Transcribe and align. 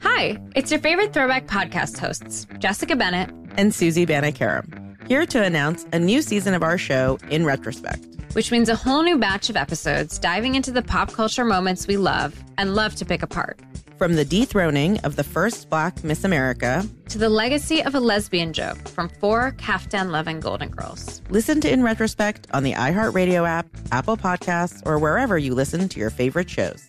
Hi, 0.00 0.38
it's 0.54 0.70
your 0.70 0.80
favorite 0.80 1.12
throwback 1.12 1.46
podcast 1.46 1.98
hosts, 1.98 2.46
Jessica 2.58 2.94
Bennett 2.96 3.30
and 3.56 3.74
Susie 3.74 4.06
Banikarim, 4.06 5.06
here 5.08 5.26
to 5.26 5.42
announce 5.42 5.86
a 5.92 5.98
new 5.98 6.22
season 6.22 6.54
of 6.54 6.62
our 6.62 6.78
show 6.78 7.18
in 7.30 7.44
retrospect. 7.44 8.06
Which 8.32 8.50
means 8.50 8.68
a 8.68 8.76
whole 8.76 9.02
new 9.02 9.18
batch 9.18 9.48
of 9.50 9.56
episodes 9.56 10.18
diving 10.18 10.56
into 10.56 10.72
the 10.72 10.82
pop 10.82 11.12
culture 11.12 11.44
moments 11.44 11.86
we 11.86 11.96
love 11.96 12.34
and 12.58 12.74
love 12.74 12.94
to 12.96 13.04
pick 13.04 13.22
apart. 13.22 13.60
From 13.96 14.16
the 14.16 14.24
dethroning 14.24 14.98
of 15.00 15.16
the 15.16 15.24
first 15.24 15.70
black 15.70 16.02
Miss 16.02 16.24
America 16.24 16.84
to 17.08 17.18
the 17.18 17.28
legacy 17.28 17.82
of 17.82 17.94
a 17.94 18.00
lesbian 18.00 18.52
joke 18.52 18.88
from 18.88 19.08
four 19.08 19.52
Kaftan 19.52 20.10
loving 20.10 20.40
Golden 20.40 20.68
Girls. 20.68 21.22
Listen 21.30 21.60
to 21.60 21.72
In 21.72 21.82
Retrospect 21.82 22.48
on 22.52 22.64
the 22.64 22.72
iHeartRadio 22.72 23.48
app, 23.48 23.66
Apple 23.92 24.16
Podcasts, 24.16 24.82
or 24.84 24.98
wherever 24.98 25.38
you 25.38 25.54
listen 25.54 25.88
to 25.88 26.00
your 26.00 26.10
favorite 26.10 26.50
shows. 26.50 26.88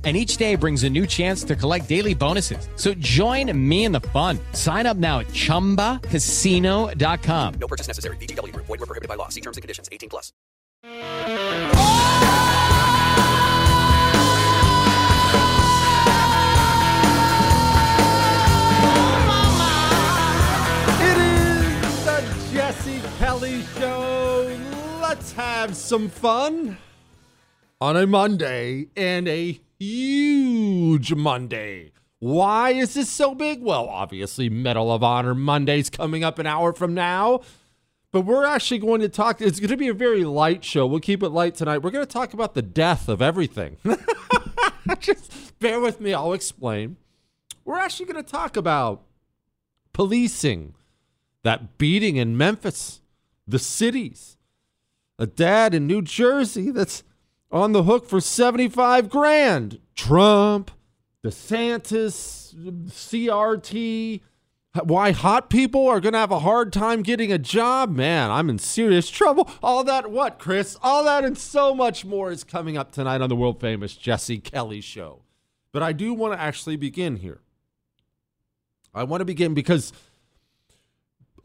And 0.03 0.17
each 0.17 0.37
day 0.37 0.55
brings 0.55 0.83
a 0.83 0.89
new 0.89 1.05
chance 1.05 1.43
to 1.43 1.55
collect 1.55 1.87
daily 1.87 2.15
bonuses. 2.15 2.67
So 2.75 2.95
join 2.95 3.55
me 3.57 3.85
in 3.85 3.91
the 3.91 4.01
fun. 4.01 4.39
Sign 4.53 4.87
up 4.87 4.97
now 4.97 5.19
at 5.19 5.27
chumbacasino.com. 5.27 7.53
No 7.59 7.67
purchase 7.67 7.87
necessary. 7.87 8.17
VGW 8.17 8.51
Group. 8.51 8.65
Void 8.65 8.79
were 8.79 8.87
prohibited 8.87 9.09
by 9.09 9.13
law. 9.15 9.29
See 9.29 9.41
terms 9.41 9.57
and 9.57 9.61
conditions. 9.61 9.89
18 9.91 10.09
plus. 10.09 10.33
It 21.03 21.17
is 21.17 22.05
the 22.05 22.23
Jesse 22.51 23.01
Kelly 23.19 23.63
Show. 23.77 24.57
Let's 25.01 25.31
have 25.33 25.75
some 25.75 26.09
fun 26.09 26.77
on 27.79 27.97
a 27.97 28.07
Monday 28.07 28.87
and 28.95 29.27
a 29.27 29.59
huge 29.81 31.13
Monday. 31.13 31.91
Why 32.19 32.71
is 32.71 32.93
this 32.93 33.09
so 33.09 33.33
big? 33.33 33.63
Well, 33.63 33.89
obviously, 33.89 34.47
Medal 34.47 34.91
of 34.91 35.01
Honor 35.01 35.33
Monday's 35.33 35.89
coming 35.89 36.23
up 36.23 36.37
an 36.37 36.45
hour 36.45 36.71
from 36.71 36.93
now. 36.93 37.41
But 38.11 38.21
we're 38.21 38.45
actually 38.45 38.77
going 38.77 39.01
to 39.01 39.09
talk. 39.09 39.41
It's 39.41 39.59
going 39.59 39.69
to 39.69 39.77
be 39.77 39.87
a 39.87 39.93
very 39.93 40.23
light 40.23 40.63
show. 40.63 40.85
We'll 40.85 40.99
keep 40.99 41.23
it 41.23 41.29
light 41.29 41.55
tonight. 41.55 41.79
We're 41.79 41.91
going 41.91 42.05
to 42.05 42.11
talk 42.11 42.33
about 42.33 42.53
the 42.53 42.61
death 42.61 43.09
of 43.09 43.21
everything. 43.21 43.77
Just 44.99 45.57
bear 45.59 45.79
with 45.79 45.99
me. 45.99 46.13
I'll 46.13 46.33
explain. 46.33 46.97
We're 47.65 47.79
actually 47.79 48.11
going 48.11 48.23
to 48.23 48.31
talk 48.31 48.57
about 48.57 49.01
policing, 49.93 50.75
that 51.43 51.77
beating 51.77 52.17
in 52.17 52.37
Memphis, 52.37 53.01
the 53.47 53.59
cities, 53.59 54.37
a 55.17 55.25
dad 55.25 55.73
in 55.73 55.87
New 55.87 56.01
Jersey 56.01 56.69
that's 56.69 57.03
on 57.51 57.71
the 57.73 57.83
hook 57.83 58.07
for 58.07 58.21
75 58.21 59.09
grand, 59.09 59.79
Trump, 59.95 60.71
DeSantis, 61.23 62.55
CRT, 62.55 64.21
why 64.83 65.11
hot 65.11 65.49
people 65.49 65.87
are 65.87 65.99
going 65.99 66.13
to 66.13 66.19
have 66.19 66.31
a 66.31 66.39
hard 66.39 66.71
time 66.71 67.01
getting 67.01 67.31
a 67.31 67.37
job. 67.37 67.91
Man, 67.91 68.31
I'm 68.31 68.49
in 68.49 68.57
serious 68.57 69.09
trouble. 69.09 69.49
All 69.61 69.83
that, 69.83 70.09
what, 70.09 70.39
Chris? 70.39 70.77
All 70.81 71.03
that 71.03 71.25
and 71.25 71.37
so 71.37 71.75
much 71.75 72.05
more 72.05 72.31
is 72.31 72.43
coming 72.43 72.77
up 72.77 72.91
tonight 72.91 73.21
on 73.21 73.29
the 73.29 73.35
world 73.35 73.59
famous 73.59 73.95
Jesse 73.95 74.39
Kelly 74.39 74.79
Show. 74.79 75.23
But 75.73 75.83
I 75.83 75.91
do 75.91 76.13
want 76.13 76.33
to 76.33 76.39
actually 76.39 76.77
begin 76.77 77.17
here. 77.17 77.41
I 78.93 79.03
want 79.03 79.21
to 79.21 79.25
begin 79.25 79.53
because 79.53 79.91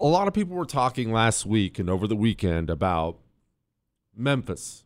a 0.00 0.06
lot 0.06 0.28
of 0.28 0.34
people 0.34 0.56
were 0.56 0.65
talking 0.65 1.12
last 1.12 1.47
week 1.47 1.78
and 1.78 1.91
over 1.91 2.06
the 2.06 2.16
weekend 2.16 2.71
about 2.71 3.19
Memphis. 4.16 4.84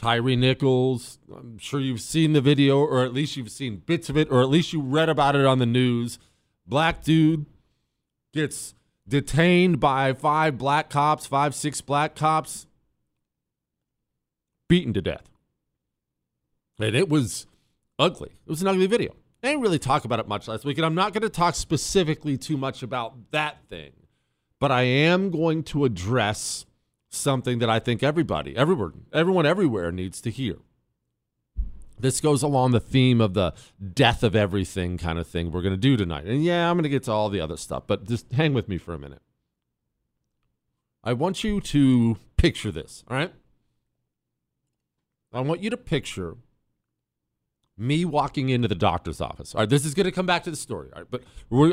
Tyre 0.00 0.34
Nichols, 0.34 1.18
I'm 1.30 1.58
sure 1.58 1.78
you've 1.78 2.00
seen 2.00 2.32
the 2.32 2.40
video, 2.40 2.78
or 2.78 3.04
at 3.04 3.12
least 3.12 3.36
you've 3.36 3.50
seen 3.50 3.82
bits 3.84 4.08
of 4.08 4.16
it, 4.16 4.30
or 4.30 4.40
at 4.40 4.48
least 4.48 4.72
you 4.72 4.80
read 4.80 5.10
about 5.10 5.36
it 5.36 5.44
on 5.44 5.58
the 5.58 5.66
news. 5.66 6.18
Black 6.66 7.04
dude 7.04 7.44
gets 8.32 8.72
detained 9.06 9.78
by 9.78 10.14
five 10.14 10.56
black 10.56 10.88
cops, 10.88 11.26
five, 11.26 11.54
six 11.54 11.82
black 11.82 12.14
cops, 12.14 12.66
beaten 14.70 14.94
to 14.94 15.02
death. 15.02 15.28
And 16.78 16.94
it 16.94 17.10
was 17.10 17.46
ugly. 17.98 18.30
It 18.46 18.48
was 18.48 18.62
an 18.62 18.68
ugly 18.68 18.86
video. 18.86 19.14
I 19.42 19.48
didn't 19.48 19.60
really 19.60 19.78
talk 19.78 20.06
about 20.06 20.18
it 20.18 20.26
much 20.26 20.48
last 20.48 20.64
week, 20.64 20.78
and 20.78 20.86
I'm 20.86 20.94
not 20.94 21.12
going 21.12 21.24
to 21.24 21.28
talk 21.28 21.54
specifically 21.54 22.38
too 22.38 22.56
much 22.56 22.82
about 22.82 23.32
that 23.32 23.58
thing, 23.68 23.92
but 24.58 24.72
I 24.72 24.82
am 24.82 25.30
going 25.30 25.62
to 25.64 25.84
address 25.84 26.64
something 27.10 27.58
that 27.58 27.68
I 27.68 27.78
think 27.78 28.02
everybody, 28.02 28.56
everyone, 28.56 29.04
everyone 29.12 29.44
everywhere 29.44 29.92
needs 29.92 30.20
to 30.22 30.30
hear. 30.30 30.56
This 31.98 32.20
goes 32.20 32.42
along 32.42 32.70
the 32.70 32.80
theme 32.80 33.20
of 33.20 33.34
the 33.34 33.52
death 33.92 34.22
of 34.22 34.34
everything 34.34 34.96
kind 34.96 35.18
of 35.18 35.26
thing 35.26 35.50
we're 35.52 35.60
going 35.60 35.74
to 35.74 35.80
do 35.80 35.98
tonight. 35.98 36.24
And 36.24 36.42
yeah, 36.42 36.70
I'm 36.70 36.76
going 36.76 36.84
to 36.84 36.88
get 36.88 37.02
to 37.04 37.12
all 37.12 37.28
the 37.28 37.40
other 37.40 37.58
stuff, 37.58 37.82
but 37.86 38.06
just 38.06 38.32
hang 38.32 38.54
with 38.54 38.68
me 38.68 38.78
for 38.78 38.94
a 38.94 38.98
minute. 38.98 39.20
I 41.04 41.12
want 41.12 41.44
you 41.44 41.60
to 41.60 42.16
picture 42.36 42.70
this, 42.70 43.04
all 43.08 43.16
right? 43.16 43.32
I 45.32 45.40
want 45.40 45.62
you 45.62 45.70
to 45.70 45.76
picture 45.76 46.36
me 47.76 48.04
walking 48.04 48.50
into 48.50 48.68
the 48.68 48.74
doctor's 48.74 49.20
office. 49.20 49.54
All 49.54 49.60
right, 49.60 49.68
this 49.68 49.84
is 49.84 49.94
going 49.94 50.04
to 50.04 50.12
come 50.12 50.26
back 50.26 50.44
to 50.44 50.50
the 50.50 50.56
story. 50.56 50.90
All 50.94 51.02
right, 51.02 51.10
but 51.10 51.22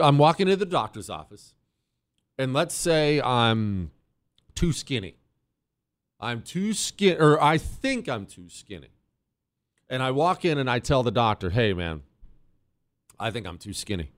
I'm 0.02 0.18
walking 0.18 0.48
into 0.48 0.58
the 0.58 0.66
doctor's 0.66 1.10
office, 1.10 1.54
and 2.38 2.54
let's 2.54 2.76
say 2.76 3.22
I'm 3.22 3.92
too 4.56 4.72
skinny. 4.72 5.16
I'm 6.20 6.42
too 6.42 6.74
skinny, 6.74 7.18
or 7.18 7.42
I 7.42 7.58
think 7.58 8.10
I'm 8.10 8.26
too 8.26 8.50
skinny. 8.50 8.90
And 9.90 10.04
I 10.04 10.12
walk 10.12 10.44
in 10.46 10.58
and 10.58 10.70
I 10.70 10.80
tell 10.80 11.04
the 11.04 11.12
doctor, 11.12 11.50
hey, 11.50 11.74
man, 11.74 12.02
I 13.20 13.32
think 13.32 13.48
I'm 13.48 13.58
too 13.58 13.74
skinny. 13.74 14.12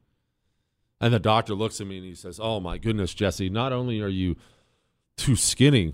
And 1.01 1.13
the 1.13 1.19
doctor 1.19 1.53
looks 1.53 1.79
at 1.79 1.87
me 1.87 1.97
and 1.97 2.05
he 2.05 2.15
says, 2.15 2.39
oh, 2.41 2.59
my 2.59 2.77
goodness, 2.77 3.13
Jesse, 3.13 3.49
not 3.49 3.71
only 3.71 4.01
are 4.01 4.07
you 4.07 4.35
too 5.15 5.35
skinny. 5.35 5.93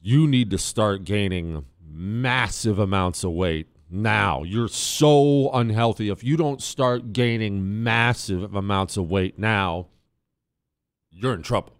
You 0.00 0.26
need 0.26 0.50
to 0.50 0.58
start 0.58 1.04
gaining 1.04 1.64
massive 1.84 2.78
amounts 2.78 3.24
of 3.24 3.32
weight 3.32 3.66
now. 3.90 4.42
You're 4.42 4.68
so 4.68 5.50
unhealthy. 5.52 6.08
If 6.08 6.22
you 6.22 6.36
don't 6.36 6.62
start 6.62 7.12
gaining 7.12 7.82
massive 7.82 8.54
amounts 8.54 8.96
of 8.96 9.10
weight 9.10 9.38
now, 9.38 9.88
you're 11.10 11.34
in 11.34 11.42
trouble. 11.42 11.72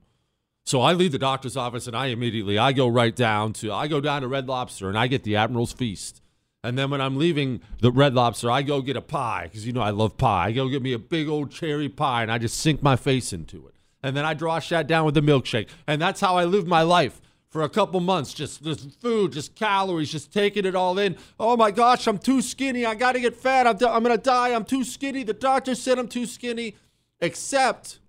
So 0.69 0.83
I 0.83 0.93
leave 0.93 1.13
the 1.13 1.19
doctor's 1.19 1.57
office 1.57 1.87
and 1.87 1.97
I 1.97 2.09
immediately 2.09 2.59
I 2.59 2.73
go 2.73 2.89
right 2.89 3.17
down 3.17 3.55
to 3.55 3.73
I 3.73 3.89
go 3.89 4.03
down 4.03 4.21
to 4.21 4.29
Red 4.29 4.47
Lobster 4.49 4.91
and 4.91 4.99
I 4.99 5.07
get 5.07 5.23
the 5.23 5.35
Admiral's 5.35 5.73
Feast. 5.73 6.21
And 6.63 6.77
then 6.77 6.91
when 6.91 7.01
I'm 7.01 7.17
leaving 7.17 7.63
the 7.81 7.91
Red 7.91 8.13
Lobster, 8.13 8.51
I 8.51 8.61
go 8.61 8.83
get 8.83 8.95
a 8.95 9.01
pie 9.01 9.45
because 9.45 9.67
you 9.67 9.73
know 9.73 9.81
I 9.81 9.89
love 9.89 10.19
pie. 10.19 10.49
I 10.49 10.53
go 10.53 10.69
get 10.69 10.83
me 10.83 10.93
a 10.93 10.99
big 10.99 11.27
old 11.27 11.51
cherry 11.51 11.89
pie 11.89 12.21
and 12.21 12.31
I 12.31 12.37
just 12.37 12.59
sink 12.59 12.83
my 12.83 12.97
face 12.97 13.33
into 13.33 13.67
it. 13.67 13.77
And 14.03 14.15
then 14.15 14.27
I 14.27 14.35
draw 14.35 14.61
that 14.61 14.87
down 14.87 15.07
with 15.07 15.15
the 15.15 15.23
milkshake. 15.23 15.71
And 15.87 16.03
that's 16.03 16.21
how 16.21 16.37
I 16.37 16.45
live 16.45 16.67
my 16.67 16.83
life 16.83 17.23
for 17.49 17.63
a 17.63 17.71
couple 17.71 18.01
months. 18.01 18.35
Just 18.35 18.63
just 18.63 19.01
food, 19.01 19.33
just 19.33 19.55
calories, 19.55 20.13
just 20.13 20.35
taking 20.35 20.67
it 20.67 20.75
all 20.75 20.99
in. 20.99 21.17
Oh 21.41 21.57
my 21.57 21.71
gosh, 21.71 22.07
I'm 22.07 22.19
too 22.19 22.43
skinny. 22.43 22.85
I 22.85 22.95
got 22.95 23.13
to 23.13 23.21
get 23.21 23.35
fat. 23.35 23.67
I'm, 23.67 23.77
I'm 23.87 24.03
going 24.03 24.15
to 24.15 24.23
die. 24.23 24.53
I'm 24.53 24.67
too 24.67 24.85
skinny. 24.85 25.23
The 25.23 25.33
doctor 25.33 25.75
said 25.75 25.99
I'm 25.99 26.09
too 26.09 26.27
skinny. 26.27 26.77
Except, 27.23 28.01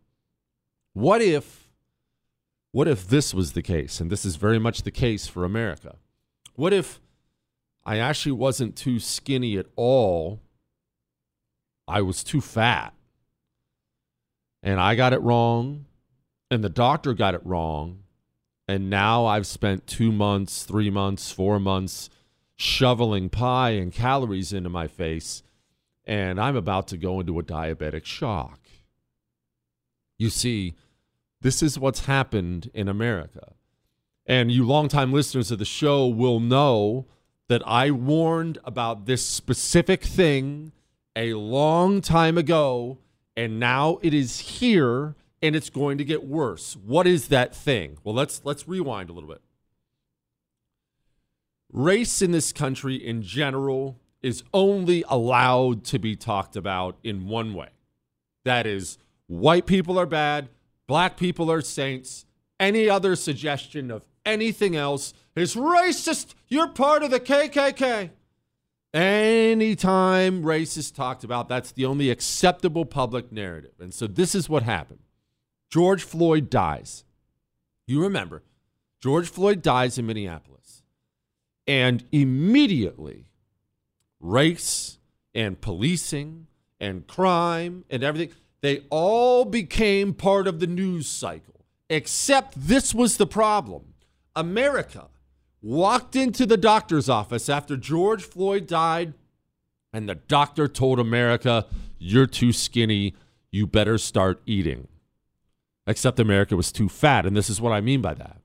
what 0.92 1.22
if, 1.22 1.59
what 2.72 2.88
if 2.88 3.08
this 3.08 3.34
was 3.34 3.54
the 3.54 3.62
case? 3.62 4.00
And 4.00 4.12
this 4.12 4.26
is 4.26 4.36
very 4.36 4.60
much 4.60 4.84
the 4.84 4.92
case 4.92 5.28
for 5.28 5.44
America. 5.44 5.96
What 6.56 6.74
if 6.74 7.00
I 7.86 7.98
actually 7.98 8.34
wasn't 8.34 8.76
too 8.76 9.00
skinny 9.00 9.58
at 9.58 9.66
all? 9.76 10.42
I 11.88 12.02
was 12.02 12.24
too 12.24 12.42
fat. 12.42 12.94
And 14.62 14.80
I 14.80 14.96
got 14.96 15.14
it 15.14 15.22
wrong. 15.22 15.86
And 16.52 16.64
the 16.64 16.70
doctor 16.70 17.14
got 17.14 17.34
it 17.34 17.46
wrong 17.46 18.04
and 18.70 18.88
now 18.88 19.26
I've 19.26 19.48
spent 19.48 19.88
two 19.88 20.12
months, 20.12 20.62
three 20.62 20.92
months, 20.92 21.32
four 21.32 21.60
months 21.60 22.08
shoveling 22.56 23.28
pie 23.28 23.72
and 23.72 23.92
calories 23.92 24.54
into 24.54 24.70
my 24.70 24.86
face, 24.86 25.42
and 26.06 26.40
I'm 26.40 26.56
about 26.56 26.88
to 26.90 26.98
go 26.98 27.20
into 27.20 27.40
a 27.40 27.44
diabetic 27.44 28.06
shock. 28.06 28.60
You 30.20 30.30
see, 30.30 30.76
this 31.42 31.64
is 31.64 31.80
what's 31.80 32.06
happened 32.06 32.70
in 32.74 32.88
America. 32.88 33.54
And 34.26 34.52
you 34.52 34.66
longtime 34.66 35.12
listeners 35.12 35.52
of 35.52 35.60
the 35.60 35.66
show 35.66 36.08
will 36.08 36.40
know 36.40 37.08
that 37.48 37.64
I 37.66 37.92
warned 37.92 38.60
about 38.64 39.06
this 39.06 39.26
specific 39.26 40.04
thing 40.04 40.72
a 41.16 41.34
long 41.34 42.02
time 42.02 42.38
ago, 42.38 43.00
and 43.36 43.60
now 43.60 44.00
it 44.02 44.14
is 44.14 44.40
here 44.40 45.16
and 45.42 45.56
it's 45.56 45.70
going 45.70 45.98
to 45.98 46.04
get 46.04 46.24
worse. 46.24 46.76
What 46.76 47.08
is 47.08 47.30
that 47.30 47.56
thing? 47.56 47.98
Well, 48.04 48.14
let's 48.14 48.42
let's 48.44 48.68
rewind 48.68 49.10
a 49.10 49.14
little 49.14 49.30
bit. 49.30 49.42
Race 51.72 52.22
in 52.22 52.32
this 52.32 52.52
country 52.52 52.96
in 52.96 53.22
general 53.22 54.00
is 54.22 54.44
only 54.54 55.04
allowed 55.08 55.84
to 55.86 56.00
be 56.00 56.16
talked 56.16 56.56
about 56.56 56.98
in 57.04 57.28
one 57.28 57.54
way. 57.54 57.70
That 58.44 58.68
is 58.68 58.98
white 59.28 59.66
people 59.66 59.98
are 59.98 60.06
bad, 60.06 60.50
black 60.90 61.18
people 61.18 61.52
are 61.52 61.62
saints. 61.62 62.26
Any 62.60 62.90
other 62.90 63.16
suggestion 63.16 63.92
of 63.92 64.08
anything 64.26 64.76
else 64.76 65.14
is 65.36 65.56
racist. 65.56 66.34
You're 66.48 66.70
part 66.70 67.04
of 67.04 67.12
the 67.12 67.20
KKK. 67.20 68.10
Anytime 68.92 70.44
race 70.44 70.78
is 70.78 70.90
talked 70.90 71.24
about, 71.24 71.48
that's 71.48 71.72
the 71.72 71.86
only 71.86 72.10
acceptable 72.10 72.86
public 72.86 73.32
narrative. 73.32 73.74
And 73.80 73.94
so 73.94 74.08
this 74.08 74.34
is 74.34 74.50
what 74.50 74.64
happened. 74.64 75.02
George 75.70 76.02
Floyd 76.02 76.50
dies. 76.50 77.04
You 77.86 78.02
remember, 78.02 78.42
George 79.00 79.30
Floyd 79.30 79.62
dies 79.62 80.00
in 80.00 80.08
Minneapolis. 80.08 80.82
And 81.68 82.04
immediately, 82.12 83.30
race 84.20 84.98
and 85.36 85.62
policing 85.62 86.48
and 86.80 87.06
crime 87.06 87.86
and 87.92 88.04
everything, 88.04 88.36
they 88.62 88.84
all 88.90 89.46
became 89.46 90.14
part 90.14 90.48
of 90.48 90.60
the 90.60 90.68
news 90.68 91.08
cycle. 91.08 91.66
Except 91.90 92.54
this 92.56 92.94
was 92.94 93.18
the 93.18 93.26
problem. 93.26 93.94
America 94.36 95.08
walked 95.62 96.16
into 96.16 96.46
the 96.46 96.58
doctor's 96.58 97.10
office 97.10 97.50
after 97.50 97.76
George 97.76 98.24
Floyd 98.24 98.68
died, 98.68 99.14
and 99.92 100.08
the 100.08 100.16
doctor 100.16 100.68
told 100.68 101.00
America, 101.00 101.66
You're 101.98 102.28
too 102.28 102.54
skinny. 102.54 103.16
You 103.52 103.66
better 103.66 103.98
start 103.98 104.42
eating 104.46 104.88
except 105.90 106.20
America 106.20 106.56
was 106.56 106.72
too 106.72 106.88
fat. 106.88 107.26
And 107.26 107.36
this 107.36 107.50
is 107.50 107.60
what 107.60 107.74
I 107.74 107.82
mean 107.82 108.02
by 108.02 108.14
that. 108.14 108.38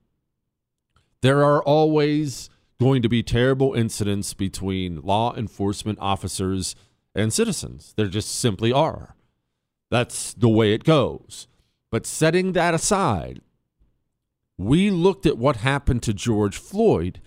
There 1.20 1.44
are 1.44 1.62
always 1.62 2.48
going 2.80 3.02
to 3.02 3.08
be 3.08 3.22
terrible 3.22 3.74
incidents 3.74 4.34
between 4.34 5.02
law 5.02 5.34
enforcement 5.36 5.98
officers 6.00 6.74
and 7.14 7.32
citizens. 7.32 7.92
There 7.96 8.06
just 8.06 8.34
simply 8.34 8.72
are. 8.72 9.14
That's 9.94 10.34
the 10.34 10.48
way 10.48 10.72
it 10.72 10.82
goes. 10.82 11.46
But 11.92 12.04
setting 12.04 12.50
that 12.54 12.74
aside, 12.74 13.40
we 14.58 14.90
looked 14.90 15.24
at 15.24 15.38
what 15.38 15.58
happened 15.58 16.02
to 16.02 16.12
George 16.12 16.56
Floyd 16.56 17.20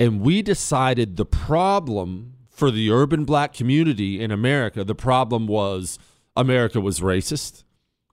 and 0.00 0.20
we 0.20 0.42
decided 0.42 1.16
the 1.16 1.24
problem 1.24 2.34
for 2.48 2.72
the 2.72 2.90
urban 2.90 3.24
black 3.24 3.52
community 3.52 4.20
in 4.20 4.32
America, 4.32 4.82
the 4.82 4.92
problem 4.92 5.46
was 5.46 6.00
America 6.36 6.80
was 6.80 6.98
racist. 6.98 7.62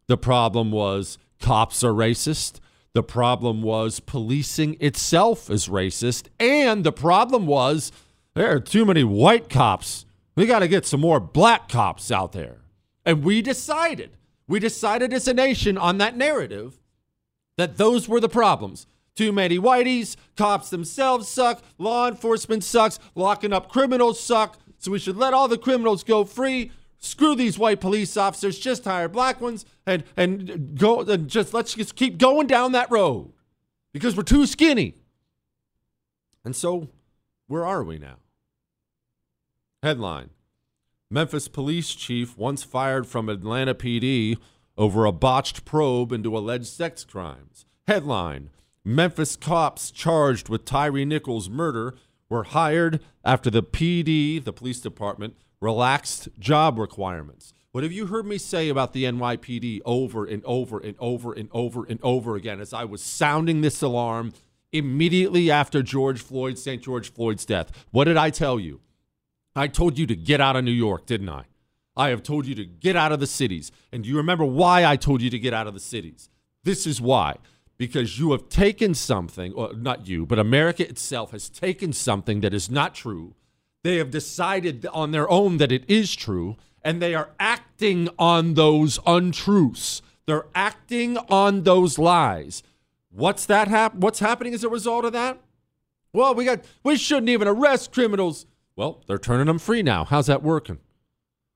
The 0.06 0.16
problem 0.16 0.72
was 0.72 1.18
cops 1.40 1.84
are 1.84 1.92
racist. 1.92 2.60
The 2.94 3.02
problem 3.02 3.64
was 3.64 4.00
policing 4.00 4.78
itself 4.80 5.50
is 5.50 5.68
racist. 5.68 6.28
And 6.40 6.84
the 6.84 6.92
problem 6.92 7.48
was 7.48 7.92
there 8.36 8.52
are 8.52 8.60
too 8.60 8.86
many 8.86 9.04
white 9.04 9.50
cops. 9.50 10.06
We 10.36 10.46
got 10.46 10.60
to 10.60 10.68
get 10.68 10.86
some 10.86 11.02
more 11.02 11.20
black 11.20 11.68
cops 11.68 12.12
out 12.12 12.34
there. 12.34 12.60
And 13.08 13.24
we 13.24 13.42
decided, 13.42 14.18
we 14.50 14.60
decided 14.60 15.14
as 15.14 15.30
a 15.30 15.34
nation 15.34 15.78
on 15.78 15.98
that 16.00 16.18
narrative 16.18 16.78
that 17.56 17.78
those 17.78 18.10
were 18.10 18.20
the 18.20 18.28
problems. 18.28 18.86
Too 19.16 19.32
many 19.32 19.58
whiteys, 19.58 20.18
cops 20.36 20.70
themselves 20.70 21.30
suck, 21.30 21.64
law 21.78 22.10
enforcement 22.10 22.66
sucks, 22.66 23.00
locking 23.16 23.54
up 23.54 23.70
criminals 23.70 24.20
suck. 24.20 24.60
So 24.78 24.92
we 24.92 25.00
should 25.00 25.16
let 25.16 25.34
all 25.34 25.48
the 25.48 25.58
criminals 25.58 26.04
go 26.04 26.26
free 26.26 26.72
screw 27.00 27.34
these 27.34 27.58
white 27.58 27.80
police 27.80 28.18
officers, 28.18 28.60
just 28.60 28.84
hire 28.84 29.08
black 29.08 29.40
ones 29.40 29.66
and 29.86 30.04
and 30.18 30.78
go 30.78 31.02
and 31.02 31.30
just 31.30 31.54
let's 31.54 31.76
just 31.76 31.96
keep 31.96 32.18
going 32.18 32.48
down 32.48 32.74
that 32.74 32.92
road 32.92 33.32
because 33.94 34.18
we're 34.18 34.24
too 34.24 34.46
skinny. 34.46 34.96
And 36.44 36.56
so 36.56 36.90
where 37.48 37.66
are 37.66 37.84
we 37.84 38.00
now? 38.00 38.18
Headline 39.82 40.32
Memphis 41.10 41.48
police 41.48 41.96
chief 41.96 42.38
once 42.38 42.64
fired 42.64 43.08
from 43.08 43.30
Atlanta 43.30 43.74
PD 43.74 44.38
over 44.78 45.06
a 45.06 45.14
botched 45.14 45.64
probe 45.64 46.12
into 46.12 46.38
alleged 46.38 46.68
sex 46.68 47.06
crimes. 47.06 47.66
Headline 47.88 48.50
Memphis 48.84 49.38
cops 49.38 49.90
charged 49.90 50.50
with 50.50 50.66
Tyre 50.66 51.06
Nichols' 51.06 51.50
murder 51.50 51.96
were 52.30 52.44
hired 52.44 53.02
after 53.24 53.50
the 53.50 53.64
PD, 53.64 54.44
the 54.44 54.52
police 54.52 54.82
department, 54.82 55.38
relaxed 55.62 56.28
job 56.40 56.78
requirements. 56.78 57.54
What 57.72 57.84
have 57.84 57.94
you 57.94 58.08
heard 58.08 58.26
me 58.26 58.38
say 58.38 58.68
about 58.68 58.92
the 58.92 59.06
NYPD 59.06 59.82
over 59.86 60.26
and 60.26 60.44
over 60.44 60.80
and 60.80 60.96
over 61.00 61.32
and 61.32 61.48
over 61.54 61.86
and 61.86 62.00
over 62.04 62.36
again 62.36 62.60
as 62.60 62.74
I 62.74 62.84
was 62.84 63.02
sounding 63.02 63.62
this 63.62 63.82
alarm 63.82 64.34
immediately 64.74 65.50
after 65.50 65.82
George 65.82 66.22
Floyd, 66.22 66.58
St. 66.58 66.82
George 66.82 67.14
Floyd's 67.14 67.46
death? 67.46 67.72
What 67.92 68.06
did 68.06 68.18
I 68.18 68.30
tell 68.30 68.60
you? 68.60 68.82
I 69.58 69.68
told 69.68 69.98
you 69.98 70.06
to 70.08 70.16
get 70.16 70.42
out 70.42 70.56
of 70.56 70.64
New 70.64 70.72
York, 70.72 71.06
didn't 71.06 71.30
I? 71.30 71.44
I 71.96 72.10
have 72.10 72.24
told 72.24 72.46
you 72.46 72.56
to 72.56 72.66
get 72.66 72.96
out 72.96 73.12
of 73.12 73.20
the 73.20 73.28
cities. 73.28 73.72
And 73.92 74.04
do 74.04 74.10
you 74.10 74.18
remember 74.18 74.46
why 74.46 74.86
I 74.86 74.96
told 74.96 75.22
you 75.22 75.30
to 75.32 75.40
get 75.40 75.54
out 75.54 75.68
of 75.68 75.74
the 75.74 75.80
cities? 75.80 76.30
This 76.64 76.86
is 76.86 77.02
why. 77.02 77.38
Because 77.78 78.20
you 78.20 78.32
have 78.32 78.50
taken 78.50 78.94
something, 78.94 79.54
or 79.54 79.74
not 79.74 80.08
you, 80.08 80.26
but 80.26 80.40
America 80.40 80.88
itself 80.88 81.32
has 81.32 81.50
taken 81.50 81.94
something 81.94 82.42
that 82.42 82.54
is 82.54 82.70
not 82.70 82.94
true 82.96 83.34
they 83.88 83.98
have 83.98 84.12
decided 84.12 84.86
on 84.88 85.12
their 85.12 85.30
own 85.30 85.58
that 85.58 85.72
it 85.72 85.86
is 85.88 86.14
true, 86.14 86.58
and 86.84 87.02
they 87.02 87.16
are 87.16 87.30
acting 87.40 88.10
on 88.20 88.56
those 88.56 89.00
untruths. 89.06 90.02
They're 90.26 90.48
acting 90.54 91.18
on 91.30 91.64
those 91.64 91.98
lies. 91.98 92.64
What's 93.10 93.46
that 93.46 93.70
hap- 93.70 93.96
what's 93.96 94.20
happening 94.20 94.54
as 94.54 94.66
a 94.66 94.70
result 94.70 95.06
of 95.06 95.14
that? 95.14 95.40
Well, 96.12 96.36
we 96.36 96.44
got 96.44 96.66
we 96.84 96.98
shouldn't 96.98 97.30
even 97.30 97.48
arrest 97.48 97.94
criminals. 97.94 98.46
Well, 98.78 99.04
they're 99.08 99.18
turning 99.18 99.48
them 99.48 99.60
free 99.60 99.84
now. 99.84 100.06
How's 100.06 100.28
that 100.28 100.44
working? 100.44 100.78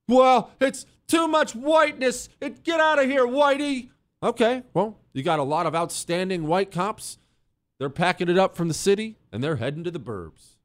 Well, 0.08 0.52
it's 0.60 0.86
too 1.08 1.28
much 1.28 1.54
whiteness. 1.54 2.28
It, 2.42 2.64
get 2.64 2.82
out 2.82 3.02
of 3.02 3.06
here, 3.06 3.26
whitey. 3.26 3.90
Okay, 4.24 4.64
well, 4.74 4.98
you 5.14 5.24
got 5.24 5.40
a 5.40 5.44
lot 5.44 5.66
of 5.66 5.76
outstanding 5.76 6.48
white 6.48 6.72
cops. 6.72 7.20
They're 7.80 7.90
packing 7.90 8.28
it 8.28 8.38
up 8.38 8.56
from 8.56 8.68
the 8.68 8.74
city 8.74 9.18
and 9.32 9.44
they're 9.44 9.56
heading 9.56 9.84
to 9.86 9.92
the 9.92 10.00
burbs. 10.00 10.56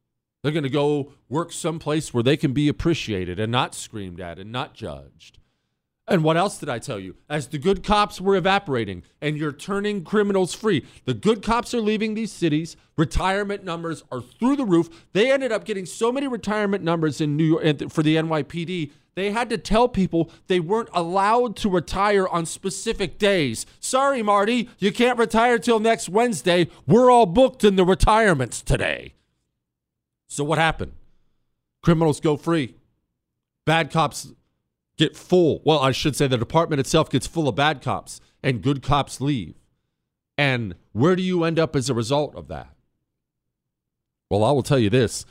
They're 0.43 0.53
going 0.53 0.65
to 0.65 0.71
go 0.71 1.13
work 1.29 1.53
someplace 1.53 2.13
where 2.13 2.23
they 2.23 2.37
can 2.37 2.53
be 2.53 2.69
appreciated 2.69 3.39
and 3.39 3.51
not 3.53 3.75
screamed 3.75 4.21
at 4.21 4.39
and 4.39 4.53
not 4.53 4.75
judged. 4.75 5.39
And 6.09 6.23
what 6.23 6.37
else 6.37 6.59
did 6.59 6.69
I 6.69 6.79
tell 6.79 7.01
you? 7.01 7.17
As 7.29 7.49
the 7.49 7.59
good 7.59 7.83
cops 7.83 8.21
were 8.21 8.37
evaporating 8.37 9.03
and 9.21 9.37
you're 9.37 9.51
turning 9.53 10.05
criminals 10.05 10.55
free, 10.55 10.87
the 11.05 11.15
good 11.15 11.43
cops 11.43 11.75
are 11.75 11.81
leaving 11.81 12.15
these 12.15 12.31
cities. 12.31 12.77
Retirement 12.97 13.65
numbers 13.65 14.05
are 14.13 14.21
through 14.21 14.57
the 14.57 14.65
roof. 14.65 15.07
They 15.13 15.33
ended 15.33 15.51
up 15.51 15.65
getting 15.65 15.85
so 15.85 16.13
many 16.13 16.29
retirement 16.29 16.85
numbers 16.85 17.21
in 17.21 17.37
New 17.37 17.45
York 17.45 17.91
for 17.91 18.05
the 18.05 18.17
NYPD. 18.17 18.93
They 19.17 19.33
had 19.33 19.51
to 19.51 19.59
tell 19.59 19.89
people 19.89 20.31
they 20.47 20.61
weren't 20.61 20.91
allowed 20.93 21.57
to 21.57 21.71
retire 21.71 22.29
on 22.29 22.47
specific 22.47 23.19
days. 23.19 23.67
Sorry, 23.81 24.23
Marty, 24.23 24.69
you 24.79 24.93
can't 24.93 25.19
retire 25.19 25.59
till 25.59 25.81
next 25.81 26.09
Wednesday. 26.09 26.69
We're 26.87 27.11
all 27.11 27.27
booked 27.27 27.65
in 27.65 27.75
the 27.77 27.85
retirements 27.85 28.61
today. 28.61 29.15
So 30.29 30.45
what 30.45 30.59
happened? 30.59 30.93
Criminals 31.83 32.21
go 32.21 32.37
free. 32.37 32.75
Bad 33.65 33.91
cops 33.91 34.29
get 34.97 35.17
full. 35.17 35.63
Well, 35.65 35.81
I 35.81 35.93
should 35.93 36.17
say 36.17 36.27
the 36.27 36.39
department 36.39 36.81
itself 36.81 37.11
gets 37.11 37.27
full 37.27 37.49
of 37.49 37.55
bad 37.55 37.83
cops 37.83 38.21
and 38.43 38.63
good 38.63 38.83
cops 38.83 39.21
leave. 39.21 39.55
And 40.39 40.75
where 40.93 41.17
do 41.17 41.23
you 41.23 41.45
end 41.45 41.59
up 41.59 41.75
as 41.75 41.89
a 41.89 41.95
result 41.95 42.35
of 42.35 42.49
that? 42.49 42.71
Well, 44.31 44.45
I 44.45 44.53
will 44.53 44.63
tell 44.63 44.79
you 44.79 44.91
this 44.91 45.25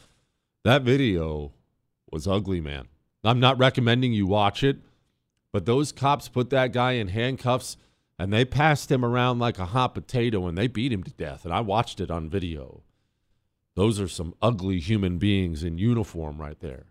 that 0.63 0.84
video 0.84 1.53
was 2.12 2.27
ugly, 2.27 2.62
man. 2.62 2.88
I'm 3.24 3.39
not 3.39 3.57
recommending 3.57 4.13
you 4.13 4.27
watch 4.27 4.63
it, 4.63 4.77
but 5.51 5.65
those 5.65 5.91
cops 5.91 6.27
put 6.27 6.50
that 6.51 6.72
guy 6.74 6.93
in 6.93 7.10
handcuffs 7.10 7.77
and 8.17 8.31
they 8.31 8.45
passed 8.45 8.91
him 8.91 9.03
around 9.03 9.39
like 9.39 9.60
a 9.60 9.65
hot 9.65 9.93
potato 9.93 10.48
and 10.48 10.57
they 10.57 10.67
beat 10.67 10.93
him 10.93 11.03
to 11.03 11.12
death. 11.12 11.43
And 11.43 11.53
I 11.53 11.62
watched 11.62 12.00
it 12.00 12.12
on 12.12 12.29
video. 12.29 12.84
Those 13.75 14.00
are 14.00 14.07
some 14.07 14.36
ugly 14.41 14.79
human 14.79 15.17
beings 15.17 15.63
in 15.63 15.77
uniform 15.77 16.39
right 16.39 16.60
there. 16.60 16.86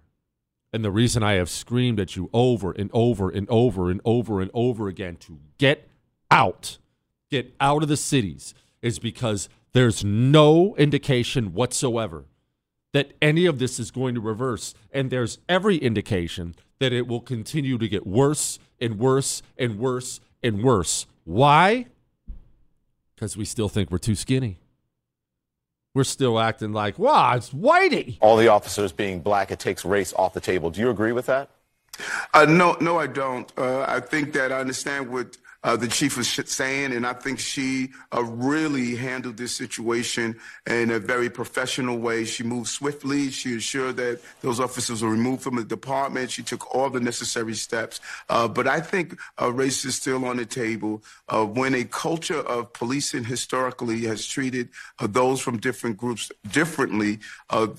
And 0.75 0.85
the 0.85 0.91
reason 0.91 1.23
I 1.23 1.35
have 1.35 1.49
screamed 1.49 2.01
at 2.01 2.17
you 2.17 2.29
over 2.33 2.73
and 2.73 2.91
over 2.93 3.31
and 3.31 3.49
over 3.49 3.93
and 3.93 4.01
over 4.05 4.41
and 4.41 4.51
over 4.53 4.89
again 4.89 5.15
to 5.19 5.39
get 5.57 5.89
out, 6.33 6.79
get 7.31 7.55
out 7.61 7.85
of 7.85 7.89
the 7.89 7.97
cities, 7.97 8.55
is 8.83 8.99
because 8.99 9.49
there's 9.73 10.03
no 10.05 10.75
indication 10.75 11.55
whatsoever 11.55 12.25
that 12.93 13.13
any 13.23 13.47
of 13.47 13.61
this 13.61 13.79
is 13.79 13.93
going 13.93 14.17
to 14.17 14.21
reverse. 14.21 14.75
And 14.91 15.11
there's 15.11 15.39
every 15.49 15.77
indication 15.77 16.57
that 16.81 16.93
it 16.93 17.07
will 17.07 17.21
continue 17.21 17.79
to 17.79 17.87
get 17.87 18.05
worse 18.05 18.59
and 18.81 18.99
worse 18.99 19.43
and 19.57 19.79
worse 19.79 20.19
and 20.43 20.61
worse. 20.61 21.07
Why? 21.23 21.87
Because 23.15 23.37
we 23.37 23.45
still 23.45 23.69
think 23.69 23.93
we're 23.93 23.99
too 23.99 24.17
skinny. 24.17 24.59
We're 25.95 26.03
still 26.03 26.41
acting 26.41 26.73
like, 26.73 26.99
wow, 26.99 27.37
it's 27.37 27.51
Whitey. 27.51 28.19
All 28.21 28.37
the 28.37 28.49
officers 28.49 28.91
being 28.91 29.21
black, 29.21 29.53
it 29.53 29.61
takes 29.61 29.85
race 29.85 30.13
off 30.15 30.35
the 30.35 30.41
table. 30.41 30.71
Do 30.71 30.81
you 30.81 30.91
agree 30.91 31.13
with 31.13 31.27
that? 31.27 31.51
Uh, 32.35 32.47
no, 32.47 32.77
no, 32.81 32.99
I 32.99 33.07
don't. 33.07 33.51
Uh, 33.57 33.85
I 33.87 34.01
think 34.01 34.33
that 34.33 34.51
I 34.51 34.59
understand 34.59 35.09
what 35.13 35.37
uh, 35.65 35.77
the 35.77 35.89
chief 35.89 36.19
was 36.19 36.29
saying, 36.29 36.93
and 36.93 37.07
I 37.07 37.15
think 37.15 37.39
she 37.39 37.91
uh, 38.15 38.23
really 38.23 38.95
handled 38.97 39.39
this 39.39 39.57
situation 39.57 40.39
in 40.67 40.91
a 40.91 40.99
very 40.99 41.31
professional 41.31 41.99
way. 41.99 42.27
She 42.27 42.43
moved 42.43 42.69
swiftly. 42.69 43.31
She 43.31 43.55
ensured 43.55 43.97
that 43.97 44.21
those 44.43 44.61
officers 44.61 45.03
were 45.03 45.09
removed 45.09 45.43
from 45.43 45.57
the 45.57 45.65
department. 45.65 46.31
She 46.31 46.43
took 46.43 46.75
all 46.75 46.91
the 46.91 47.01
necessary 47.01 47.55
steps. 47.55 48.01
Uh, 48.29 48.47
but 48.47 48.69
I 48.69 48.81
think 48.81 49.19
uh, 49.41 49.51
race 49.51 49.87
is 49.87 49.95
still 49.97 50.27
on 50.27 50.37
the 50.37 50.45
table. 50.45 51.03
Uh, 51.31 51.47
when 51.47 51.75
a 51.75 51.85
culture 51.85 52.41
of 52.41 52.73
policing 52.75 53.25
historically 53.25 54.03
has 54.03 54.27
treated 54.27 54.69
uh, 54.99 55.07
those 55.07 55.41
from 55.41 55.57
different 55.57 55.97
groups 55.97 56.31
differently, 56.53 57.21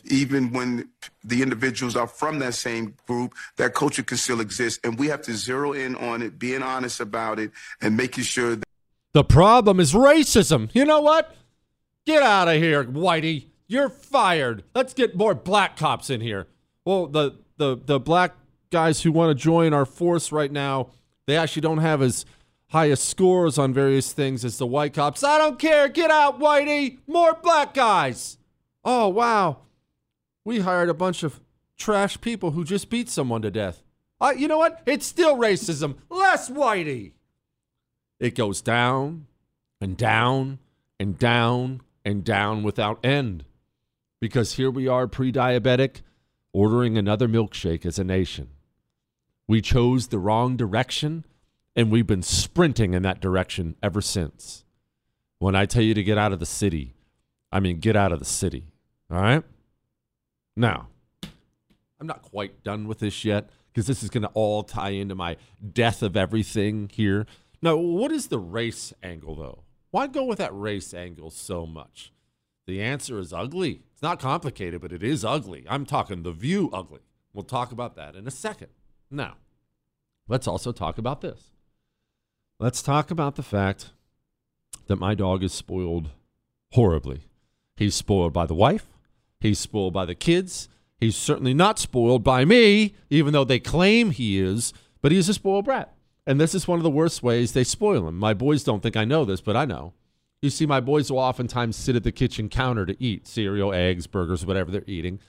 even 0.06 0.52
when 0.52 0.90
the 1.24 1.42
individuals 1.42 1.96
are 1.96 2.08
from 2.08 2.40
that 2.40 2.54
same 2.54 2.96
group, 3.08 3.34
that 3.58 3.74
culture 3.74 4.04
can 4.04 4.18
still 4.18 4.42
exist. 4.42 4.80
And 4.84 4.98
we 4.98 5.08
have 5.08 5.22
to 5.24 5.34
zero 5.34 5.74
in 5.74 5.96
on 5.96 6.22
it, 6.22 6.38
being 6.40 6.62
honest 6.62 7.00
about 7.00 7.40
it, 7.40 7.52
and 7.82 7.96
making 7.96 8.24
sure 8.24 8.56
that. 8.56 8.66
The 9.14 9.24
problem 9.24 9.80
is 9.80 9.94
racism. 9.94 10.70
You 10.74 10.86
know 10.86 11.02
what? 11.02 11.36
Get 12.06 12.22
out 12.22 12.48
of 12.48 12.56
here, 12.56 12.84
Whitey. 12.84 13.48
You're 13.68 13.90
fired. 13.90 14.64
Let's 14.76 14.94
get 14.94 15.16
more 15.16 15.34
black 15.34 15.78
cops 15.78 16.10
in 16.10 16.22
here. 16.22 16.48
Well, 16.84 17.08
the, 17.08 17.40
the, 17.58 17.78
the 17.84 18.00
black 18.00 18.36
guys 18.70 19.02
who 19.02 19.12
want 19.12 19.36
to 19.36 19.42
join 19.42 19.74
our 19.74 19.86
force 19.86 20.32
right 20.32 20.52
now, 20.52 20.90
they 21.26 21.38
actually 21.38 21.62
don't 21.62 21.80
have 21.80 22.02
as 22.02 22.26
highest 22.70 23.08
scores 23.08 23.58
on 23.58 23.74
various 23.74 24.12
things 24.12 24.44
as 24.44 24.58
the 24.58 24.68
white 24.68 24.94
cops. 24.94 25.24
I 25.24 25.38
don't 25.38 25.58
care. 25.58 25.88
Get 25.88 26.12
out, 26.12 26.40
Whitey. 26.40 26.98
More 27.08 27.34
black 27.42 27.74
guys. 27.74 28.38
Oh, 28.84 29.08
wow. 29.08 29.58
We 30.46 30.60
hired 30.60 30.90
a 30.90 30.94
bunch 30.94 31.24
of 31.24 31.42
trash 31.76 32.22
people 32.22 32.52
who 32.52 32.64
just 32.64 32.90
beat 32.90 33.10
someone 33.10 33.42
to 33.42 33.52
death. 33.52 33.82
You 34.38 34.48
know 34.48 34.58
what? 34.58 34.82
It's 34.86 35.06
still 35.06 35.38
racism. 35.38 35.96
Less 36.10 36.50
Whitey. 36.50 37.12
It 38.20 38.36
goes 38.36 38.62
down 38.62 39.28
and 39.82 39.98
down 39.98 40.60
and 41.00 41.18
down 41.18 41.82
and 42.06 42.24
down 42.24 42.64
without 42.64 43.04
end. 43.06 43.44
Because 44.22 44.54
here 44.54 44.72
we 44.72 44.88
are, 44.88 45.08
pre 45.08 45.32
diabetic, 45.32 46.02
ordering 46.54 46.98
another 46.98 47.28
milkshake 47.28 47.86
as 47.86 48.00
a 48.00 48.04
nation. 48.04 48.50
We 49.48 49.62
chose 49.62 50.08
the 50.08 50.18
wrong 50.18 50.56
direction, 50.56 51.26
and 51.76 51.92
we've 51.92 52.08
been 52.08 52.24
sprinting 52.24 52.94
in 52.94 53.04
that 53.04 53.20
direction 53.20 53.76
ever 53.84 54.02
since. 54.02 54.64
When 55.38 55.56
I 55.56 55.66
tell 55.66 55.84
you 55.84 55.94
to 55.94 56.04
get 56.04 56.18
out 56.18 56.34
of 56.34 56.40
the 56.40 56.46
city, 56.46 56.96
I 57.52 57.60
mean 57.60 57.80
get 57.80 57.96
out 57.96 58.12
of 58.12 58.20
the 58.20 58.26
city. 58.26 58.72
All 59.12 59.22
right? 59.22 59.44
Now, 60.56 60.88
I'm 62.00 62.08
not 62.08 62.22
quite 62.22 62.64
done 62.64 62.88
with 62.88 63.00
this 63.00 63.26
yet 63.26 63.50
because 63.68 63.88
this 63.88 64.04
is 64.04 64.10
going 64.10 64.24
to 64.24 64.30
all 64.30 64.64
tie 64.64 64.92
into 64.92 65.16
my 65.16 65.38
death 65.74 66.02
of 66.02 66.16
everything 66.16 66.90
here. 66.94 67.26
Now, 67.62 67.76
what 67.76 68.12
is 68.12 68.28
the 68.28 68.40
race 68.40 68.94
angle, 69.04 69.36
though? 69.36 69.64
Why 69.92 70.08
go 70.08 70.24
with 70.24 70.38
that 70.38 70.58
race 70.58 70.94
angle 70.94 71.30
so 71.30 71.66
much? 71.66 72.12
The 72.68 72.82
answer 72.82 73.20
is 73.20 73.32
ugly. 73.32 73.84
It's 73.94 74.02
not 74.02 74.20
complicated, 74.20 74.82
but 74.82 74.92
it 74.92 75.04
is 75.04 75.24
ugly. 75.24 75.66
I'm 75.70 75.86
talking 75.86 76.24
the 76.24 76.32
view 76.32 76.70
ugly. 76.74 77.02
We'll 77.34 77.44
talk 77.44 77.72
about 77.72 77.96
that 77.96 78.16
in 78.16 78.28
a 78.28 78.32
second. 78.32 78.70
Now, 79.12 79.36
let's 80.28 80.48
also 80.48 80.72
talk 80.72 80.98
about 80.98 81.22
this. 81.22 81.52
Let's 82.60 82.82
talk 82.82 83.12
about 83.12 83.36
the 83.36 83.44
fact 83.44 83.92
that 84.88 84.96
my 84.96 85.16
dog 85.16 85.44
is 85.44 85.54
spoiled 85.54 86.10
horribly. 86.72 87.24
He's 87.76 87.96
spoiled 87.96 88.32
by 88.32 88.46
the 88.46 88.56
wife, 88.56 88.88
he's 89.46 89.60
spoiled 89.60 89.94
by 89.94 90.06
the 90.06 90.16
kids. 90.16 90.70
He's 90.98 91.16
certainly 91.16 91.54
not 91.54 91.80
spoiled 91.80 92.24
by 92.24 92.46
me, 92.46 92.96
even 93.10 93.34
though 93.34 93.44
they 93.44 93.60
claim 93.60 94.12
he 94.12 94.40
is, 94.40 94.74
but 95.02 95.12
he's 95.12 95.30
a 95.30 95.34
spoiled 95.34 95.66
brat. 95.66 95.94
And 96.26 96.40
this 96.40 96.56
is 96.56 96.68
one 96.68 96.80
of 96.80 96.84
the 96.84 96.90
worst 96.90 97.22
ways 97.22 97.52
they 97.52 97.64
spoil 97.64 98.08
him. 98.08 98.18
My 98.18 98.34
boys 98.34 98.64
don't 98.64 98.82
think 98.82 98.96
I 98.96 99.06
know 99.06 99.26
this, 99.26 99.42
but 99.42 99.56
I 99.56 99.66
know. 99.66 99.94
You 100.42 100.50
see, 100.50 100.66
my 100.66 100.80
boys 100.80 101.12
will 101.12 101.20
oftentimes 101.20 101.76
sit 101.76 101.96
at 101.96 102.04
the 102.04 102.12
kitchen 102.12 102.50
counter 102.50 102.86
to 102.86 103.04
eat 103.04 103.28
cereal, 103.28 103.74
eggs, 103.74 104.08
burgers, 104.08 104.46
whatever 104.46 104.72
they're 104.72 104.84
eating. 104.88 105.20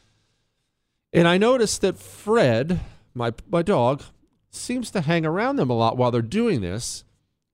And 1.13 1.29
I 1.29 1.39
noticed 1.39 1.81
that 1.83 1.99
Fred, 1.99 2.81
my, 3.15 3.33
my 3.51 3.63
dog, 3.63 4.03
seems 4.51 4.91
to 4.91 5.03
hang 5.03 5.27
around 5.27 5.57
them 5.57 5.71
a 5.71 5.77
lot 5.77 5.97
while 5.97 6.11
they're 6.11 6.23
doing 6.23 6.61
this. 6.61 7.05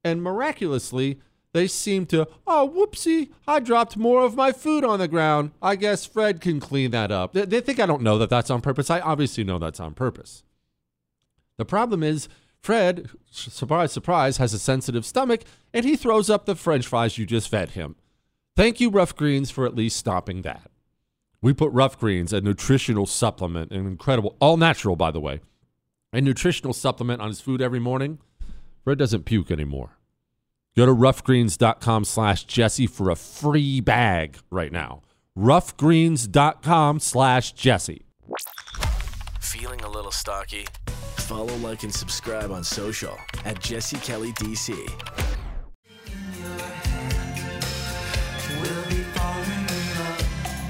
And 0.05 0.23
miraculously, 0.23 1.21
they 1.53 1.67
seem 1.67 2.07
to, 2.07 2.27
oh, 2.47 2.73
whoopsie, 2.75 3.31
I 3.47 3.61
dropped 3.61 3.97
more 3.97 4.25
of 4.25 4.35
my 4.35 4.53
food 4.53 4.85
on 4.85 4.99
the 4.99 5.09
ground. 5.09 5.53
I 5.61 5.77
guess 5.77 6.07
Fred 6.07 6.41
can 6.41 6.61
clean 6.61 6.91
that 6.93 7.11
up. 7.11 7.35
They, 7.35 7.45
they 7.45 7.61
think 7.61 7.79
I 7.79 7.87
don't 7.87 8.03
know 8.03 8.19
that 8.19 8.31
that's 8.31 8.51
on 8.51 8.63
purpose. 8.63 8.89
I 8.91 9.01
obviously 9.01 9.45
know 9.45 9.59
that's 9.59 9.81
on 9.81 9.95
purpose. 9.95 10.45
The 11.59 11.67
problem 11.67 12.03
is, 12.03 12.29
Fred, 12.63 13.11
surprise, 13.31 13.93
surprise, 13.93 14.39
has 14.39 14.55
a 14.55 14.59
sensitive 14.59 15.05
stomach 15.05 15.43
and 15.75 15.85
he 15.85 15.97
throws 15.97 16.31
up 16.31 16.47
the 16.47 16.55
french 16.55 16.87
fries 16.87 17.19
you 17.19 17.27
just 17.27 17.49
fed 17.49 17.71
him. 17.71 17.97
Thank 18.57 18.81
you, 18.81 18.89
Rough 18.89 19.17
Greens, 19.17 19.51
for 19.51 19.67
at 19.67 19.75
least 19.75 19.97
stopping 19.97 20.43
that. 20.43 20.71
We 21.41 21.53
put 21.53 21.73
Rough 21.73 21.99
Greens, 21.99 22.33
a 22.33 22.41
nutritional 22.41 23.07
supplement, 23.07 23.73
an 23.73 23.87
incredible, 23.87 24.37
all 24.41 24.57
natural, 24.57 24.95
by 24.95 25.11
the 25.11 25.21
way, 25.21 25.41
a 26.13 26.21
nutritional 26.21 26.73
supplement 26.73 27.21
on 27.21 27.29
his 27.29 27.41
food 27.41 27.61
every 27.61 27.81
morning. 27.81 28.21
Fred 28.85 28.99
doesn't 28.99 29.25
puke 29.25 29.51
anymore. 29.51 29.99
Go 30.77 30.87
to 30.87 30.95
roughgreens.com 30.95 32.05
slash 32.05 32.45
Jesse 32.45 32.87
for 32.87 33.11
a 33.11 33.17
free 33.17 33.81
bag 33.81 34.39
right 34.51 34.73
now. 34.73 35.03
roughgreens.com 35.37 37.01
slash 37.01 37.53
Jesse. 37.53 38.07
Feeling 39.41 39.81
a 39.83 39.89
little 39.91 40.11
stocky? 40.11 40.67
Follow, 41.17 41.55
like, 41.57 41.83
and 41.83 41.95
subscribe 41.95 42.51
on 42.51 42.65
social 42.65 43.17
at 43.45 43.61
Jesse 43.61 43.99
Kelly 43.99 44.33
DC. 44.33 44.73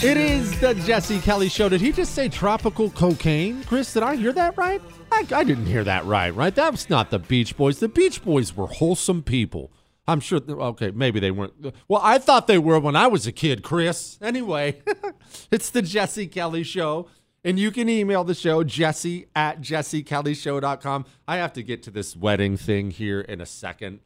It 0.04 0.16
is 0.16 0.58
the 0.58 0.74
Jesse 0.74 1.20
Kelly 1.20 1.48
Show. 1.48 1.68
Did 1.68 1.80
he 1.80 1.92
just 1.92 2.12
say 2.12 2.28
tropical 2.28 2.90
cocaine? 2.90 3.62
Chris, 3.64 3.92
did 3.92 4.02
I 4.02 4.16
hear 4.16 4.32
that 4.32 4.56
right? 4.56 4.82
I, 5.12 5.24
I 5.32 5.44
didn't 5.44 5.66
hear 5.66 5.84
that 5.84 6.04
right, 6.06 6.34
right? 6.34 6.52
That 6.52 6.72
was 6.72 6.90
not 6.90 7.10
the 7.10 7.20
Beach 7.20 7.56
Boys. 7.56 7.78
The 7.78 7.86
Beach 7.88 8.24
Boys 8.24 8.56
were 8.56 8.66
wholesome 8.66 9.22
people. 9.22 9.70
I'm 10.12 10.20
sure, 10.20 10.40
okay, 10.46 10.90
maybe 10.90 11.20
they 11.20 11.30
weren't. 11.30 11.54
Well, 11.88 12.02
I 12.04 12.18
thought 12.18 12.46
they 12.46 12.58
were 12.58 12.78
when 12.78 12.94
I 12.94 13.06
was 13.06 13.26
a 13.26 13.32
kid, 13.32 13.62
Chris. 13.62 14.18
Anyway, 14.20 14.82
it's 15.50 15.70
the 15.70 15.80
Jesse 15.80 16.26
Kelly 16.26 16.62
Show. 16.62 17.08
And 17.44 17.58
you 17.58 17.72
can 17.72 17.88
email 17.88 18.22
the 18.22 18.34
show, 18.34 18.62
jesse 18.62 19.26
at 19.34 19.60
jessekellyshow.com. 19.60 21.06
I 21.26 21.38
have 21.38 21.52
to 21.54 21.62
get 21.62 21.82
to 21.84 21.90
this 21.90 22.14
wedding 22.14 22.56
thing 22.56 22.92
here 22.92 23.20
in 23.20 23.40
a 23.40 23.46
second. 23.46 23.98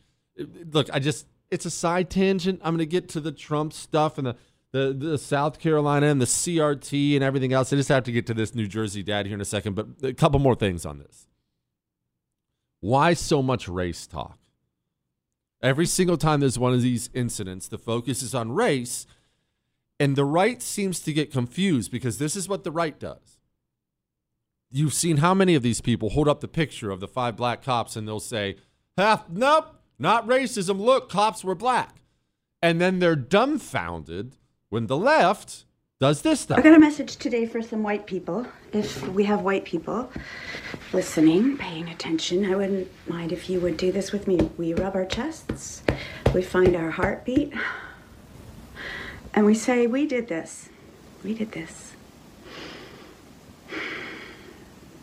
Look, 0.72 0.88
I 0.92 1.00
just, 1.00 1.26
it's 1.50 1.66
a 1.66 1.70
side 1.70 2.08
tangent. 2.08 2.60
I'm 2.64 2.72
going 2.74 2.78
to 2.78 2.86
get 2.86 3.10
to 3.10 3.20
the 3.20 3.32
Trump 3.32 3.74
stuff 3.74 4.16
and 4.16 4.28
the, 4.28 4.36
the, 4.72 4.92
the 4.94 5.18
South 5.18 5.58
Carolina 5.58 6.06
and 6.06 6.18
the 6.20 6.26
CRT 6.26 7.14
and 7.14 7.22
everything 7.22 7.52
else. 7.52 7.72
I 7.72 7.76
just 7.76 7.90
have 7.90 8.04
to 8.04 8.12
get 8.12 8.26
to 8.28 8.34
this 8.34 8.54
New 8.54 8.68
Jersey 8.68 9.02
dad 9.02 9.26
here 9.26 9.34
in 9.34 9.42
a 9.42 9.44
second, 9.44 9.74
but 9.74 9.86
a 10.02 10.14
couple 10.14 10.38
more 10.38 10.54
things 10.54 10.86
on 10.86 10.98
this. 10.98 11.26
Why 12.80 13.12
so 13.12 13.42
much 13.42 13.68
race 13.68 14.06
talk? 14.06 14.38
Every 15.66 15.86
single 15.86 16.16
time 16.16 16.38
there's 16.38 16.60
one 16.60 16.74
of 16.74 16.80
these 16.80 17.10
incidents, 17.12 17.66
the 17.66 17.76
focus 17.76 18.22
is 18.22 18.36
on 18.36 18.52
race, 18.52 19.04
and 19.98 20.14
the 20.14 20.24
right 20.24 20.62
seems 20.62 21.00
to 21.00 21.12
get 21.12 21.32
confused 21.32 21.90
because 21.90 22.18
this 22.18 22.36
is 22.36 22.48
what 22.48 22.62
the 22.62 22.70
right 22.70 22.96
does. 23.00 23.40
You've 24.70 24.94
seen 24.94 25.16
how 25.16 25.34
many 25.34 25.56
of 25.56 25.64
these 25.64 25.80
people 25.80 26.10
hold 26.10 26.28
up 26.28 26.40
the 26.40 26.46
picture 26.46 26.92
of 26.92 27.00
the 27.00 27.08
five 27.08 27.36
black 27.36 27.64
cops 27.64 27.96
and 27.96 28.06
they'll 28.06 28.20
say, 28.20 28.58
nope, 28.96 29.80
not 29.98 30.28
racism. 30.28 30.78
Look, 30.78 31.08
cops 31.08 31.42
were 31.42 31.56
black. 31.56 31.96
And 32.62 32.80
then 32.80 33.00
they're 33.00 33.16
dumbfounded 33.16 34.36
when 34.68 34.86
the 34.86 34.96
left 34.96 35.64
does 35.98 36.20
this 36.22 36.40
stuff. 36.40 36.58
I 36.58 36.62
got 36.62 36.74
a 36.74 36.78
message 36.78 37.16
today 37.16 37.46
for 37.46 37.62
some 37.62 37.82
white 37.82 38.06
people. 38.06 38.46
If 38.72 39.06
we 39.08 39.24
have 39.24 39.40
white 39.40 39.64
people 39.64 40.10
listening, 40.92 41.56
paying 41.56 41.88
attention, 41.88 42.44
I 42.44 42.54
wouldn't 42.54 42.88
mind 43.08 43.32
if 43.32 43.48
you 43.48 43.60
would 43.60 43.78
do 43.78 43.90
this 43.90 44.12
with 44.12 44.28
me. 44.28 44.50
We 44.58 44.74
rub 44.74 44.94
our 44.94 45.06
chests, 45.06 45.82
we 46.34 46.42
find 46.42 46.76
our 46.76 46.90
heartbeat, 46.90 47.54
and 49.32 49.46
we 49.46 49.54
say, 49.54 49.86
We 49.86 50.06
did 50.06 50.28
this. 50.28 50.68
We 51.24 51.32
did 51.32 51.52
this. 51.52 51.92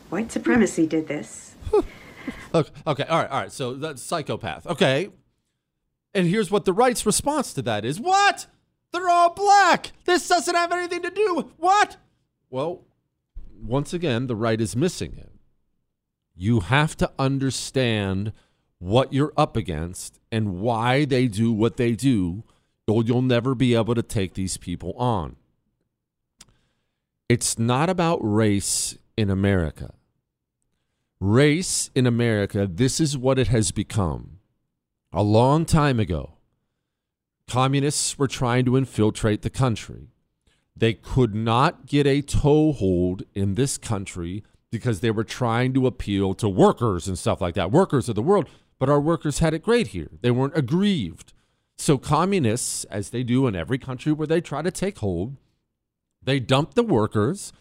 White 0.10 0.32
supremacy 0.32 0.88
did 0.88 1.08
this. 1.08 1.56
Okay, 2.56 2.70
okay, 2.88 3.04
all 3.06 3.18
right, 3.18 3.30
all 3.32 3.42
right. 3.42 3.52
So 3.52 3.74
that's 3.74 4.02
psychopath. 4.02 4.66
Okay. 4.68 5.10
And 6.14 6.28
here's 6.28 6.50
what 6.52 6.64
the 6.64 6.72
right's 6.72 7.06
response 7.06 7.52
to 7.56 7.62
that 7.64 7.84
is 7.84 8.00
What? 8.00 8.46
They're 8.94 9.10
all 9.10 9.34
black. 9.34 9.92
This 10.06 10.28
doesn't 10.28 10.56
have 10.56 10.72
anything 10.72 11.02
to 11.02 11.10
do 11.10 11.36
with 11.36 11.48
what? 11.58 11.98
Well, 12.50 12.86
once 13.62 13.94
again, 13.94 14.28
the 14.28 14.36
right 14.36 14.62
is 14.62 14.76
missing 14.76 15.16
it. 15.18 15.32
You 16.36 16.62
have 16.62 16.96
to 16.98 17.12
understand 17.18 18.32
what 18.78 19.14
you're 19.14 19.34
up 19.36 19.58
against 19.58 20.20
and 20.32 20.60
why 20.60 21.06
they 21.06 21.28
do 21.28 21.52
what 21.52 21.78
they 21.78 21.94
do, 21.94 22.44
or 22.88 23.04
you'll 23.04 23.22
never 23.22 23.56
be 23.56 23.76
able 23.76 23.96
to 23.96 24.04
take 24.04 24.34
these 24.34 24.58
people 24.58 24.94
on. 24.94 25.38
It's 27.30 27.58
not 27.58 27.90
about 27.90 28.20
race 28.22 28.98
in 29.18 29.30
America. 29.30 29.94
Race 31.20 31.90
in 31.96 32.06
America, 32.06 32.68
this 32.70 33.00
is 33.00 33.18
what 33.18 33.40
it 33.40 33.48
has 33.48 33.72
become. 33.72 34.40
A 35.14 35.24
long 35.24 35.66
time 35.66 36.00
ago, 36.00 36.33
communists 37.48 38.18
were 38.18 38.28
trying 38.28 38.66
to 38.66 38.78
infiltrate 38.78 39.42
the 39.42 39.50
country. 39.50 40.10
They 40.76 40.94
could 40.94 41.36
not 41.36 41.86
get 41.86 42.08
a 42.08 42.22
toehold 42.22 43.24
in 43.34 43.56
this 43.56 43.78
country 43.78 44.44
because 44.72 45.02
they 45.02 45.12
were 45.12 45.24
trying 45.24 45.74
to 45.74 45.86
appeal 45.86 46.34
to 46.34 46.50
workers 46.50 47.08
and 47.08 47.18
stuff 47.18 47.42
like 47.42 47.54
that. 47.56 47.72
Workers 47.72 48.10
of 48.10 48.16
the 48.16 48.24
world, 48.24 48.50
but 48.80 48.90
our 48.90 49.00
workers 49.00 49.40
had 49.40 49.54
it 49.54 49.62
great 49.62 49.88
here. 49.88 50.10
They 50.22 50.32
weren't 50.32 50.58
aggrieved. 50.58 51.34
So, 51.78 51.98
communists, 51.98 52.84
as 52.86 53.10
they 53.10 53.24
do 53.24 53.46
in 53.48 53.56
every 53.56 53.78
country 53.78 54.12
where 54.12 54.28
they 54.28 54.42
try 54.42 54.62
to 54.62 54.72
take 54.72 55.00
hold, 55.00 55.38
they 56.22 56.40
dumped 56.40 56.76
the 56.76 56.84
workers 56.84 57.54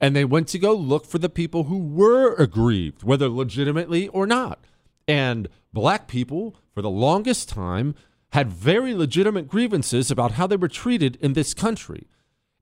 and 0.00 0.14
they 0.14 0.24
went 0.24 0.48
to 0.48 0.58
go 0.58 0.74
look 0.74 1.06
for 1.06 1.18
the 1.18 1.28
people 1.28 1.64
who 1.64 1.78
were 1.78 2.34
aggrieved, 2.34 3.02
whether 3.02 3.28
legitimately 3.28 4.08
or 4.08 4.26
not. 4.26 4.64
And 5.08 5.48
black 5.72 6.06
people, 6.06 6.56
for 6.72 6.82
the 6.82 6.90
longest 6.90 7.48
time, 7.48 7.94
had 8.32 8.50
very 8.50 8.94
legitimate 8.94 9.48
grievances 9.48 10.10
about 10.10 10.32
how 10.32 10.46
they 10.46 10.56
were 10.56 10.68
treated 10.68 11.16
in 11.20 11.32
this 11.32 11.54
country. 11.54 12.06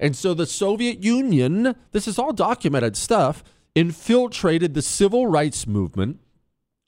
And 0.00 0.16
so 0.16 0.32
the 0.32 0.46
Soviet 0.46 1.02
Union, 1.02 1.74
this 1.92 2.06
is 2.08 2.18
all 2.18 2.32
documented 2.32 2.96
stuff, 2.96 3.42
infiltrated 3.74 4.74
the 4.74 4.82
civil 4.82 5.26
rights 5.26 5.66
movement 5.66 6.20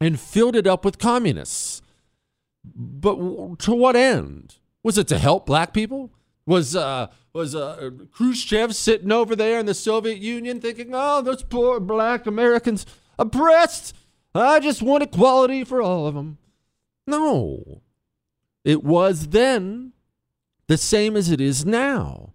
and 0.01 0.19
filled 0.19 0.57
it 0.57 0.66
up 0.66 0.85
with 0.85 0.99
communists. 0.99 1.83
But 2.64 3.59
to 3.61 3.75
what 3.75 3.97
end? 3.97 4.57
Was 4.83 4.97
it 4.97 5.09
to 5.09 5.19
help 5.19 5.47
black 5.47 5.75
people? 5.75 6.11
Was 6.47 6.75
uh, 6.75 7.09
was 7.33 7.55
uh, 7.55 7.90
Khrushchev 8.12 8.75
sitting 8.75 9.12
over 9.12 9.37
there 9.37 9.61
in 9.61 9.66
the 9.66 9.75
Soviet 9.75 10.19
Union 10.19 10.61
thinking, 10.61 10.90
"Oh, 10.93 11.21
those 11.23 11.43
poor 11.43 11.81
black 11.81 12.27
Americans 12.27 12.87
oppressed. 13.19 13.95
I 14.35 14.59
just 14.59 14.83
want 14.83 15.03
equality 15.03 15.64
for 15.64 15.81
all 15.83 16.07
of 16.07 16.14
them." 16.14 16.38
No, 17.07 17.83
it 18.64 18.85
was 18.85 19.29
then 19.29 19.92
the 20.66 20.77
same 20.77 21.16
as 21.16 21.31
it 21.31 21.40
is 21.40 21.64
now. 21.64 22.33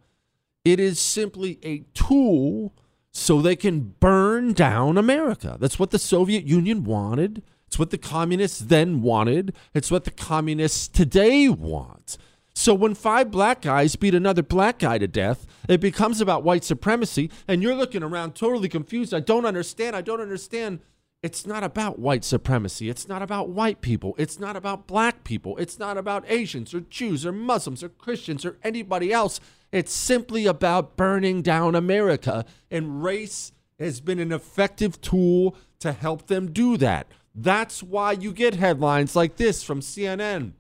It 0.63 0.79
is 0.79 0.99
simply 0.99 1.59
a 1.63 1.85
tool 1.93 2.73
so 3.11 3.41
they 3.41 3.55
can 3.55 3.95
burn 3.99 4.53
down 4.53 4.97
America. 4.97 5.57
That's 5.59 5.79
what 5.79 5.91
the 5.91 5.99
Soviet 5.99 6.43
Union 6.45 6.83
wanted. 6.83 7.43
It's 7.67 7.79
what 7.79 7.91
the 7.91 7.97
communists 7.97 8.59
then 8.59 9.01
wanted. 9.01 9.55
It's 9.73 9.91
what 9.91 10.03
the 10.03 10.11
communists 10.11 10.87
today 10.87 11.47
want. 11.47 12.17
So 12.53 12.73
when 12.73 12.95
five 12.95 13.31
black 13.31 13.61
guys 13.61 13.95
beat 13.95 14.15
another 14.15 14.41
black 14.41 14.79
guy 14.79 14.97
to 14.97 15.07
death, 15.07 15.45
it 15.67 15.81
becomes 15.81 16.21
about 16.21 16.43
white 16.43 16.63
supremacy, 16.63 17.29
and 17.47 17.61
you're 17.61 17.75
looking 17.75 18.01
around 18.01 18.33
totally 18.33 18.69
confused. 18.69 19.13
I 19.13 19.19
don't 19.19 19.45
understand. 19.45 19.95
I 19.95 20.01
don't 20.01 20.21
understand. 20.21 20.79
It's 21.25 21.47
not 21.47 21.63
about 21.63 21.97
white 21.97 22.23
supremacy. 22.23 22.87
It's 22.87 23.07
not 23.07 23.23
about 23.23 23.49
white 23.49 23.81
people. 23.81 24.13
It's 24.15 24.39
not 24.39 24.55
about 24.55 24.85
black 24.85 25.23
people. 25.23 25.57
It's 25.57 25.79
not 25.79 25.97
about 25.97 26.23
Asians 26.27 26.71
or 26.71 26.81
Jews 26.81 27.25
or 27.25 27.31
Muslims 27.31 27.81
or 27.81 27.89
Christians 27.89 28.45
or 28.45 28.59
anybody 28.63 29.11
else. 29.11 29.39
It's 29.71 29.91
simply 29.91 30.45
about 30.45 30.95
burning 30.95 31.41
down 31.41 31.73
America. 31.73 32.45
And 32.69 33.03
race 33.03 33.53
has 33.79 34.01
been 34.01 34.19
an 34.19 34.31
effective 34.31 35.01
tool 35.01 35.55
to 35.79 35.93
help 35.93 36.27
them 36.27 36.51
do 36.51 36.77
that. 36.77 37.07
That's 37.33 37.81
why 37.81 38.11
you 38.11 38.31
get 38.31 38.53
headlines 38.53 39.15
like 39.15 39.37
this 39.37 39.63
from 39.63 39.79
CNN. 39.79 40.51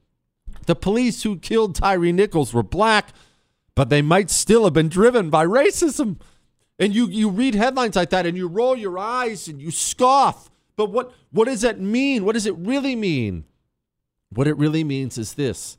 The 0.65 0.75
police 0.75 1.21
who 1.21 1.37
killed 1.37 1.75
Tyre 1.75 2.11
Nichols 2.11 2.55
were 2.55 2.63
black, 2.63 3.09
but 3.75 3.89
they 3.89 4.01
might 4.01 4.31
still 4.31 4.63
have 4.63 4.73
been 4.73 4.89
driven 4.89 5.29
by 5.29 5.45
racism. 5.45 6.19
And 6.79 6.95
you, 6.95 7.05
you 7.05 7.29
read 7.29 7.53
headlines 7.53 7.95
like 7.95 8.09
that 8.09 8.25
and 8.25 8.35
you 8.35 8.47
roll 8.47 8.75
your 8.75 8.97
eyes 8.97 9.47
and 9.47 9.61
you 9.61 9.69
scoff. 9.69 10.49
But 10.75 10.91
what, 10.91 11.13
what 11.31 11.45
does 11.45 11.61
that 11.61 11.79
mean? 11.79 12.25
What 12.25 12.33
does 12.33 12.45
it 12.45 12.55
really 12.57 12.95
mean? 12.95 13.45
What 14.29 14.47
it 14.47 14.57
really 14.57 14.83
means 14.83 15.17
is 15.17 15.33
this 15.33 15.77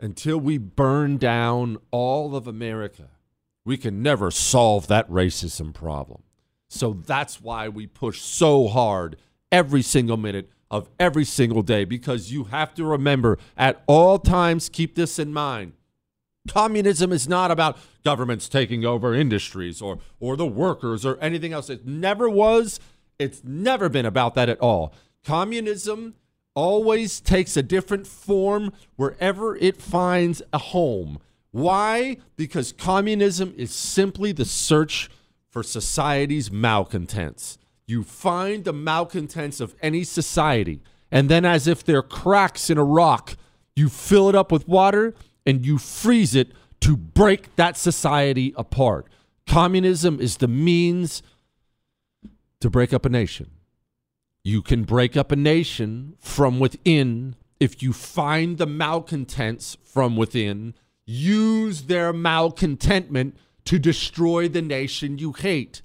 until 0.00 0.38
we 0.38 0.58
burn 0.58 1.16
down 1.16 1.78
all 1.90 2.34
of 2.34 2.46
America, 2.46 3.10
we 3.64 3.76
can 3.76 4.02
never 4.02 4.30
solve 4.30 4.88
that 4.88 5.08
racism 5.08 5.72
problem. 5.72 6.22
So 6.68 6.92
that's 6.92 7.40
why 7.40 7.68
we 7.68 7.86
push 7.86 8.20
so 8.20 8.68
hard 8.68 9.16
every 9.52 9.82
single 9.82 10.16
minute 10.16 10.50
of 10.70 10.90
every 10.98 11.24
single 11.24 11.62
day 11.62 11.84
because 11.84 12.32
you 12.32 12.44
have 12.44 12.74
to 12.74 12.84
remember 12.84 13.38
at 13.56 13.82
all 13.86 14.18
times, 14.18 14.68
keep 14.68 14.96
this 14.96 15.18
in 15.18 15.32
mind. 15.32 15.72
Communism 16.48 17.12
is 17.12 17.28
not 17.28 17.50
about 17.50 17.78
governments 18.04 18.48
taking 18.48 18.84
over 18.84 19.14
industries 19.14 19.80
or, 19.80 19.98
or 20.20 20.36
the 20.36 20.46
workers 20.46 21.06
or 21.06 21.16
anything 21.20 21.52
else. 21.52 21.70
It 21.70 21.86
never 21.86 22.28
was 22.28 22.80
it's 23.18 23.42
never 23.44 23.88
been 23.88 24.06
about 24.06 24.34
that 24.34 24.48
at 24.48 24.60
all. 24.60 24.92
Communism 25.24 26.14
always 26.54 27.20
takes 27.20 27.56
a 27.56 27.62
different 27.62 28.06
form 28.06 28.72
wherever 28.96 29.56
it 29.56 29.80
finds 29.80 30.42
a 30.52 30.58
home. 30.58 31.18
Why? 31.50 32.18
Because 32.36 32.72
communism 32.72 33.54
is 33.56 33.72
simply 33.72 34.32
the 34.32 34.44
search 34.44 35.08
for 35.48 35.62
society's 35.62 36.50
malcontents. 36.50 37.58
You 37.86 38.02
find 38.02 38.64
the 38.64 38.72
malcontents 38.72 39.60
of 39.60 39.74
any 39.80 40.04
society, 40.04 40.80
and 41.10 41.28
then, 41.28 41.44
as 41.44 41.68
if 41.68 41.84
they're 41.84 42.02
cracks 42.02 42.70
in 42.70 42.78
a 42.78 42.84
rock, 42.84 43.36
you 43.76 43.88
fill 43.88 44.28
it 44.28 44.34
up 44.34 44.50
with 44.50 44.66
water 44.66 45.14
and 45.46 45.64
you 45.64 45.78
freeze 45.78 46.34
it 46.34 46.52
to 46.80 46.96
break 46.96 47.54
that 47.56 47.76
society 47.76 48.52
apart. 48.56 49.06
Communism 49.46 50.18
is 50.20 50.38
the 50.38 50.48
means 50.48 51.22
to 52.64 52.70
break 52.70 52.94
up 52.94 53.04
a 53.04 53.10
nation. 53.10 53.50
You 54.42 54.62
can 54.62 54.84
break 54.84 55.18
up 55.18 55.30
a 55.30 55.36
nation 55.36 56.16
from 56.18 56.58
within 56.58 57.36
if 57.60 57.82
you 57.82 57.92
find 57.92 58.56
the 58.56 58.64
malcontents 58.66 59.76
from 59.84 60.16
within, 60.16 60.72
use 61.04 61.82
their 61.82 62.14
malcontentment 62.14 63.34
to 63.66 63.78
destroy 63.78 64.48
the 64.48 64.62
nation 64.62 65.18
you 65.18 65.32
hate. 65.32 65.82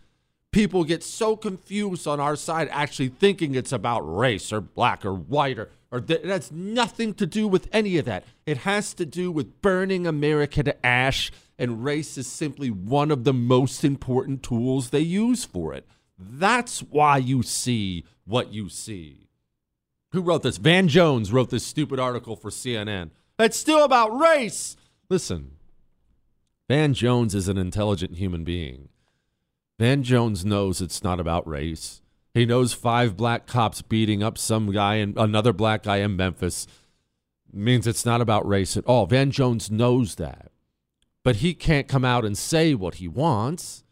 People 0.54 0.86
get 0.86 1.04
so 1.04 1.36
confused 1.36 2.08
on 2.08 2.22
our 2.22 2.38
side, 2.38 2.70
actually 2.72 3.10
thinking 3.10 3.56
it's 3.56 3.74
about 3.74 4.00
race 4.00 4.54
or 4.54 4.62
black 4.62 5.06
or 5.06 5.14
white 5.14 5.60
or, 5.60 5.70
or 5.92 6.00
th- 6.00 6.22
it 6.22 6.30
has 6.30 6.50
nothing 6.50 7.14
to 7.16 7.26
do 7.26 7.46
with 7.46 7.68
any 7.74 7.98
of 7.98 8.06
that. 8.06 8.24
It 8.46 8.60
has 8.60 8.94
to 8.94 9.06
do 9.06 9.34
with 9.34 9.62
burning 9.62 10.08
America 10.08 10.64
to 10.64 10.86
ash 10.86 11.30
and 11.58 11.84
race 11.84 12.18
is 12.18 12.26
simply 12.26 12.72
one 12.72 13.12
of 13.12 13.26
the 13.26 13.34
most 13.34 13.84
important 13.84 14.44
tools 14.44 14.92
they 14.92 15.02
use 15.02 15.44
for 15.44 15.74
it. 15.74 15.86
That's 16.20 16.82
why 16.82 17.18
you 17.18 17.42
see 17.44 18.04
what 18.26 18.52
you 18.52 18.68
see. 18.68 19.30
Who 20.12 20.22
wrote 20.22 20.44
this? 20.44 20.58
Van 20.58 20.88
Jones 20.88 21.32
wrote 21.32 21.50
this 21.50 21.66
stupid 21.66 22.00
article 22.00 22.36
for 22.36 22.50
CNN. 22.50 23.12
It's 23.38 23.58
still 23.58 23.84
about 23.84 24.18
race. 24.20 24.76
Listen, 25.10 25.52
Van 26.68 26.94
Jones 26.94 27.34
is 27.34 27.48
an 27.48 27.58
intelligent 27.58 28.18
human 28.18 28.44
being. 28.44 28.90
Van 29.80 30.04
Jones 30.04 30.44
knows 30.44 30.82
it's 30.82 31.04
not 31.04 31.20
about 31.20 31.48
race. 31.48 32.02
He 32.34 32.46
knows 32.46 32.74
five 32.74 33.16
black 33.16 33.48
cops 33.48 33.82
beating 33.82 34.22
up 34.22 34.38
some 34.38 34.72
guy 34.72 34.96
and 34.96 35.18
another 35.18 35.54
black 35.54 35.84
guy 35.84 35.98
in 35.98 36.16
Memphis 36.16 36.68
means 37.52 37.88
it's 37.88 38.06
not 38.06 38.22
about 38.22 38.48
race 38.48 38.78
at 38.78 38.86
all. 38.86 39.06
Van 39.06 39.32
Jones 39.32 39.72
knows 39.72 40.16
that. 40.16 40.52
But 41.24 41.38
he 41.38 41.54
can't 41.54 41.88
come 41.88 42.06
out 42.06 42.26
and 42.26 42.38
say 42.38 42.74
what 42.76 42.96
he 42.96 43.08
wants 43.08 43.84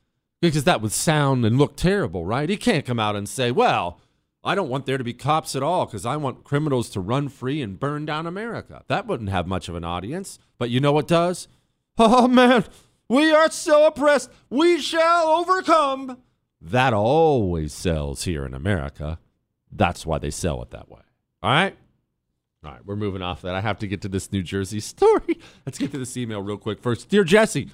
because 0.41 0.63
that 0.65 0.81
would 0.81 0.91
sound 0.91 1.45
and 1.45 1.57
look 1.57 1.75
terrible, 1.75 2.25
right? 2.25 2.49
He 2.49 2.57
can't 2.57 2.85
come 2.85 2.99
out 2.99 3.15
and 3.15 3.27
say, 3.27 3.51
well, 3.51 3.99
I 4.43 4.55
don't 4.55 4.69
want 4.69 4.85
there 4.85 4.97
to 4.97 5.03
be 5.03 5.13
cops 5.13 5.55
at 5.55 5.63
all 5.63 5.85
because 5.85 6.05
I 6.05 6.15
want 6.15 6.43
criminals 6.43 6.89
to 6.91 6.99
run 6.99 7.27
free 7.29 7.61
and 7.61 7.79
burn 7.79 8.05
down 8.05 8.27
America. 8.27 8.83
That 8.87 9.07
wouldn't 9.07 9.29
have 9.29 9.47
much 9.47 9.67
of 9.67 9.75
an 9.75 9.83
audience. 9.83 10.39
But 10.57 10.69
you 10.69 10.79
know 10.79 10.91
what 10.91 11.07
does? 11.07 11.47
Oh, 11.99 12.27
man, 12.27 12.63
we 13.09 13.31
are 13.31 13.49
so 13.49 13.87
oppressed. 13.87 14.29
We 14.51 14.79
shall 14.79 15.29
overcome. 15.29 16.19
That 16.61 16.93
always 16.93 17.73
sells 17.73 18.25
here 18.25 18.45
in 18.45 18.53
America. 18.53 19.17
That's 19.71 20.05
why 20.05 20.19
they 20.19 20.29
sell 20.29 20.61
it 20.61 20.69
that 20.69 20.89
way. 20.89 21.01
All 21.41 21.49
right? 21.49 21.75
All 22.63 22.71
right, 22.71 22.85
we're 22.85 22.95
moving 22.95 23.23
off 23.23 23.41
that. 23.41 23.55
I 23.55 23.61
have 23.61 23.79
to 23.79 23.87
get 23.87 24.01
to 24.03 24.09
this 24.09 24.31
New 24.31 24.43
Jersey 24.43 24.79
story. 24.81 25.39
Let's 25.65 25.79
get 25.79 25.91
to 25.91 25.97
this 25.97 26.15
email 26.17 26.41
real 26.43 26.57
quick 26.57 26.81
first. 26.81 27.09
Dear 27.09 27.23
Jesse, 27.23 27.71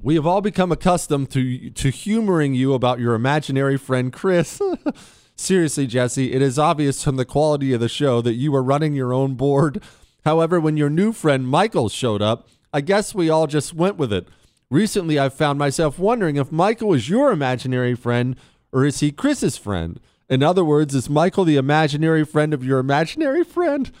we 0.00 0.14
have 0.14 0.26
all 0.26 0.40
become 0.40 0.70
accustomed 0.70 1.30
to 1.30 1.70
to 1.70 1.90
humoring 1.90 2.54
you 2.54 2.74
about 2.74 3.00
your 3.00 3.14
imaginary 3.14 3.76
friend 3.76 4.12
Chris. 4.12 4.60
Seriously, 5.36 5.86
Jesse, 5.86 6.32
it 6.32 6.40
is 6.40 6.58
obvious 6.58 7.02
from 7.02 7.16
the 7.16 7.24
quality 7.24 7.72
of 7.72 7.80
the 7.80 7.88
show 7.88 8.22
that 8.22 8.34
you 8.34 8.54
are 8.54 8.62
running 8.62 8.94
your 8.94 9.12
own 9.12 9.34
board. 9.34 9.82
However, 10.24 10.58
when 10.58 10.76
your 10.76 10.90
new 10.90 11.12
friend 11.12 11.46
Michael 11.46 11.88
showed 11.88 12.22
up, 12.22 12.48
I 12.72 12.80
guess 12.80 13.14
we 13.14 13.28
all 13.28 13.46
just 13.46 13.74
went 13.74 13.96
with 13.96 14.12
it. 14.12 14.28
Recently, 14.70 15.18
I've 15.18 15.34
found 15.34 15.58
myself 15.58 15.98
wondering 15.98 16.36
if 16.36 16.50
Michael 16.50 16.94
is 16.94 17.08
your 17.08 17.30
imaginary 17.30 17.94
friend 17.94 18.36
or 18.72 18.84
is 18.84 19.00
he 19.00 19.12
Chris's 19.12 19.56
friend? 19.56 20.00
In 20.28 20.42
other 20.42 20.64
words, 20.64 20.94
is 20.94 21.08
Michael 21.08 21.44
the 21.44 21.56
imaginary 21.56 22.24
friend 22.24 22.52
of 22.52 22.64
your 22.64 22.78
imaginary 22.78 23.44
friend? 23.44 23.92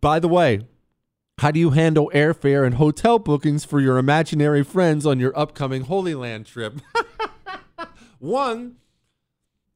By 0.00 0.18
the 0.18 0.28
way, 0.28 0.66
how 1.42 1.50
do 1.50 1.58
you 1.58 1.70
handle 1.70 2.08
airfare 2.14 2.64
and 2.64 2.76
hotel 2.76 3.18
bookings 3.18 3.64
for 3.64 3.80
your 3.80 3.98
imaginary 3.98 4.62
friends 4.62 5.04
on 5.04 5.18
your 5.18 5.36
upcoming 5.36 5.82
Holy 5.82 6.14
Land 6.14 6.46
trip? 6.46 6.80
One, 8.20 8.76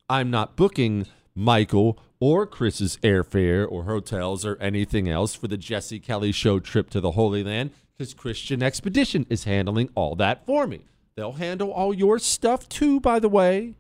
I'm 0.09 0.31
not 0.31 0.55
booking 0.55 1.07
Michael 1.35 1.99
or 2.21 2.47
Chris's 2.47 2.99
airfare 2.99 3.67
or 3.69 3.83
hotels 3.83 4.47
or 4.47 4.57
anything 4.61 5.09
else 5.09 5.35
for 5.35 5.49
the 5.49 5.57
Jesse 5.57 5.99
Kelly 5.99 6.31
show 6.31 6.61
trip 6.61 6.89
to 6.91 7.01
the 7.01 7.11
Holy 7.11 7.43
Land 7.43 7.73
because 7.99 8.15
Christian 8.15 8.63
Expedition 8.63 9.27
is 9.29 9.43
handling 9.43 9.91
all 9.97 10.15
that 10.15 10.47
for 10.47 10.69
me. 10.69 10.85
They'll 11.17 11.33
handle 11.33 11.73
all 11.73 11.93
your 11.93 12.21
stuff 12.21 12.69
too, 12.69 13.01
by 13.01 13.19
the 13.19 13.29
way. 13.29 13.75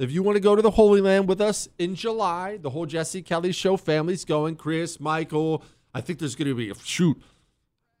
If 0.00 0.10
you 0.10 0.24
want 0.24 0.34
to 0.34 0.40
go 0.40 0.56
to 0.56 0.62
the 0.62 0.72
Holy 0.72 1.00
Land 1.00 1.28
with 1.28 1.40
us 1.40 1.68
in 1.78 1.94
July, 1.94 2.56
the 2.56 2.70
whole 2.70 2.86
Jesse 2.86 3.22
Kelly 3.22 3.52
show 3.52 3.76
family's 3.76 4.24
going. 4.24 4.56
Chris, 4.56 4.98
Michael, 4.98 5.62
I 5.94 6.00
think 6.00 6.18
there's 6.18 6.34
going 6.34 6.48
to 6.48 6.54
be 6.54 6.72
shoot. 6.84 7.20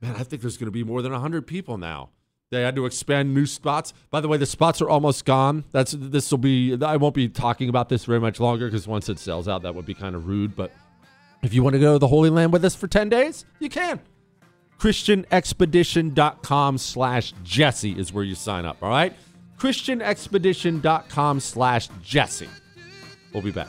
Man, 0.00 0.16
I 0.16 0.22
think 0.22 0.42
there's 0.42 0.56
going 0.56 0.66
to 0.66 0.72
be 0.72 0.84
more 0.84 1.02
than 1.02 1.12
100 1.12 1.46
people 1.46 1.78
now. 1.78 2.10
They 2.50 2.62
had 2.62 2.74
to 2.76 2.86
expand 2.86 3.34
new 3.34 3.46
spots. 3.46 3.92
By 4.10 4.20
the 4.20 4.28
way, 4.28 4.36
the 4.36 4.46
spots 4.46 4.82
are 4.82 4.88
almost 4.88 5.24
gone. 5.24 5.64
That's 5.70 5.94
this 5.96 6.30
will 6.30 6.38
be 6.38 6.76
I 6.82 6.96
won't 6.96 7.14
be 7.14 7.28
talking 7.28 7.68
about 7.68 7.88
this 7.88 8.06
very 8.06 8.18
much 8.18 8.40
longer 8.40 8.66
because 8.66 8.88
once 8.88 9.08
it 9.08 9.20
sells 9.20 9.46
out 9.46 9.62
that 9.62 9.74
would 9.74 9.86
be 9.86 9.94
kind 9.94 10.16
of 10.16 10.26
rude, 10.26 10.56
but 10.56 10.72
if 11.42 11.54
you 11.54 11.62
want 11.62 11.74
to 11.74 11.80
go 11.80 11.92
to 11.92 11.98
the 11.98 12.08
Holy 12.08 12.28
Land 12.28 12.52
with 12.52 12.64
us 12.64 12.74
for 12.74 12.88
10 12.88 13.08
days, 13.08 13.44
you 13.60 13.68
can. 13.68 14.00
christianexpedition.com 14.78 16.78
slash 16.78 17.32
jesse 17.44 17.92
is 17.92 18.12
where 18.12 18.24
you 18.24 18.34
sign 18.34 18.64
up 18.64 18.76
all 18.82 18.90
right 18.90 19.14
christianexpedition.com 19.58 21.40
slash 21.40 21.88
jesse 22.02 22.48
we'll 23.32 23.42
be 23.42 23.50
back 23.50 23.68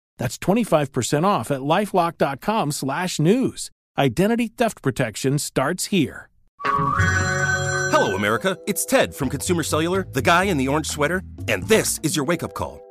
That's 0.21 0.37
25% 0.37 1.23
off 1.23 1.49
at 1.49 1.61
lifelock.com 1.61 2.73
slash 2.73 3.19
news. 3.19 3.71
Identity 3.97 4.49
theft 4.49 4.83
protection 4.83 5.39
starts 5.39 5.85
here. 5.85 6.29
Hello, 6.63 8.15
America. 8.15 8.55
It's 8.67 8.85
Ted 8.85 9.15
from 9.15 9.29
Consumer 9.29 9.63
Cellular, 9.63 10.05
the 10.11 10.21
guy 10.21 10.43
in 10.43 10.57
the 10.57 10.67
orange 10.67 10.85
sweater, 10.85 11.23
and 11.47 11.63
this 11.63 11.99
is 12.03 12.15
your 12.15 12.23
wake 12.25 12.43
up 12.43 12.53
call. 12.53 12.90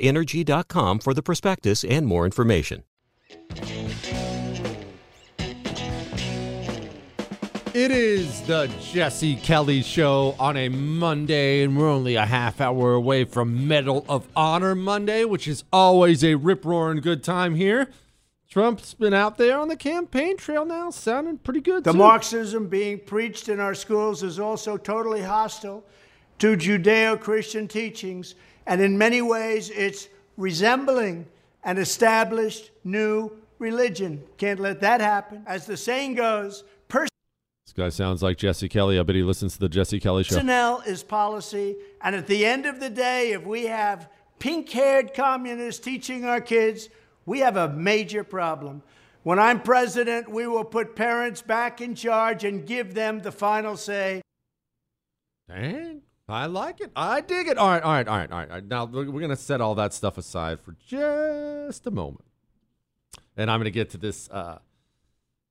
energy.com 0.00 0.98
for 1.00 1.14
the 1.14 1.22
prospectus 1.22 1.84
and 1.84 2.06
more 2.06 2.24
information. 2.24 2.84
It 7.72 7.92
is 7.92 8.42
the 8.42 8.68
Jesse 8.80 9.36
Kelly 9.36 9.82
Show 9.82 10.34
on 10.40 10.56
a 10.56 10.68
Monday, 10.68 11.62
and 11.62 11.76
we're 11.76 11.88
only 11.88 12.16
a 12.16 12.26
half 12.26 12.60
hour 12.60 12.94
away 12.94 13.22
from 13.24 13.68
Medal 13.68 14.04
of 14.08 14.26
Honor 14.34 14.74
Monday, 14.74 15.24
which 15.24 15.46
is 15.46 15.62
always 15.72 16.24
a 16.24 16.34
rip 16.34 16.64
roaring 16.64 17.00
good 17.00 17.22
time 17.22 17.54
here. 17.54 17.88
Trump's 18.50 18.94
been 18.94 19.14
out 19.14 19.38
there 19.38 19.56
on 19.56 19.68
the 19.68 19.76
campaign 19.76 20.36
trail 20.36 20.64
now, 20.64 20.90
sounding 20.90 21.38
pretty 21.38 21.60
good. 21.60 21.84
The 21.84 21.92
too. 21.92 21.98
Marxism 21.98 22.66
being 22.66 22.98
preached 22.98 23.48
in 23.48 23.60
our 23.60 23.74
schools 23.76 24.24
is 24.24 24.40
also 24.40 24.76
totally 24.76 25.22
hostile 25.22 25.84
to 26.40 26.56
Judeo 26.56 27.20
Christian 27.20 27.68
teachings, 27.68 28.34
and 28.70 28.80
in 28.80 28.96
many 28.96 29.20
ways 29.20 29.68
it's 29.70 30.08
resembling 30.36 31.26
an 31.64 31.76
established 31.76 32.70
new 32.84 33.30
religion. 33.58 34.22
Can't 34.38 34.60
let 34.60 34.80
that 34.80 35.00
happen. 35.00 35.42
As 35.46 35.66
the 35.66 35.76
saying 35.76 36.14
goes, 36.14 36.62
This 36.88 37.74
guy 37.76 37.88
sounds 37.88 38.22
like 38.22 38.36
Jesse 38.38 38.68
Kelly. 38.68 38.98
I 38.98 39.02
bet 39.02 39.16
he 39.16 39.22
listens 39.24 39.54
to 39.54 39.58
the 39.58 39.68
Jesse 39.68 39.98
Kelly 39.98 40.22
Show. 40.22 40.36
personnel 40.36 40.82
is 40.86 41.02
policy, 41.02 41.76
and 42.00 42.14
at 42.14 42.28
the 42.28 42.46
end 42.46 42.64
of 42.64 42.78
the 42.80 42.90
day, 42.90 43.32
if 43.32 43.44
we 43.44 43.66
have 43.66 44.08
pink 44.38 44.70
haired 44.70 45.14
communists 45.14 45.80
teaching 45.80 46.24
our 46.24 46.40
kids, 46.40 46.88
we 47.26 47.40
have 47.40 47.56
a 47.56 47.68
major 47.68 48.24
problem. 48.24 48.82
When 49.24 49.38
I'm 49.38 49.60
president, 49.60 50.30
we 50.30 50.46
will 50.46 50.64
put 50.64 50.96
parents 50.96 51.42
back 51.42 51.80
in 51.80 51.94
charge 51.94 52.44
and 52.44 52.66
give 52.66 52.94
them 52.94 53.20
the 53.20 53.32
final 53.32 53.76
say. 53.76 54.22
Dang. 55.48 56.02
I 56.30 56.46
like 56.46 56.80
it. 56.80 56.90
I 56.94 57.20
dig 57.20 57.48
it. 57.48 57.58
All 57.58 57.68
right, 57.68 57.82
all 57.82 57.92
right, 57.92 58.08
all 58.08 58.18
right, 58.18 58.30
all 58.30 58.46
right. 58.46 58.64
Now 58.64 58.84
we're 58.84 59.04
going 59.04 59.28
to 59.30 59.36
set 59.36 59.60
all 59.60 59.74
that 59.76 59.92
stuff 59.92 60.18
aside 60.18 60.60
for 60.60 60.76
just 60.86 61.86
a 61.86 61.90
moment. 61.90 62.24
And 63.36 63.50
I'm 63.50 63.58
going 63.58 63.64
to 63.64 63.70
get 63.70 63.90
to 63.90 63.98
this 63.98 64.28
uh, 64.30 64.58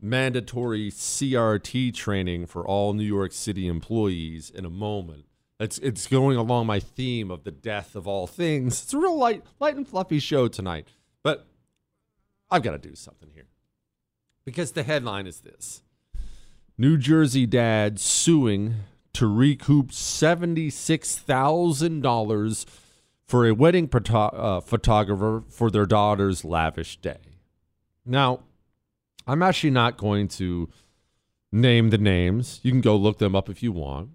mandatory 0.01 0.91
CRT 0.91 1.93
training 1.93 2.45
for 2.45 2.65
all 2.65 2.93
New 2.93 3.03
York 3.03 3.31
City 3.31 3.67
employees 3.67 4.49
in 4.49 4.65
a 4.65 4.69
moment. 4.69 5.25
It's 5.59 5.77
it's 5.79 6.07
going 6.07 6.37
along 6.37 6.67
my 6.67 6.79
theme 6.79 7.29
of 7.29 7.43
the 7.43 7.51
death 7.51 7.95
of 7.95 8.07
all 8.07 8.27
things. 8.27 8.83
It's 8.83 8.93
a 8.93 8.97
real 8.97 9.17
light, 9.17 9.43
light 9.59 9.75
and 9.75 9.87
fluffy 9.87 10.19
show 10.19 10.47
tonight. 10.47 10.87
But 11.21 11.47
I've 12.49 12.63
got 12.63 12.71
to 12.71 12.89
do 12.89 12.95
something 12.95 13.29
here. 13.33 13.47
Because 14.45 14.71
the 14.71 14.83
headline 14.83 15.27
is 15.27 15.41
this. 15.41 15.83
New 16.77 16.97
Jersey 16.97 17.45
dad 17.45 17.99
suing 17.99 18.75
to 19.19 19.27
recoup 19.27 19.91
$76,000 19.91 22.65
for 23.25 23.45
a 23.45 23.53
wedding 23.53 23.87
photo- 23.89 24.17
uh, 24.17 24.61
photographer 24.61 25.43
for 25.49 25.69
their 25.69 25.85
daughter's 25.85 26.45
lavish 26.45 26.95
day. 27.01 27.17
Now, 28.05 28.39
I'm 29.27 29.43
actually 29.43 29.71
not 29.71 29.97
going 29.97 30.29
to 30.29 30.69
name 31.51 31.89
the 31.89 31.97
names. 31.97 32.61
You 32.63 32.71
can 32.71 32.79
go 32.79 32.95
look 32.95 33.17
them 33.17 33.35
up 33.35 33.49
if 33.49 33.61
you 33.61 33.73
want. 33.73 34.11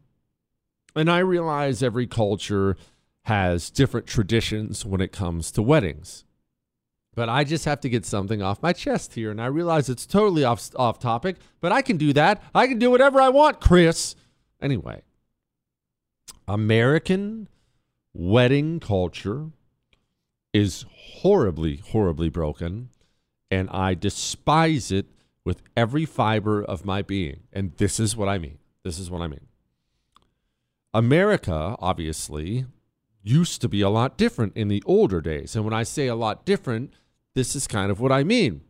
And 0.97 1.11
I 1.11 1.19
realize 1.19 1.83
every 1.83 2.07
culture 2.07 2.79
has 3.25 3.69
different 3.69 4.07
traditions 4.07 4.87
when 4.87 5.03
it 5.03 5.13
comes 5.13 5.53
to 5.53 5.61
weddings. 5.61 6.25
But 7.15 7.29
I 7.29 7.45
just 7.45 7.67
have 7.67 7.81
to 7.81 7.91
get 7.91 8.07
something 8.07 8.41
off 8.41 8.63
my 8.63 8.73
chest 8.73 9.13
here. 9.13 9.31
And 9.31 9.43
I 9.43 9.47
realize 9.47 9.91
it's 9.91 10.07
totally 10.07 10.45
off, 10.45 10.71
off 10.77 10.99
topic, 10.99 11.37
but 11.61 11.73
I 11.73 11.83
can 11.83 11.99
do 11.99 12.15
that. 12.15 12.43
I 12.55 12.67
can 12.67 12.79
do 12.79 12.91
whatever 12.91 13.21
I 13.21 13.29
want, 13.29 13.61
Chris. 13.61 14.17
Anyway, 14.65 15.03
American 16.49 17.49
wedding 18.15 18.81
culture 18.81 19.51
is 20.55 20.87
horribly, 20.91 21.77
horribly 21.77 22.31
broken. 22.31 22.89
And 23.51 23.69
I 23.69 23.93
despise 23.93 24.91
it 24.91 25.05
with 25.45 25.61
every 25.77 26.07
fiber 26.07 26.65
of 26.65 26.87
my 26.87 27.03
being. 27.03 27.41
And 27.53 27.77
this 27.77 28.01
is 28.01 28.17
what 28.17 28.27
I 28.29 28.39
mean. 28.39 28.57
This 28.85 28.99
is 28.99 29.11
what 29.11 29.21
I 29.21 29.29
mean. 29.29 29.49
America, 30.95 31.77
obviously, 31.79 32.65
used 33.23 33.61
to 33.61 33.69
be 33.69 33.83
a 33.83 33.91
lot 33.91 34.17
different 34.17 34.57
in 34.57 34.69
the 34.69 34.83
older 34.87 35.21
days. 35.21 35.55
And 35.55 35.65
when 35.65 35.75
I 35.75 35.83
say 35.83 36.07
a 36.07 36.15
lot 36.15 36.47
different, 36.47 36.95
this 37.35 37.55
is 37.55 37.67
kind 37.67 37.91
of 37.91 38.01
what 38.01 38.13
I 38.13 38.25
mean. 38.25 38.63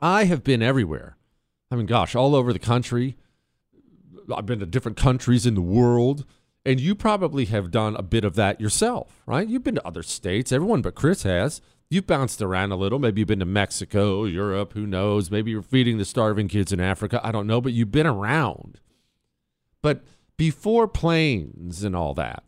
I 0.00 0.24
have 0.24 0.44
been 0.44 0.62
everywhere. 0.62 1.16
I 1.68 1.74
mean, 1.74 1.86
gosh, 1.86 2.14
all 2.14 2.36
over 2.36 2.52
the 2.52 2.60
country. 2.60 3.16
I've 4.34 4.46
been 4.46 4.60
to 4.60 4.66
different 4.66 4.96
countries 4.96 5.46
in 5.46 5.54
the 5.54 5.60
world. 5.60 6.24
And 6.64 6.78
you 6.78 6.94
probably 6.94 7.46
have 7.46 7.70
done 7.70 7.96
a 7.96 8.02
bit 8.02 8.22
of 8.22 8.34
that 8.34 8.60
yourself, 8.60 9.22
right? 9.24 9.48
You've 9.48 9.64
been 9.64 9.76
to 9.76 9.86
other 9.86 10.02
states. 10.02 10.52
Everyone 10.52 10.82
but 10.82 10.94
Chris 10.94 11.22
has. 11.22 11.62
You've 11.88 12.06
bounced 12.06 12.42
around 12.42 12.70
a 12.70 12.76
little. 12.76 12.98
Maybe 12.98 13.20
you've 13.20 13.28
been 13.28 13.38
to 13.40 13.46
Mexico, 13.46 14.24
Europe, 14.24 14.74
who 14.74 14.86
knows? 14.86 15.30
Maybe 15.30 15.50
you're 15.50 15.62
feeding 15.62 15.96
the 15.96 16.04
starving 16.04 16.48
kids 16.48 16.70
in 16.70 16.78
Africa. 16.78 17.20
I 17.24 17.32
don't 17.32 17.46
know, 17.46 17.60
but 17.62 17.72
you've 17.72 17.90
been 17.90 18.06
around. 18.06 18.78
But 19.82 20.04
before 20.36 20.86
planes 20.86 21.82
and 21.82 21.96
all 21.96 22.12
that, 22.14 22.44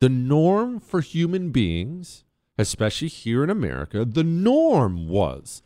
the 0.00 0.08
norm 0.08 0.80
for 0.80 1.02
human 1.02 1.50
beings, 1.50 2.24
especially 2.58 3.08
here 3.08 3.44
in 3.44 3.50
America, 3.50 4.04
the 4.06 4.24
norm 4.24 5.08
was 5.08 5.62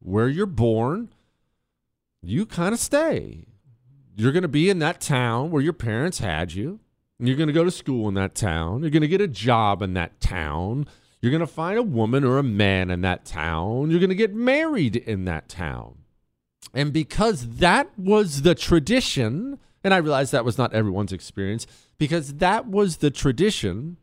where 0.00 0.28
you're 0.28 0.44
born, 0.44 1.08
you 2.20 2.44
kind 2.44 2.74
of 2.74 2.80
stay. 2.80 3.46
You're 4.16 4.32
going 4.32 4.42
to 4.42 4.48
be 4.48 4.70
in 4.70 4.78
that 4.78 5.00
town 5.00 5.50
where 5.50 5.62
your 5.62 5.72
parents 5.72 6.18
had 6.18 6.52
you. 6.52 6.80
You're 7.18 7.36
going 7.36 7.48
to 7.48 7.52
go 7.52 7.64
to 7.64 7.70
school 7.70 8.08
in 8.08 8.14
that 8.14 8.34
town. 8.34 8.82
You're 8.82 8.90
going 8.90 9.02
to 9.02 9.08
get 9.08 9.20
a 9.20 9.28
job 9.28 9.82
in 9.82 9.94
that 9.94 10.20
town. 10.20 10.86
You're 11.20 11.30
going 11.30 11.40
to 11.40 11.46
find 11.46 11.78
a 11.78 11.82
woman 11.82 12.24
or 12.24 12.38
a 12.38 12.42
man 12.42 12.90
in 12.90 13.00
that 13.00 13.24
town. 13.24 13.90
You're 13.90 14.00
going 14.00 14.10
to 14.10 14.14
get 14.14 14.34
married 14.34 14.96
in 14.96 15.24
that 15.24 15.48
town. 15.48 15.98
And 16.74 16.92
because 16.92 17.56
that 17.56 17.96
was 17.98 18.42
the 18.42 18.54
tradition, 18.54 19.58
and 19.82 19.94
I 19.94 19.98
realize 19.98 20.32
that 20.32 20.44
was 20.44 20.58
not 20.58 20.74
everyone's 20.74 21.12
experience, 21.12 21.66
because 21.98 22.34
that 22.34 22.66
was 22.66 22.98
the 22.98 23.10
tradition, 23.10 23.96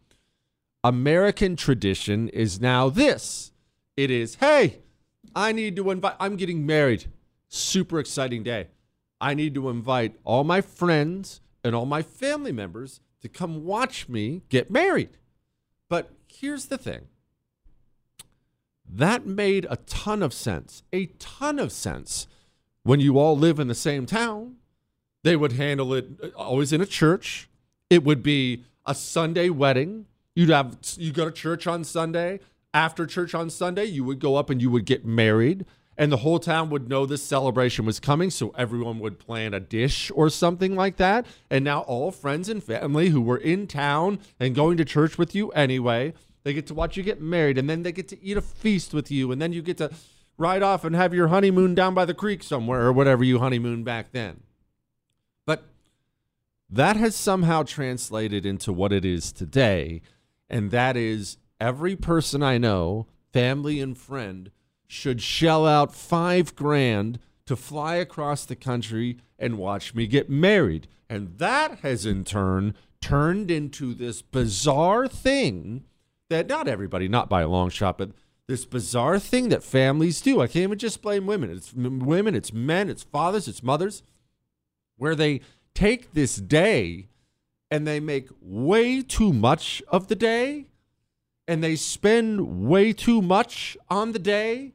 American 0.84 1.56
tradition 1.56 2.30
is 2.30 2.60
now 2.60 2.90
this 2.90 3.52
it 3.98 4.10
is, 4.10 4.36
hey, 4.36 4.80
I 5.36 5.52
need 5.52 5.76
to 5.76 5.92
invite, 5.92 6.16
I'm 6.20 6.38
getting 6.38 6.66
married. 6.66 7.06
Super 7.50 8.00
exciting 8.00 8.42
day. 8.42 8.70
I 9.22 9.36
need 9.36 9.54
to 9.54 9.70
invite 9.70 10.16
all 10.26 10.44
my 10.44 10.60
friends 10.62 11.40
and 11.64 11.76
all 11.76 11.86
my 11.86 12.02
family 12.02 12.52
members 12.52 13.00
to 13.22 13.30
come 13.30 13.64
watch 13.64 14.10
me 14.10 14.42
get 14.50 14.72
married. 14.72 15.12
But 15.88 16.10
here's 16.28 16.66
the 16.66 16.78
thing 16.78 17.02
that 18.94 19.26
made 19.26 19.66
a 19.70 19.78
ton 19.78 20.22
of 20.22 20.34
sense, 20.34 20.84
a 20.92 21.06
ton 21.20 21.60
of 21.60 21.72
sense 21.72 22.28
when 22.84 23.00
you 23.00 23.18
all 23.20 23.38
live 23.38 23.60
in 23.60 23.68
the 23.68 23.76
same 23.76 24.06
town. 24.06 24.56
They 25.24 25.36
would 25.36 25.54
handle 25.54 25.94
it 25.94 26.08
uh, 26.22 26.30
always 26.36 26.74
in 26.74 26.82
a 26.82 26.86
church. 26.86 27.48
It 27.92 28.04
would 28.04 28.24
be 28.24 28.66
a 28.88 28.96
Sunday 28.96 29.50
wedding. 29.50 30.08
You'd 30.36 30.50
have 30.50 30.78
you 30.98 31.14
go 31.14 31.26
to 31.26 31.32
church 31.32 31.68
on 31.68 31.84
Sunday. 31.84 32.40
After 32.74 33.06
church 33.06 33.36
on 33.36 33.50
Sunday, 33.50 33.86
you 33.86 34.04
would 34.04 34.20
go 34.20 34.36
up 34.36 34.50
and 34.50 34.62
you 34.62 34.72
would 34.72 34.86
get 34.86 35.06
married 35.06 35.66
and 35.98 36.12
the 36.12 36.18
whole 36.18 36.40
town 36.40 36.70
would 36.70 36.90
know 36.90 37.06
this 37.06 37.22
celebration 37.22 37.86
was 37.86 38.00
coming 38.00 38.30
so 38.30 38.54
everyone 38.58 39.00
would 39.00 39.20
plan 39.20 39.54
a 39.54 39.60
dish 39.60 40.12
or 40.16 40.30
something 40.30 40.76
like 40.76 40.98
that. 40.98 41.26
And 41.50 41.64
now 41.66 41.82
all 41.82 42.12
friends 42.12 42.50
and 42.50 42.64
family 42.64 43.10
who 43.10 43.22
were 43.22 43.38
in 43.38 43.68
town 43.68 44.20
and 44.40 44.56
going 44.56 44.78
to 44.78 44.86
church 44.86 45.18
with 45.18 45.36
you 45.36 45.50
anyway 45.52 46.14
they 46.44 46.54
get 46.54 46.68
to 46.68 46.74
watch 46.74 46.98
you 46.98 47.04
get 47.04 47.22
married 47.22 47.58
and 47.58 47.70
then 47.70 47.84
they 47.84 47.92
get 47.92 48.08
to 48.10 48.24
eat 48.24 48.38
a 48.38 48.42
feast 48.42 48.94
with 48.94 49.12
you 49.12 49.32
and 49.32 49.42
then 49.42 49.54
you 49.54 49.62
get 49.62 49.78
to 49.78 49.92
ride 50.38 50.64
off 50.64 50.84
and 50.84 50.96
have 50.96 51.14
your 51.14 51.28
honeymoon 51.28 51.76
down 51.76 51.94
by 51.94 52.06
the 52.06 52.14
creek 52.14 52.42
somewhere 52.42 52.82
or 52.82 52.92
whatever 52.92 53.24
you 53.24 53.40
honeymoon 53.40 53.84
back 53.84 54.12
then. 54.12 54.42
But 55.46 55.64
that 56.70 56.96
has 56.96 57.16
somehow 57.16 57.64
translated 57.64 58.46
into 58.46 58.74
what 58.74 58.92
it 58.92 59.06
is 59.06 59.32
today 59.32 60.02
and 60.50 60.72
that 60.72 60.98
is 60.98 61.38
every 61.60 61.96
person 61.96 62.42
i 62.42 62.58
know 62.58 63.06
family 63.32 63.80
and 63.80 63.98
friend 63.98 64.52
should 64.92 65.22
shell 65.22 65.66
out 65.66 65.96
five 65.96 66.54
grand 66.54 67.18
to 67.46 67.56
fly 67.56 67.96
across 67.96 68.44
the 68.44 68.58
country 68.58 69.18
and 69.40 69.58
watch 69.58 69.96
me 69.96 70.06
get 70.06 70.30
married. 70.30 70.86
And 71.10 71.38
that 71.38 71.80
has 71.80 72.06
in 72.06 72.26
turn 72.26 72.76
turned 73.00 73.50
into 73.50 73.94
this 73.94 74.22
bizarre 74.22 75.08
thing 75.08 75.86
that 76.30 76.48
not 76.48 76.68
everybody, 76.68 77.08
not 77.08 77.30
by 77.30 77.42
a 77.42 77.48
long 77.48 77.70
shot, 77.70 77.98
but 77.98 78.12
this 78.50 78.66
bizarre 78.66 79.18
thing 79.18 79.48
that 79.48 79.64
families 79.64 80.20
do. 80.20 80.42
I 80.42 80.48
can't 80.48 80.64
even 80.64 80.78
just 80.78 81.02
blame 81.02 81.26
women. 81.26 81.50
It's 81.52 81.74
women, 81.74 82.36
it's 82.36 82.52
men, 82.52 82.90
it's 82.90 83.04
fathers, 83.04 83.48
it's 83.48 83.64
mothers, 83.64 84.04
where 84.98 85.16
they 85.16 85.40
take 85.74 86.12
this 86.12 86.36
day 86.36 87.08
and 87.72 87.88
they 87.88 88.02
make 88.02 88.28
way 88.42 89.02
too 89.02 89.32
much 89.32 89.82
of 89.88 90.10
the 90.10 90.16
day 90.16 90.66
and 91.48 91.64
they 91.64 91.78
spend 91.78 92.68
way 92.68 92.92
too 92.92 93.22
much 93.22 93.78
on 93.90 94.12
the 94.12 94.20
day 94.20 94.74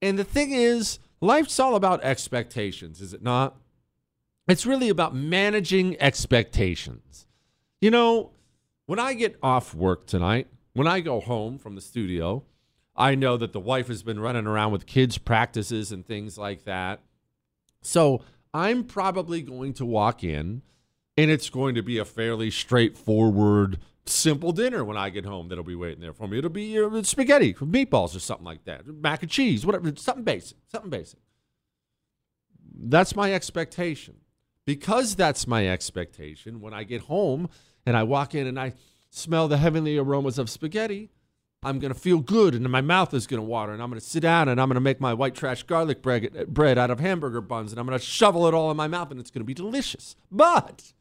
and 0.00 0.18
the 0.18 0.24
thing 0.24 0.52
is, 0.52 0.98
life's 1.20 1.58
all 1.58 1.74
about 1.74 2.02
expectations, 2.04 3.00
is 3.00 3.12
it 3.12 3.22
not? 3.22 3.56
It's 4.46 4.64
really 4.64 4.88
about 4.88 5.14
managing 5.14 6.00
expectations. 6.00 7.26
You 7.80 7.90
know, 7.90 8.30
when 8.86 8.98
I 8.98 9.14
get 9.14 9.38
off 9.42 9.74
work 9.74 10.06
tonight, 10.06 10.48
when 10.72 10.86
I 10.86 11.00
go 11.00 11.20
home 11.20 11.58
from 11.58 11.74
the 11.74 11.80
studio, 11.80 12.44
I 12.96 13.14
know 13.14 13.36
that 13.36 13.52
the 13.52 13.60
wife 13.60 13.88
has 13.88 14.02
been 14.02 14.18
running 14.18 14.46
around 14.46 14.72
with 14.72 14.86
kids' 14.86 15.18
practices 15.18 15.92
and 15.92 16.06
things 16.06 16.38
like 16.38 16.64
that. 16.64 17.00
So 17.82 18.22
I'm 18.52 18.84
probably 18.84 19.42
going 19.42 19.74
to 19.74 19.84
walk 19.84 20.24
in 20.24 20.62
and 21.16 21.30
it's 21.30 21.50
going 21.50 21.74
to 21.74 21.82
be 21.82 21.98
a 21.98 22.04
fairly 22.04 22.50
straightforward 22.50 23.78
simple 24.08 24.52
dinner 24.52 24.84
when 24.84 24.96
I 24.96 25.10
get 25.10 25.24
home 25.24 25.48
that'll 25.48 25.64
be 25.64 25.74
waiting 25.74 26.00
there 26.00 26.12
for 26.12 26.26
me. 26.28 26.38
It'll 26.38 26.50
be 26.50 26.78
uh, 26.78 27.02
spaghetti, 27.02 27.54
meatballs, 27.54 28.16
or 28.16 28.20
something 28.20 28.44
like 28.44 28.64
that, 28.64 28.86
mac 28.86 29.22
and 29.22 29.30
cheese, 29.30 29.64
whatever, 29.64 29.92
something 29.96 30.24
basic, 30.24 30.58
something 30.70 30.90
basic. 30.90 31.20
That's 32.74 33.16
my 33.16 33.32
expectation. 33.32 34.16
Because 34.64 35.16
that's 35.16 35.46
my 35.46 35.66
expectation, 35.66 36.60
when 36.60 36.74
I 36.74 36.84
get 36.84 37.02
home 37.02 37.48
and 37.86 37.96
I 37.96 38.02
walk 38.02 38.34
in 38.34 38.46
and 38.46 38.60
I 38.60 38.74
smell 39.08 39.48
the 39.48 39.56
heavenly 39.56 39.96
aromas 39.96 40.38
of 40.38 40.50
spaghetti, 40.50 41.08
I'm 41.62 41.78
going 41.78 41.92
to 41.92 41.98
feel 41.98 42.18
good 42.18 42.54
and 42.54 42.68
my 42.68 42.82
mouth 42.82 43.12
is 43.14 43.26
going 43.26 43.40
to 43.40 43.46
water 43.46 43.72
and 43.72 43.82
I'm 43.82 43.88
going 43.88 44.00
to 44.00 44.06
sit 44.06 44.20
down 44.20 44.48
and 44.48 44.60
I'm 44.60 44.68
going 44.68 44.74
to 44.74 44.80
make 44.80 45.00
my 45.00 45.12
white 45.12 45.34
trash 45.34 45.64
garlic 45.64 46.02
bread, 46.02 46.46
bread 46.48 46.78
out 46.78 46.90
of 46.90 47.00
hamburger 47.00 47.40
buns 47.40 47.72
and 47.72 47.80
I'm 47.80 47.86
going 47.86 47.98
to 47.98 48.04
shovel 48.04 48.46
it 48.46 48.54
all 48.54 48.70
in 48.70 48.76
my 48.76 48.86
mouth 48.86 49.10
and 49.10 49.18
it's 49.18 49.30
going 49.30 49.40
to 49.40 49.46
be 49.46 49.54
delicious. 49.54 50.14
But 50.30 50.92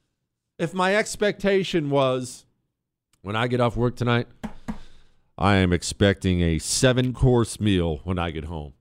if 0.58 0.74
my 0.74 0.96
expectation 0.96 1.92
was, 1.92 2.46
when 3.22 3.36
I 3.36 3.48
get 3.48 3.60
off 3.60 3.76
work 3.76 3.96
tonight, 3.96 4.28
I 5.38 5.56
am 5.56 5.72
expecting 5.72 6.42
a 6.42 6.60
seven 6.60 7.14
course 7.14 7.60
meal 7.60 8.02
when 8.04 8.18
I 8.18 8.32
get 8.32 8.46
home. 8.46 8.74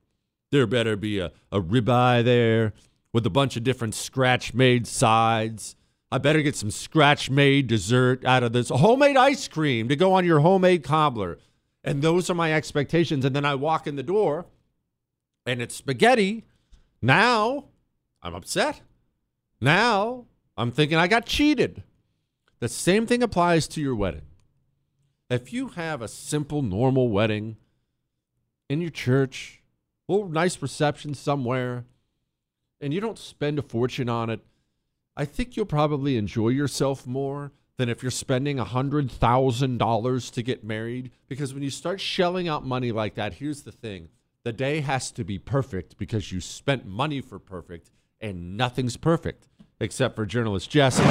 There 0.53 0.67
better 0.67 0.97
be 0.97 1.19
a, 1.19 1.33
a 1.53 1.61
ribeye 1.61 2.25
there 2.25 2.73
with 3.13 3.27
a 3.27 3.31
bunch 3.31 3.57
of 3.57 3.65
different 3.65 3.95
scratch 3.95 4.55
made 4.55 4.87
sides. 4.87 5.77
I 6.11 6.19
better 6.19 6.41
get 6.41 6.57
some 6.57 6.71
scratch 6.71 7.29
made 7.31 7.67
dessert 7.67 8.25
out 8.25 8.43
of 8.43 8.53
this 8.53 8.69
homemade 8.69 9.17
ice 9.17 9.49
cream 9.49 9.89
to 9.89 9.97
go 9.97 10.13
on 10.15 10.25
your 10.25 10.41
homemade 10.41 10.85
cobbler. 10.85 11.39
And 11.83 12.01
those 12.01 12.31
are 12.31 12.35
my 12.35 12.53
expectations. 12.53 13.25
And 13.25 13.35
then 13.35 13.45
I 13.45 13.55
walk 13.55 13.87
in 13.87 13.97
the 13.97 14.03
door 14.03 14.47
and 15.45 15.61
it's 15.61 15.75
spaghetti. 15.75 16.45
Now 17.03 17.67
I'm 18.23 18.35
upset. 18.35 18.81
Now 19.61 20.27
I'm 20.57 20.71
thinking 20.71 20.97
I 20.97 21.07
got 21.07 21.27
cheated. 21.27 21.83
The 22.59 22.69
same 22.69 23.07
thing 23.07 23.23
applies 23.23 23.69
to 23.69 23.81
your 23.83 23.95
wedding. 23.95 24.23
If 25.29 25.53
you 25.53 25.69
have 25.69 26.01
a 26.01 26.09
simple, 26.09 26.63
normal 26.63 27.09
wedding 27.09 27.57
in 28.71 28.81
your 28.81 28.91
church, 28.91 29.63
little 30.09 30.29
nice 30.29 30.63
reception 30.63 31.15
somewhere, 31.15 31.85
and 32.81 32.95
you 32.95 33.01
don't 33.01 33.19
spend 33.19 33.59
a 33.59 33.63
fortune 33.63 34.09
on 34.09 34.31
it, 34.31 34.41
I 35.17 35.25
think 35.25 35.57
you'll 35.57 35.67
probably 35.67 36.17
enjoy 36.17 36.49
yourself 36.49 37.07
more 37.07 37.53
than 37.77 37.89
if 37.89 38.03
you're 38.03 38.11
spending 38.11 38.57
$100,000 38.57 40.33
to 40.33 40.43
get 40.43 40.65
married. 40.65 41.11
Because 41.29 41.53
when 41.53 41.63
you 41.63 41.71
start 41.71 42.01
shelling 42.01 42.49
out 42.49 42.65
money 42.65 42.93
like 42.93 43.15
that, 43.17 43.35
here's 43.35 43.63
the 43.63 43.73
thing 43.73 44.09
the 44.45 44.53
day 44.53 44.81
has 44.81 45.11
to 45.11 45.25
be 45.25 45.39
perfect 45.39 45.99
because 45.99 46.31
you 46.31 46.41
spent 46.41 46.87
money 46.87 47.21
for 47.21 47.39
perfect, 47.39 47.91
and 48.21 48.57
nothing's 48.57 48.97
perfect 48.97 49.49
except 49.81 50.17
for 50.17 50.27
journalist 50.27 50.71
Jesse. 50.71 51.03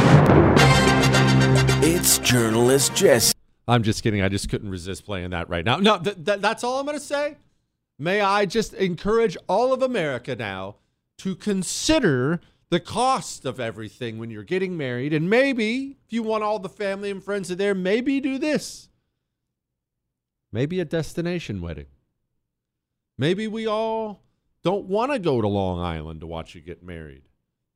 It's 1.87 2.17
journalist 2.19 2.95
Jesse. 2.95 3.33
I'm 3.67 3.83
just 3.83 4.03
kidding. 4.03 4.21
I 4.21 4.29
just 4.29 4.49
couldn't 4.49 4.69
resist 4.69 5.05
playing 5.05 5.31
that 5.31 5.49
right 5.49 5.65
now. 5.65 5.77
No, 5.77 5.97
th- 5.97 6.23
th- 6.23 6.39
that's 6.39 6.63
all 6.63 6.79
I'm 6.79 6.85
going 6.85 6.97
to 6.97 7.03
say. 7.03 7.37
May 7.97 8.21
I 8.21 8.45
just 8.45 8.73
encourage 8.73 9.37
all 9.47 9.73
of 9.73 9.81
America 9.81 10.35
now 10.35 10.75
to 11.19 11.35
consider 11.35 12.41
the 12.69 12.79
cost 12.79 13.45
of 13.45 13.59
everything 13.59 14.17
when 14.17 14.29
you're 14.29 14.43
getting 14.43 14.75
married. 14.75 15.13
And 15.13 15.29
maybe, 15.29 15.97
if 16.05 16.13
you 16.13 16.23
want 16.23 16.43
all 16.43 16.59
the 16.59 16.69
family 16.69 17.09
and 17.09 17.23
friends 17.23 17.49
are 17.51 17.55
there, 17.55 17.73
maybe 17.73 18.19
do 18.19 18.37
this. 18.37 18.89
Maybe 20.51 20.79
a 20.79 20.85
destination 20.85 21.61
wedding. 21.61 21.87
Maybe 23.17 23.47
we 23.47 23.65
all 23.65 24.21
don't 24.63 24.85
want 24.85 25.11
to 25.11 25.19
go 25.19 25.41
to 25.41 25.47
Long 25.47 25.79
Island 25.79 26.19
to 26.21 26.27
watch 26.27 26.53
you 26.53 26.61
get 26.61 26.83
married. 26.83 27.23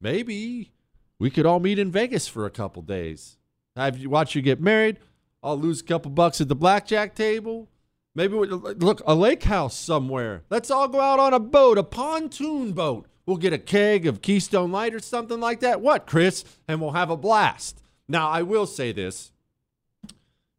Maybe 0.01 0.71
we 1.19 1.29
could 1.29 1.45
all 1.45 1.59
meet 1.59 1.77
in 1.77 1.91
Vegas 1.91 2.27
for 2.27 2.45
a 2.45 2.49
couple 2.49 2.81
days. 2.81 3.37
Have 3.75 3.97
you 3.97 4.09
watch 4.09 4.35
you 4.35 4.41
get 4.41 4.59
married? 4.59 4.97
I'll 5.43 5.59
lose 5.59 5.81
a 5.81 5.85
couple 5.85 6.11
bucks 6.11 6.41
at 6.41 6.47
the 6.47 6.55
blackjack 6.55 7.15
table. 7.15 7.69
Maybe 8.15 8.35
we, 8.35 8.47
look 8.47 9.01
a 9.05 9.15
lake 9.15 9.43
house 9.43 9.77
somewhere. 9.77 10.43
Let's 10.49 10.71
all 10.71 10.87
go 10.87 10.99
out 10.99 11.19
on 11.19 11.33
a 11.33 11.39
boat, 11.39 11.77
a 11.77 11.83
pontoon 11.83 12.73
boat. 12.73 13.07
We'll 13.25 13.37
get 13.37 13.53
a 13.53 13.59
keg 13.59 14.07
of 14.07 14.21
Keystone 14.21 14.71
Light 14.71 14.95
or 14.95 14.99
something 14.99 15.39
like 15.39 15.59
that. 15.59 15.81
What, 15.81 16.07
Chris? 16.07 16.43
And 16.67 16.81
we'll 16.81 16.91
have 16.91 17.11
a 17.11 17.17
blast. 17.17 17.81
Now, 18.07 18.27
I 18.29 18.41
will 18.41 18.65
say 18.65 18.91
this. 18.91 19.31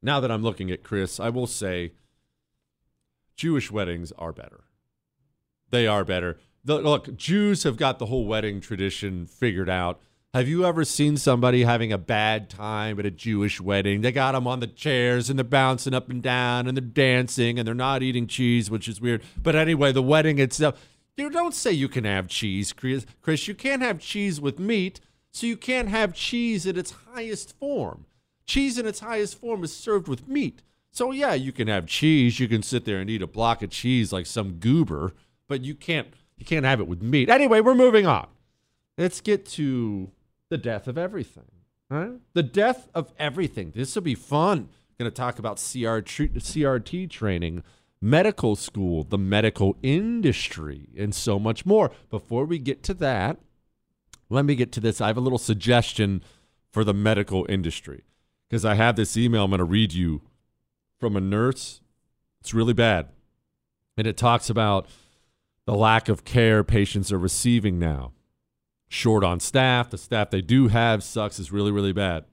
Now 0.03 0.21
that 0.21 0.31
I'm 0.31 0.43
looking 0.43 0.71
at 0.71 0.85
Chris, 0.85 1.19
I 1.19 1.31
will 1.31 1.49
say 1.49 1.93
Jewish 3.35 3.71
weddings 3.71 4.13
are 4.13 4.33
better. 4.33 4.65
They 5.71 5.87
are 5.87 6.05
better. 6.05 6.39
The, 6.65 6.79
look, 6.79 7.17
Jews 7.17 7.65
have 7.65 7.77
got 7.77 7.99
the 7.99 8.07
whole 8.07 8.27
wedding 8.27 8.61
tradition 8.61 9.27
figured 9.27 9.69
out. 9.69 10.01
Have 10.33 10.47
you 10.47 10.65
ever 10.65 10.85
seen 10.85 11.17
somebody 11.17 11.65
having 11.65 11.93
a 11.93 11.99
bad 11.99 12.49
time 12.49 13.01
at 13.01 13.07
a 13.07 13.11
Jewish 13.11 13.61
wedding? 13.61 14.01
They 14.01 14.13
got 14.13 14.31
them 14.31 14.47
on 14.47 14.61
the 14.61 14.69
chairs 14.69 15.29
and 15.29 15.37
they're 15.37 15.45
bouncing 15.45 15.93
up 15.93 16.09
and 16.09 16.23
down 16.23 16.69
and 16.69 16.77
they're 16.77 16.85
dancing 16.85 17.59
and 17.59 17.67
they're 17.67 17.75
not 17.75 18.05
eating 18.05 18.29
cheese, 18.29 18.71
which 18.71 18.87
is 18.87 19.01
weird. 19.01 19.25
But 19.43 19.57
anyway, 19.57 19.91
the 19.91 20.03
wedding 20.03 20.39
itself, 20.39 20.89
you 21.17 21.31
don't 21.31 21.53
say 21.53 21.73
you 21.73 21.89
can 21.89 22.05
have 22.05 22.29
cheese, 22.29 22.73
Chris. 22.73 23.07
Chris, 23.21 23.49
you 23.49 23.57
can't 23.57 23.83
have 23.83 23.99
cheese 23.99 24.41
with 24.41 24.61
meat, 24.61 25.01
so 25.33 25.49
you 25.49 25.57
can't 25.57 25.89
have 25.89 26.15
cheese 26.15 26.65
in 26.65 26.79
its 26.79 26.93
highest 27.13 27.59
form. 27.59 28.07
Cheese 28.47 28.79
in 28.79 28.87
its 28.87 29.01
highest 29.01 29.37
form 29.37 29.65
is 29.65 29.75
served 29.75 30.07
with 30.07 30.29
meat. 30.29 30.63
So 30.93 31.11
yeah, 31.11 31.35
you 31.35 31.51
can 31.51 31.67
have 31.67 31.87
cheese. 31.87 32.39
You 32.39 32.47
can 32.47 32.63
sit 32.63 32.85
there 32.85 33.01
and 33.01 33.11
eat 33.11 33.21
a 33.21 33.27
block 33.27 33.65
of 33.65 33.71
cheese 33.71 34.13
like 34.13 34.27
some 34.27 34.61
goober, 34.61 35.13
but 35.49 35.63
you 35.63 35.75
can't 35.75 36.07
you 36.37 36.47
can't 36.47 36.65
have 36.65 36.79
it 36.79 36.87
with 36.87 37.03
meat. 37.03 37.29
Anyway, 37.29 37.61
we're 37.61 37.75
moving 37.75 38.07
on. 38.07 38.29
Let's 38.97 39.21
get 39.21 39.45
to 39.47 40.13
the 40.51 40.59
death 40.59 40.87
of 40.87 40.99
everything. 40.99 41.51
Right? 41.89 42.13
The 42.35 42.43
death 42.43 42.89
of 42.95 43.13
everything. 43.19 43.73
This 43.75 43.95
will 43.95 44.03
be 44.03 44.15
fun. 44.15 44.69
Going 44.99 45.11
to 45.11 45.15
talk 45.15 45.39
about 45.39 45.57
CRT, 45.57 46.35
CRT 46.35 47.09
training, 47.09 47.63
medical 48.03 48.55
school, 48.55 49.03
the 49.03 49.17
medical 49.17 49.77
industry, 49.83 50.89
and 50.97 51.15
so 51.15 51.39
much 51.39 51.65
more. 51.65 51.91
Before 52.11 52.45
we 52.45 52.59
get 52.59 52.83
to 52.85 52.95
that, 52.95 53.39
let 54.29 54.45
me 54.45 54.55
get 54.55 54.73
to 54.73 54.81
this. 54.81 55.01
I 55.01 55.07
have 55.07 55.17
a 55.17 55.23
little 55.23 55.39
suggestion 55.39 56.23
for 56.71 56.85
the 56.85 56.93
medical 56.93 57.47
industry 57.49 58.05
because 58.49 58.65
I 58.65 58.75
have 58.75 58.97
this 58.97 59.17
email 59.17 59.45
I'm 59.45 59.51
going 59.51 59.59
to 59.59 59.65
read 59.65 59.95
you 59.95 60.21
from 60.99 61.17
a 61.17 61.21
nurse. 61.21 61.81
It's 62.41 62.53
really 62.53 62.75
bad. 62.75 63.09
And 63.97 64.07
it 64.07 64.17
talks 64.17 64.51
about 64.51 64.87
the 65.65 65.75
lack 65.75 66.09
of 66.09 66.25
care 66.25 66.63
patients 66.63 67.11
are 67.11 67.19
receiving 67.19 67.79
now 67.79 68.13
short 68.91 69.25
on 69.25 69.41
staff. 69.41 69.89
The 69.89 69.97
staff 69.97 70.29
they 70.31 70.43
do 70.43 70.69
have 70.69 71.03
sucks 71.03 71.39
is 71.39 71.53
really, 71.53 71.71
really 71.71 71.93
bad. 71.93 72.25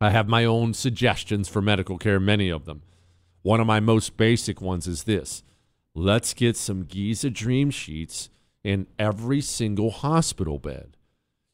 I 0.00 0.10
have 0.10 0.26
my 0.26 0.44
own 0.44 0.74
suggestions 0.74 1.48
for 1.48 1.62
medical 1.62 1.98
care, 1.98 2.18
many 2.18 2.48
of 2.48 2.64
them. 2.64 2.82
One 3.42 3.60
of 3.60 3.66
my 3.66 3.78
most 3.78 4.16
basic 4.16 4.60
ones 4.60 4.88
is 4.88 5.04
this 5.04 5.44
let's 5.94 6.34
get 6.34 6.56
some 6.56 6.82
Giza 6.82 7.30
Dream 7.30 7.70
Sheets 7.70 8.30
in 8.64 8.88
every 8.98 9.40
single 9.40 9.90
hospital 9.90 10.58
bed. 10.58 10.96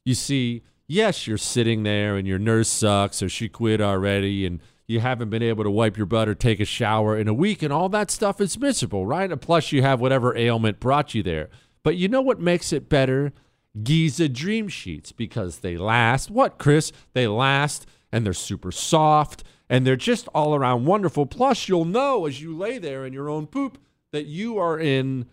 You 0.03 0.15
see, 0.15 0.63
yes, 0.87 1.27
you're 1.27 1.37
sitting 1.37 1.83
there 1.83 2.15
and 2.15 2.27
your 2.27 2.39
nurse 2.39 2.69
sucks 2.69 3.21
or 3.21 3.29
she 3.29 3.49
quit 3.49 3.81
already 3.81 4.47
and 4.47 4.61
you 4.87 5.01
haven't 5.01 5.29
been 5.29 5.43
able 5.43 5.63
to 5.63 5.69
wipe 5.69 5.95
your 5.95 6.07
butt 6.07 6.27
or 6.27 6.33
take 6.33 6.59
a 6.59 6.65
shower 6.65 7.17
in 7.17 7.27
a 7.27 7.33
week 7.33 7.61
and 7.61 7.71
all 7.71 7.89
that 7.89 8.09
stuff 8.09 8.41
is 8.41 8.57
miserable, 8.57 9.05
right? 9.05 9.31
And 9.31 9.39
plus, 9.39 9.71
you 9.71 9.83
have 9.83 10.01
whatever 10.01 10.35
ailment 10.35 10.79
brought 10.79 11.13
you 11.13 11.21
there. 11.21 11.49
But 11.83 11.97
you 11.97 12.07
know 12.07 12.21
what 12.21 12.39
makes 12.39 12.73
it 12.73 12.89
better? 12.89 13.33
Giza 13.81 14.27
Dream 14.27 14.67
Sheets 14.67 15.11
because 15.11 15.59
they 15.59 15.77
last. 15.77 16.29
What, 16.29 16.57
Chris? 16.57 16.91
They 17.13 17.27
last 17.27 17.85
and 18.11 18.25
they're 18.25 18.33
super 18.33 18.71
soft 18.71 19.43
and 19.69 19.87
they're 19.87 19.95
just 19.95 20.27
all 20.29 20.53
around 20.53 20.85
wonderful. 20.85 21.25
Plus, 21.25 21.69
you'll 21.69 21.85
know 21.85 22.25
as 22.25 22.41
you 22.41 22.55
lay 22.55 22.77
there 22.77 23.05
in 23.05 23.13
your 23.13 23.29
own 23.29 23.47
poop 23.47 23.77
that 24.11 24.25
you 24.25 24.57
are 24.57 24.77
in 24.77 25.25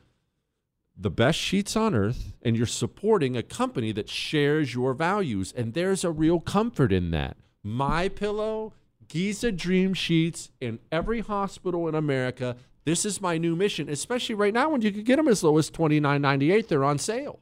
the 0.97 1.11
best 1.11 1.39
sheets 1.39 1.77
on 1.77 1.95
earth 1.95 2.35
and 2.43 2.57
you're 2.57 2.67
supporting 2.67 3.37
a 3.37 3.43
company 3.43 3.93
that 3.93 4.09
shares 4.09 4.75
your 4.75 4.95
values 4.95 5.53
and 5.57 5.75
there's 5.75 6.05
a 6.05 6.11
real 6.11 6.41
comfort 6.41 6.93
in 6.93 7.11
that. 7.11 7.37
My 7.63 8.09
pillow, 8.09 8.73
Giza 9.09 9.53
Dream 9.53 9.95
Sheets 9.95 10.51
in 10.61 10.79
every 10.93 11.21
hospital 11.21 11.89
in 11.89 11.95
America. 11.95 12.57
This 12.85 13.05
is 13.05 13.21
my 13.21 13.39
new 13.39 13.57
mission, 13.57 13.89
especially 13.89 14.35
right 14.35 14.55
now 14.55 14.71
when 14.71 14.83
you 14.83 14.93
can 14.93 15.03
get 15.03 15.17
them 15.17 15.29
as 15.29 15.43
low 15.43 15.59
as 15.59 15.71
$29.98. 15.71 16.69
They're 16.69 16.85
on 16.85 16.99
sale. 16.99 17.41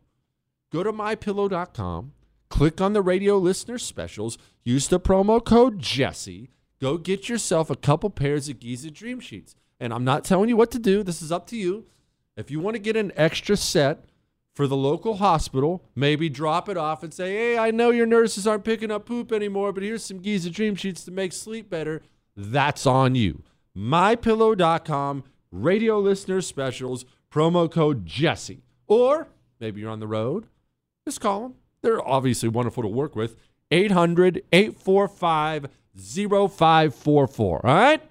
Go 0.73 0.83
to 0.83 0.93
mypillow.com, 0.93 2.12
click 2.49 2.81
on 2.81 2.93
the 2.93 3.03
radio 3.03 3.39
listener 3.39 3.79
specials, 3.79 4.37
use 4.64 4.89
the 4.89 5.01
promo 5.01 5.43
code 5.45 5.79
Jesse. 5.79 6.51
Go 6.81 6.99
get 6.99 7.29
yourself 7.29 7.71
a 7.71 7.77
couple 7.77 8.11
pairs 8.11 8.49
of 8.49 8.59
Giza 8.59 8.91
Dream 8.91 9.21
Sheets. 9.21 9.55
And 9.81 9.93
I'm 9.93 10.05
not 10.05 10.25
telling 10.25 10.49
you 10.49 10.57
what 10.57 10.71
to 10.73 10.79
do. 10.79 11.03
This 11.03 11.23
is 11.23 11.33
up 11.33 11.47
to 11.49 11.57
you. 11.57 11.87
If 12.37 12.51
you 12.51 12.61
want 12.61 12.75
to 12.75 12.81
get 12.81 12.97
an 12.97 13.12
extra 13.17 13.57
set 13.57 14.05
for 14.55 14.67
the 14.67 14.77
local 14.77 15.17
hospital, 15.17 15.85
maybe 15.95 16.29
drop 16.29 16.69
it 16.69 16.77
off 16.77 17.03
and 17.03 17.14
say, 17.14 17.33
hey, 17.33 17.59
I 17.59 17.71
know 17.71 17.91
your 17.91 18.07
nurses 18.07 18.47
aren't 18.47 18.64
picking 18.64 18.91
up 18.91 19.07
poop 19.07 19.33
anymore, 19.33 19.73
but 19.73 19.83
here's 19.83 20.05
some 20.05 20.19
Giza 20.19 20.51
Dream 20.51 20.75
Sheets 20.75 21.05
to 21.05 21.11
make 21.11 21.33
sleep 21.33 21.71
better. 21.71 22.03
That's 22.37 22.87
on 22.87 23.14
you. 23.14 23.43
MyPillow.com, 23.77 25.25
radio 25.51 25.99
listener 25.99 26.41
specials, 26.41 27.05
promo 27.31 27.71
code 27.71 28.05
Jesse. 28.05 28.62
Or 28.87 29.29
maybe 29.61 29.81
you're 29.81 29.91
on 29.91 30.01
the 30.01 30.07
road, 30.07 30.47
just 31.07 31.21
call 31.21 31.41
them. 31.43 31.55
They're 31.83 32.07
obviously 32.07 32.49
wonderful 32.49 32.83
to 32.83 32.89
work 32.89 33.15
with. 33.17 33.37
800 33.71 34.43
845 34.53 35.69
0544. 35.97 37.67
All 37.67 37.75
right? 37.75 38.03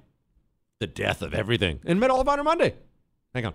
The 0.80 0.88
death 0.88 1.22
of 1.22 1.34
everything 1.34 1.80
in 1.86 2.00
Medal 2.00 2.20
of 2.22 2.28
Honor 2.28 2.44
Monday. 2.44 2.74
Hang 3.34 3.46
on. 3.48 3.54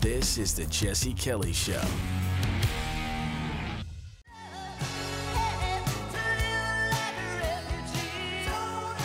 This 0.00 0.38
is 0.38 0.54
the 0.54 0.66
Jesse 0.66 1.12
Kelly 1.14 1.52
Show. 1.52 1.82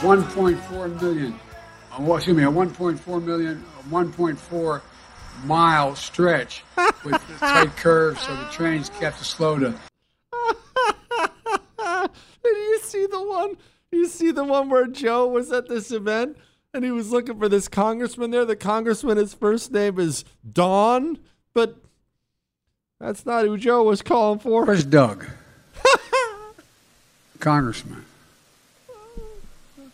One 0.02 0.24
point 0.24 0.60
four 0.60 0.88
million. 0.88 1.40
uh, 1.92 1.98
well, 2.02 2.18
excuse 2.18 2.36
me, 2.36 2.44
a 2.44 2.50
one 2.50 2.72
point 2.72 3.00
four 3.00 3.20
million, 3.20 3.64
a 3.80 3.90
one 3.90 4.12
point 4.12 4.40
four 4.40 4.82
mile 5.46 5.96
stretch 5.96 6.64
with 7.04 7.22
tight 7.40 7.76
curves, 7.78 8.22
so 8.22 8.36
the 8.36 8.46
trains 8.46 8.90
kept 9.00 9.20
to 9.20 9.26
slow 9.26 9.60
to 9.60 9.70
Did 12.44 12.58
you 12.58 12.80
see 12.84 13.06
the 13.06 13.22
one? 13.22 13.58
You 13.92 14.08
see 14.08 14.32
the 14.32 14.44
one 14.44 14.70
where 14.70 14.88
Joe 14.88 15.28
was 15.28 15.52
at 15.52 15.68
this 15.68 15.92
event 15.92 16.38
and 16.74 16.86
he 16.86 16.92
was 16.92 17.12
looking 17.12 17.38
for 17.38 17.50
this 17.50 17.68
congressman 17.68 18.32
there. 18.32 18.46
The 18.46 18.56
congressman, 18.56 19.18
his 19.18 19.34
first 19.34 19.72
name 19.72 20.00
is 20.00 20.24
Don, 20.50 21.20
but 21.54 21.76
that's 23.00 23.26
not 23.26 23.46
who 23.46 23.58
Joe 23.58 23.84
was 23.84 24.02
calling 24.02 24.40
for. 24.40 24.66
Where's 24.66 24.86
Doug? 24.86 25.26
Congressman. 27.40 28.06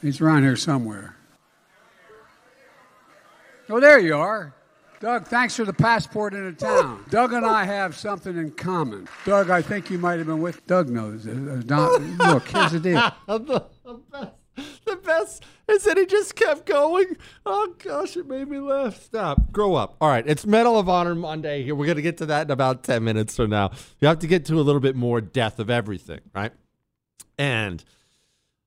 He's 0.01 0.21
around 0.21 0.43
here 0.43 0.55
somewhere. 0.55 1.15
Oh, 3.69 3.79
there 3.79 3.99
you 3.99 4.15
are. 4.15 4.53
Doug, 4.99 5.27
thanks 5.27 5.55
for 5.55 5.63
the 5.63 5.73
passport 5.73 6.33
into 6.33 6.53
town. 6.53 7.05
Doug 7.09 7.31
and 7.31 7.45
I 7.45 7.65
have 7.65 7.95
something 7.95 8.35
in 8.35 8.49
common. 8.51 9.07
Doug, 9.25 9.51
I 9.51 9.61
think 9.61 9.91
you 9.91 9.99
might 9.99 10.17
have 10.17 10.25
been 10.25 10.41
with. 10.41 10.65
Doug 10.65 10.89
knows. 10.89 11.27
Uh, 11.27 11.61
Don, 11.63 12.17
look, 12.17 12.47
here's 12.47 12.71
the 12.71 12.79
deal. 12.79 13.11
the, 13.27 13.63
the 13.85 13.93
best, 14.11 14.33
the 14.85 14.95
best 14.95 15.45
is 15.67 15.83
that 15.83 15.97
he 15.97 16.07
just 16.07 16.35
kept 16.35 16.65
going. 16.65 17.15
Oh 17.45 17.75
gosh, 17.77 18.17
it 18.17 18.27
made 18.27 18.47
me 18.47 18.57
laugh. 18.57 18.99
Stop. 19.03 19.51
Grow 19.51 19.75
up. 19.75 19.97
All 20.01 20.09
right, 20.09 20.25
it's 20.27 20.47
Medal 20.47 20.79
of 20.79 20.89
Honor 20.89 21.13
Monday 21.13 21.61
here. 21.61 21.75
We're 21.75 21.85
gonna 21.87 22.01
get 22.01 22.17
to 22.17 22.25
that 22.27 22.47
in 22.47 22.51
about 22.51 22.83
ten 22.83 23.03
minutes 23.03 23.35
from 23.35 23.51
now. 23.51 23.69
You 23.99 24.07
have 24.07 24.19
to 24.19 24.27
get 24.27 24.45
to 24.45 24.55
a 24.55 24.63
little 24.63 24.81
bit 24.81 24.95
more 24.95 25.21
death 25.21 25.59
of 25.59 25.69
everything, 25.69 26.21
right? 26.33 26.53
And 27.37 27.83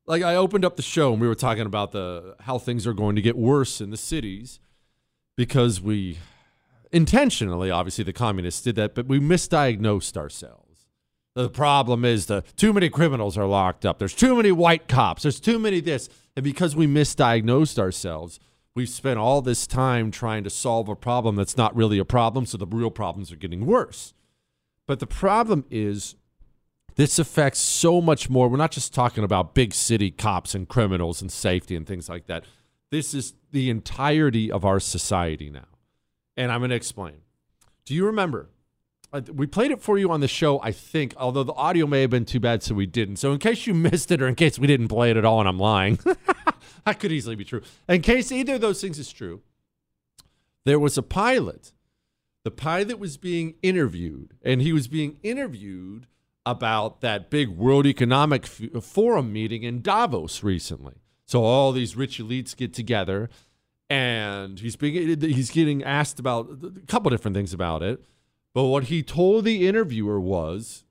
like 0.06 0.22
I 0.22 0.36
opened 0.36 0.64
up 0.64 0.76
the 0.76 0.82
show 0.82 1.12
and 1.12 1.20
we 1.20 1.26
were 1.26 1.34
talking 1.34 1.66
about 1.66 1.90
the 1.90 2.36
how 2.40 2.58
things 2.58 2.86
are 2.86 2.94
going 2.94 3.16
to 3.16 3.22
get 3.22 3.36
worse 3.36 3.80
in 3.80 3.90
the 3.90 3.96
cities 3.96 4.60
because 5.40 5.80
we 5.80 6.18
intentionally, 6.92 7.70
obviously 7.70 8.04
the 8.04 8.12
communists 8.12 8.60
did 8.60 8.76
that, 8.76 8.94
but 8.94 9.06
we 9.06 9.18
misdiagnosed 9.18 10.14
ourselves. 10.14 10.84
The 11.34 11.48
problem 11.48 12.04
is 12.04 12.26
the 12.26 12.44
too 12.56 12.74
many 12.74 12.90
criminals 12.90 13.38
are 13.38 13.46
locked 13.46 13.86
up. 13.86 13.98
There's 13.98 14.14
too 14.14 14.36
many 14.36 14.52
white 14.52 14.86
cops. 14.86 15.22
There's 15.22 15.40
too 15.40 15.58
many 15.58 15.80
this. 15.80 16.10
And 16.36 16.44
because 16.44 16.76
we 16.76 16.86
misdiagnosed 16.86 17.78
ourselves, 17.78 18.38
we've 18.74 18.90
spent 18.90 19.18
all 19.18 19.40
this 19.40 19.66
time 19.66 20.10
trying 20.10 20.44
to 20.44 20.50
solve 20.50 20.90
a 20.90 20.94
problem 20.94 21.36
that's 21.36 21.56
not 21.56 21.74
really 21.74 21.98
a 21.98 22.04
problem, 22.04 22.44
so 22.44 22.58
the 22.58 22.66
real 22.66 22.90
problems 22.90 23.32
are 23.32 23.36
getting 23.36 23.64
worse. 23.64 24.12
But 24.86 25.00
the 25.00 25.06
problem 25.06 25.64
is 25.70 26.16
this 26.96 27.18
affects 27.18 27.60
so 27.60 28.02
much 28.02 28.28
more. 28.28 28.50
We're 28.50 28.58
not 28.58 28.72
just 28.72 28.92
talking 28.92 29.24
about 29.24 29.54
big 29.54 29.72
city 29.72 30.10
cops 30.10 30.54
and 30.54 30.68
criminals 30.68 31.22
and 31.22 31.32
safety 31.32 31.76
and 31.76 31.86
things 31.86 32.10
like 32.10 32.26
that. 32.26 32.44
This 32.90 33.14
is 33.14 33.32
the 33.52 33.70
entirety 33.70 34.50
of 34.50 34.64
our 34.64 34.80
society 34.80 35.50
now. 35.50 35.66
And 36.36 36.50
I'm 36.52 36.60
going 36.60 36.70
to 36.70 36.76
explain. 36.76 37.16
Do 37.84 37.94
you 37.94 38.06
remember? 38.06 38.48
uh, 39.12 39.20
We 39.34 39.46
played 39.46 39.70
it 39.70 39.80
for 39.82 39.98
you 39.98 40.10
on 40.10 40.20
the 40.20 40.28
show, 40.28 40.60
I 40.62 40.72
think, 40.72 41.14
although 41.16 41.42
the 41.42 41.52
audio 41.54 41.86
may 41.86 42.00
have 42.02 42.10
been 42.10 42.24
too 42.24 42.40
bad, 42.40 42.62
so 42.62 42.74
we 42.74 42.86
didn't. 42.86 43.16
So, 43.16 43.32
in 43.32 43.38
case 43.38 43.66
you 43.66 43.74
missed 43.88 44.10
it 44.10 44.22
or 44.22 44.28
in 44.28 44.34
case 44.34 44.58
we 44.58 44.66
didn't 44.66 44.88
play 44.88 45.10
it 45.10 45.16
at 45.16 45.24
all 45.24 45.40
and 45.40 45.48
I'm 45.48 45.58
lying, 45.58 45.98
that 46.84 46.98
could 47.00 47.12
easily 47.12 47.36
be 47.36 47.44
true. 47.44 47.62
In 47.88 48.00
case 48.02 48.30
either 48.32 48.54
of 48.54 48.60
those 48.60 48.80
things 48.80 48.98
is 48.98 49.12
true, 49.12 49.42
there 50.64 50.78
was 50.78 50.96
a 50.96 51.02
pilot. 51.02 51.72
The 52.44 52.50
pilot 52.50 52.98
was 52.98 53.16
being 53.18 53.54
interviewed, 53.62 54.34
and 54.42 54.62
he 54.62 54.72
was 54.72 54.88
being 54.88 55.18
interviewed 55.22 56.06
about 56.46 57.02
that 57.02 57.28
big 57.28 57.50
World 57.50 57.86
Economic 57.86 58.46
Forum 58.46 59.30
meeting 59.32 59.62
in 59.62 59.82
Davos 59.82 60.42
recently. 60.42 60.94
So 61.30 61.44
all 61.44 61.70
these 61.70 61.94
rich 61.94 62.18
elites 62.18 62.56
get 62.56 62.74
together, 62.74 63.30
and 63.88 64.58
he's 64.58 64.74
being 64.74 65.20
he's 65.20 65.52
getting 65.52 65.84
asked 65.84 66.18
about 66.18 66.58
a 66.60 66.84
couple 66.88 67.08
different 67.08 67.36
things 67.36 67.54
about 67.54 67.84
it. 67.84 68.04
But 68.52 68.64
what 68.64 68.84
he 68.84 69.04
told 69.04 69.44
the 69.44 69.68
interviewer 69.68 70.18
was, 70.18 70.82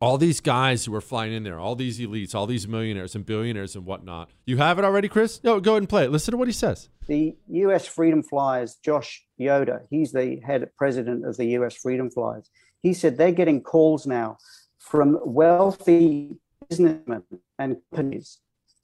all 0.00 0.16
these 0.16 0.40
guys 0.40 0.84
who 0.84 0.94
are 0.94 1.00
flying 1.00 1.32
in 1.32 1.42
there, 1.42 1.58
all 1.58 1.74
these 1.74 1.98
elites, 1.98 2.36
all 2.36 2.46
these 2.46 2.68
millionaires 2.68 3.16
and 3.16 3.26
billionaires 3.26 3.74
and 3.74 3.84
whatnot. 3.84 4.30
You 4.46 4.58
have 4.58 4.78
it 4.78 4.84
already, 4.84 5.08
Chris? 5.08 5.42
No, 5.42 5.58
go 5.58 5.72
ahead 5.72 5.82
and 5.82 5.88
play 5.88 6.04
it. 6.04 6.12
Listen 6.12 6.30
to 6.30 6.38
what 6.38 6.46
he 6.46 6.54
says. 6.54 6.88
The 7.08 7.36
US 7.48 7.84
Freedom 7.84 8.22
Flyers, 8.22 8.76
Josh 8.84 9.26
Yoder, 9.38 9.88
he's 9.90 10.12
the 10.12 10.38
head 10.46 10.70
president 10.78 11.26
of 11.26 11.36
the 11.36 11.46
US 11.56 11.74
Freedom 11.74 12.12
Flyers. 12.12 12.48
He 12.84 12.94
said 12.94 13.16
they're 13.16 13.32
getting 13.32 13.60
calls 13.64 14.06
now 14.06 14.38
from 14.78 15.18
wealthy 15.24 16.36
businessmen 16.68 17.24
and 17.58 17.78
companies 17.92 18.38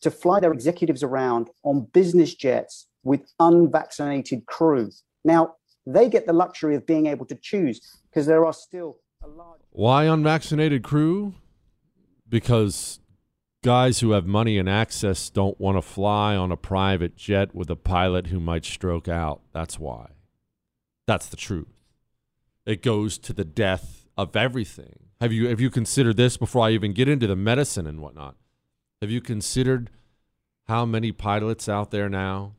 to 0.04 0.10
fly 0.10 0.38
their 0.38 0.52
executives 0.52 1.02
around 1.02 1.50
on 1.64 1.88
business 1.92 2.34
jets 2.34 2.86
with 3.02 3.32
unvaccinated 3.40 4.46
crew. 4.46 4.90
Now, 5.24 5.56
they 5.86 6.08
get 6.08 6.26
the 6.26 6.32
luxury 6.32 6.76
of 6.76 6.86
being 6.86 7.06
able 7.06 7.26
to 7.26 7.34
choose 7.34 7.80
because 8.08 8.26
there 8.26 8.44
are 8.44 8.52
still 8.52 8.98
a 9.22 9.28
large. 9.28 9.60
Why 9.70 10.04
unvaccinated 10.04 10.82
crew? 10.82 11.34
Because 12.28 13.00
guys 13.62 14.00
who 14.00 14.12
have 14.12 14.26
money 14.26 14.58
and 14.58 14.68
access 14.68 15.30
don't 15.30 15.58
want 15.58 15.78
to 15.78 15.82
fly 15.82 16.36
on 16.36 16.52
a 16.52 16.56
private 16.56 17.16
jet 17.16 17.54
with 17.54 17.70
a 17.70 17.76
pilot 17.76 18.26
who 18.26 18.38
might 18.38 18.64
stroke 18.64 19.08
out. 19.08 19.40
That's 19.52 19.78
why. 19.78 20.10
That's 21.06 21.26
the 21.26 21.36
truth. 21.36 21.68
It 22.66 22.82
goes 22.82 23.18
to 23.18 23.32
the 23.32 23.44
death 23.44 24.06
of 24.16 24.36
everything. 24.36 25.00
Have 25.20 25.32
you 25.32 25.48
have 25.48 25.60
you 25.60 25.70
considered 25.70 26.16
this 26.16 26.36
before 26.36 26.66
I 26.66 26.70
even 26.70 26.92
get 26.92 27.08
into 27.08 27.26
the 27.26 27.36
medicine 27.36 27.86
and 27.86 28.00
whatnot? 28.00 28.36
Have 29.04 29.10
you 29.10 29.20
considered 29.20 29.90
how 30.66 30.86
many 30.86 31.12
pilots 31.12 31.68
out 31.68 31.90
there 31.90 32.08
now 32.08 32.54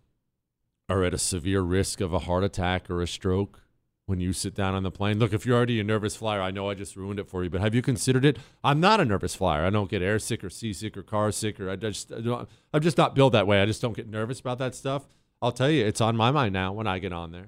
are 0.88 1.04
at 1.04 1.12
a 1.12 1.18
severe 1.18 1.62
risk 1.62 2.02
of 2.02 2.14
a 2.14 2.20
heart 2.20 2.44
attack 2.44 2.88
or 2.88 3.02
a 3.02 3.08
stroke 3.08 3.64
when 4.06 4.20
you 4.20 4.32
sit 4.32 4.54
down 4.54 4.76
on 4.76 4.84
the 4.84 4.92
plane. 4.92 5.18
Look, 5.18 5.34
if 5.34 5.44
you're 5.44 5.58
already 5.58 5.80
a 5.80 5.84
nervous 5.84 6.16
flyer, 6.16 6.40
I 6.40 6.52
know 6.52 6.70
I 6.70 6.76
just 6.76 6.96
ruined 6.96 7.20
it 7.20 7.28
for 7.28 7.44
you, 7.44 7.50
but 7.50 7.62
have 7.62 7.74
you 7.74 7.82
considered 7.82 8.24
it? 8.24 8.38
I'm 8.64 8.80
not 8.80 9.00
a 9.00 9.06
nervous 9.06 9.34
flyer. 9.34 9.66
I 9.66 9.72
don't 9.72 9.90
get 9.90 10.04
air 10.04 10.20
sick 10.20 10.44
or 10.44 10.52
seasick 10.52 10.96
or 10.96 11.02
car 11.02 11.32
sick 11.32 11.60
or 11.60 11.68
I 11.68 11.78
just 11.78 12.12
I 12.12 12.46
I'm 12.72 12.82
just 12.84 13.00
not 13.00 13.16
built 13.16 13.34
that 13.34 13.48
way. 13.48 13.60
I 13.60 13.66
just 13.66 13.82
don't 13.82 13.96
get 13.96 14.08
nervous 14.08 14.40
about 14.40 14.60
that 14.60 14.76
stuff. 14.76 15.08
I'll 15.42 15.52
tell 15.52 15.72
you, 15.72 15.84
it's 15.84 16.00
on 16.00 16.16
my 16.16 16.30
mind 16.30 16.54
now 16.54 16.74
when 16.74 16.86
I 16.86 17.00
get 17.00 17.12
on 17.12 17.32
there. 17.32 17.48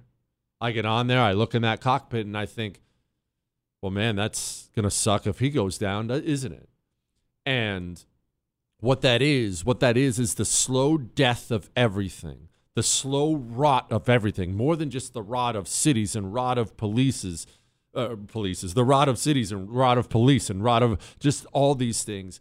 I 0.59 0.71
get 0.71 0.87
on 0.87 1.05
there, 1.05 1.21
I 1.21 1.33
look 1.33 1.53
in 1.53 1.61
that 1.61 1.81
cockpit 1.81 2.25
and 2.25 2.35
I 2.35 2.47
think, 2.47 2.81
well, 3.79 3.91
man, 3.91 4.15
that's 4.15 4.71
going 4.75 4.85
to 4.85 4.89
suck 4.89 5.27
if 5.27 5.37
he 5.37 5.51
goes 5.51 5.77
down, 5.77 6.09
isn't 6.09 6.51
it? 6.51 6.69
And 7.45 8.03
what 8.79 9.01
that 9.01 9.21
is, 9.21 9.65
what 9.65 9.79
that 9.79 9.97
is, 9.97 10.19
is 10.19 10.35
the 10.35 10.45
slow 10.45 10.97
death 10.97 11.51
of 11.51 11.69
everything, 11.75 12.47
the 12.75 12.83
slow 12.83 13.35
rot 13.35 13.91
of 13.91 14.07
everything, 14.07 14.55
more 14.55 14.75
than 14.75 14.89
just 14.89 15.13
the 15.13 15.21
rot 15.21 15.55
of 15.55 15.67
cities 15.67 16.15
and 16.15 16.33
rot 16.33 16.57
of 16.57 16.77
polices, 16.77 17.45
uh, 17.95 18.09
polices, 18.09 18.75
the 18.75 18.85
rot 18.85 19.09
of 19.09 19.17
cities 19.17 19.51
and 19.51 19.71
rot 19.71 19.97
of 19.97 20.09
police 20.09 20.49
and 20.49 20.63
rot 20.63 20.83
of 20.83 21.15
just 21.19 21.45
all 21.53 21.73
these 21.73 22.03
things, 22.03 22.39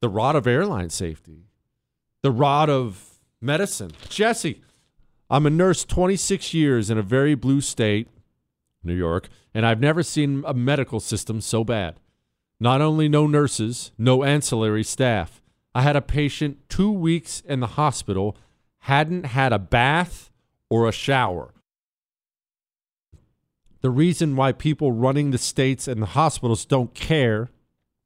the 0.00 0.08
rot 0.08 0.34
of 0.34 0.46
airline 0.46 0.90
safety, 0.90 1.44
the 2.22 2.32
rot 2.32 2.68
of 2.68 3.20
medicine. 3.40 3.92
Jesse, 4.08 4.62
I'm 5.30 5.46
a 5.46 5.50
nurse 5.50 5.84
26 5.84 6.52
years 6.52 6.90
in 6.90 6.98
a 6.98 7.02
very 7.02 7.34
blue 7.34 7.60
state, 7.60 8.08
New 8.82 8.94
York, 8.94 9.28
and 9.54 9.64
I've 9.64 9.80
never 9.80 10.02
seen 10.02 10.42
a 10.46 10.54
medical 10.54 10.98
system 10.98 11.40
so 11.40 11.62
bad. 11.62 12.00
Not 12.58 12.80
only 12.80 13.08
no 13.08 13.26
nurses, 13.26 13.92
no 13.96 14.24
ancillary 14.24 14.84
staff. 14.84 15.41
I 15.74 15.82
had 15.82 15.96
a 15.96 16.02
patient 16.02 16.58
two 16.68 16.90
weeks 16.90 17.40
in 17.46 17.60
the 17.60 17.66
hospital, 17.66 18.36
hadn't 18.80 19.26
had 19.26 19.52
a 19.52 19.58
bath 19.58 20.30
or 20.68 20.88
a 20.88 20.92
shower. 20.92 21.54
The 23.80 23.90
reason 23.90 24.36
why 24.36 24.52
people 24.52 24.92
running 24.92 25.30
the 25.30 25.38
states 25.38 25.88
and 25.88 26.00
the 26.00 26.06
hospitals 26.06 26.64
don't 26.64 26.94
care 26.94 27.50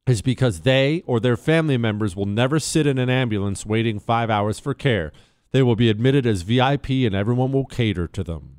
is 0.06 0.22
because 0.22 0.60
they 0.60 1.02
or 1.06 1.18
their 1.18 1.36
family 1.36 1.76
members 1.76 2.14
will 2.14 2.26
never 2.26 2.60
sit 2.60 2.86
in 2.86 2.98
an 2.98 3.10
ambulance 3.10 3.66
waiting 3.66 3.98
five 3.98 4.30
hours 4.30 4.58
for 4.58 4.72
care. 4.72 5.12
They 5.50 5.62
will 5.62 5.76
be 5.76 5.90
admitted 5.90 6.26
as 6.26 6.42
VIP 6.42 6.90
and 6.90 7.14
everyone 7.14 7.52
will 7.52 7.66
cater 7.66 8.06
to 8.08 8.22
them. 8.22 8.58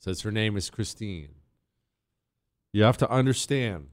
Says 0.00 0.22
her 0.22 0.30
name 0.30 0.56
is 0.56 0.70
Christine. 0.70 1.34
You 2.72 2.84
have 2.84 2.96
to 2.98 3.10
understand 3.10 3.88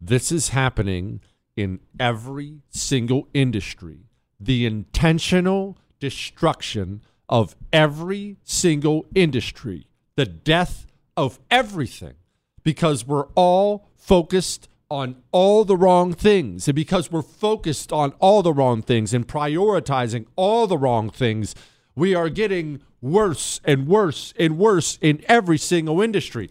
this 0.00 0.32
is 0.32 0.50
happening 0.50 1.20
in 1.56 1.80
every 1.98 2.62
single 2.70 3.28
industry. 3.34 4.00
The 4.40 4.66
intentional 4.66 5.78
destruction 6.00 7.02
of 7.28 7.56
every 7.72 8.36
single 8.42 9.06
industry, 9.14 9.86
the 10.16 10.26
death 10.26 10.86
of 11.16 11.38
everything, 11.50 12.14
because 12.62 13.06
we're 13.06 13.28
all 13.34 13.88
focused 13.96 14.68
on 14.90 15.16
all 15.32 15.64
the 15.64 15.76
wrong 15.76 16.12
things. 16.12 16.68
And 16.68 16.76
because 16.76 17.10
we're 17.10 17.22
focused 17.22 17.92
on 17.92 18.12
all 18.18 18.42
the 18.42 18.52
wrong 18.52 18.82
things 18.82 19.14
and 19.14 19.26
prioritizing 19.26 20.26
all 20.36 20.66
the 20.66 20.78
wrong 20.78 21.10
things, 21.10 21.54
we 21.96 22.14
are 22.14 22.28
getting 22.28 22.82
worse 23.00 23.60
and 23.64 23.86
worse 23.86 24.34
and 24.38 24.58
worse 24.58 24.98
in 25.00 25.24
every 25.28 25.58
single 25.58 26.00
industry. 26.00 26.50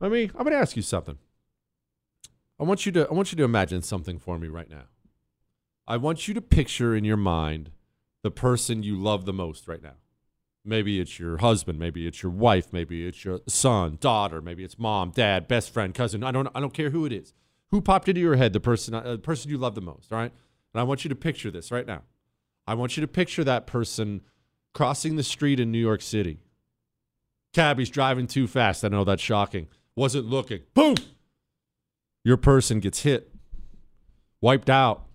I 0.00 0.08
mean, 0.08 0.30
I'm 0.34 0.44
going 0.44 0.52
to 0.52 0.58
ask 0.58 0.76
you 0.76 0.82
something. 0.82 1.18
I 2.58 2.64
want 2.64 2.86
you 2.86 2.92
to 2.92 3.08
I 3.08 3.12
want 3.12 3.32
you 3.32 3.36
to 3.36 3.44
imagine 3.44 3.82
something 3.82 4.18
for 4.18 4.38
me 4.38 4.48
right 4.48 4.70
now. 4.70 4.84
I 5.86 5.96
want 5.96 6.28
you 6.28 6.34
to 6.34 6.40
picture 6.40 6.94
in 6.94 7.04
your 7.04 7.16
mind 7.16 7.70
the 8.22 8.30
person 8.30 8.82
you 8.82 8.96
love 8.96 9.24
the 9.24 9.32
most 9.32 9.66
right 9.66 9.82
now. 9.82 9.94
Maybe 10.64 11.00
it's 11.00 11.18
your 11.18 11.38
husband, 11.38 11.78
maybe 11.78 12.06
it's 12.06 12.22
your 12.22 12.30
wife, 12.30 12.72
maybe 12.72 13.04
it's 13.06 13.24
your 13.24 13.40
son, 13.48 13.98
daughter, 14.00 14.40
maybe 14.40 14.62
it's 14.62 14.78
mom, 14.78 15.10
dad, 15.10 15.48
best 15.48 15.70
friend, 15.70 15.92
cousin. 15.92 16.22
I 16.22 16.30
don't 16.30 16.48
I 16.54 16.60
don't 16.60 16.74
care 16.74 16.90
who 16.90 17.04
it 17.04 17.12
is. 17.12 17.34
Who 17.72 17.80
popped 17.80 18.08
into 18.08 18.20
your 18.20 18.36
head 18.36 18.52
the 18.52 18.60
person 18.60 18.94
uh, 18.94 19.02
the 19.02 19.18
person 19.18 19.50
you 19.50 19.58
love 19.58 19.74
the 19.74 19.80
most, 19.80 20.12
all 20.12 20.18
right? 20.18 20.32
And 20.72 20.80
I 20.80 20.84
want 20.84 21.04
you 21.04 21.08
to 21.08 21.16
picture 21.16 21.50
this 21.50 21.72
right 21.72 21.86
now. 21.86 22.02
I 22.66 22.74
want 22.74 22.96
you 22.96 23.00
to 23.00 23.08
picture 23.08 23.42
that 23.44 23.66
person 23.66 24.20
crossing 24.72 25.16
the 25.16 25.22
street 25.22 25.58
in 25.58 25.72
New 25.72 25.78
York 25.78 26.00
City. 26.00 26.38
Cabbie's 27.52 27.90
driving 27.90 28.26
too 28.26 28.46
fast. 28.46 28.84
I 28.84 28.88
know 28.88 29.04
that's 29.04 29.22
shocking. 29.22 29.66
Wasn't 29.96 30.26
looking. 30.26 30.60
Boom! 30.74 30.94
Your 32.24 32.36
person 32.36 32.80
gets 32.80 33.02
hit, 33.02 33.32
wiped 34.40 34.70
out, 34.70 35.06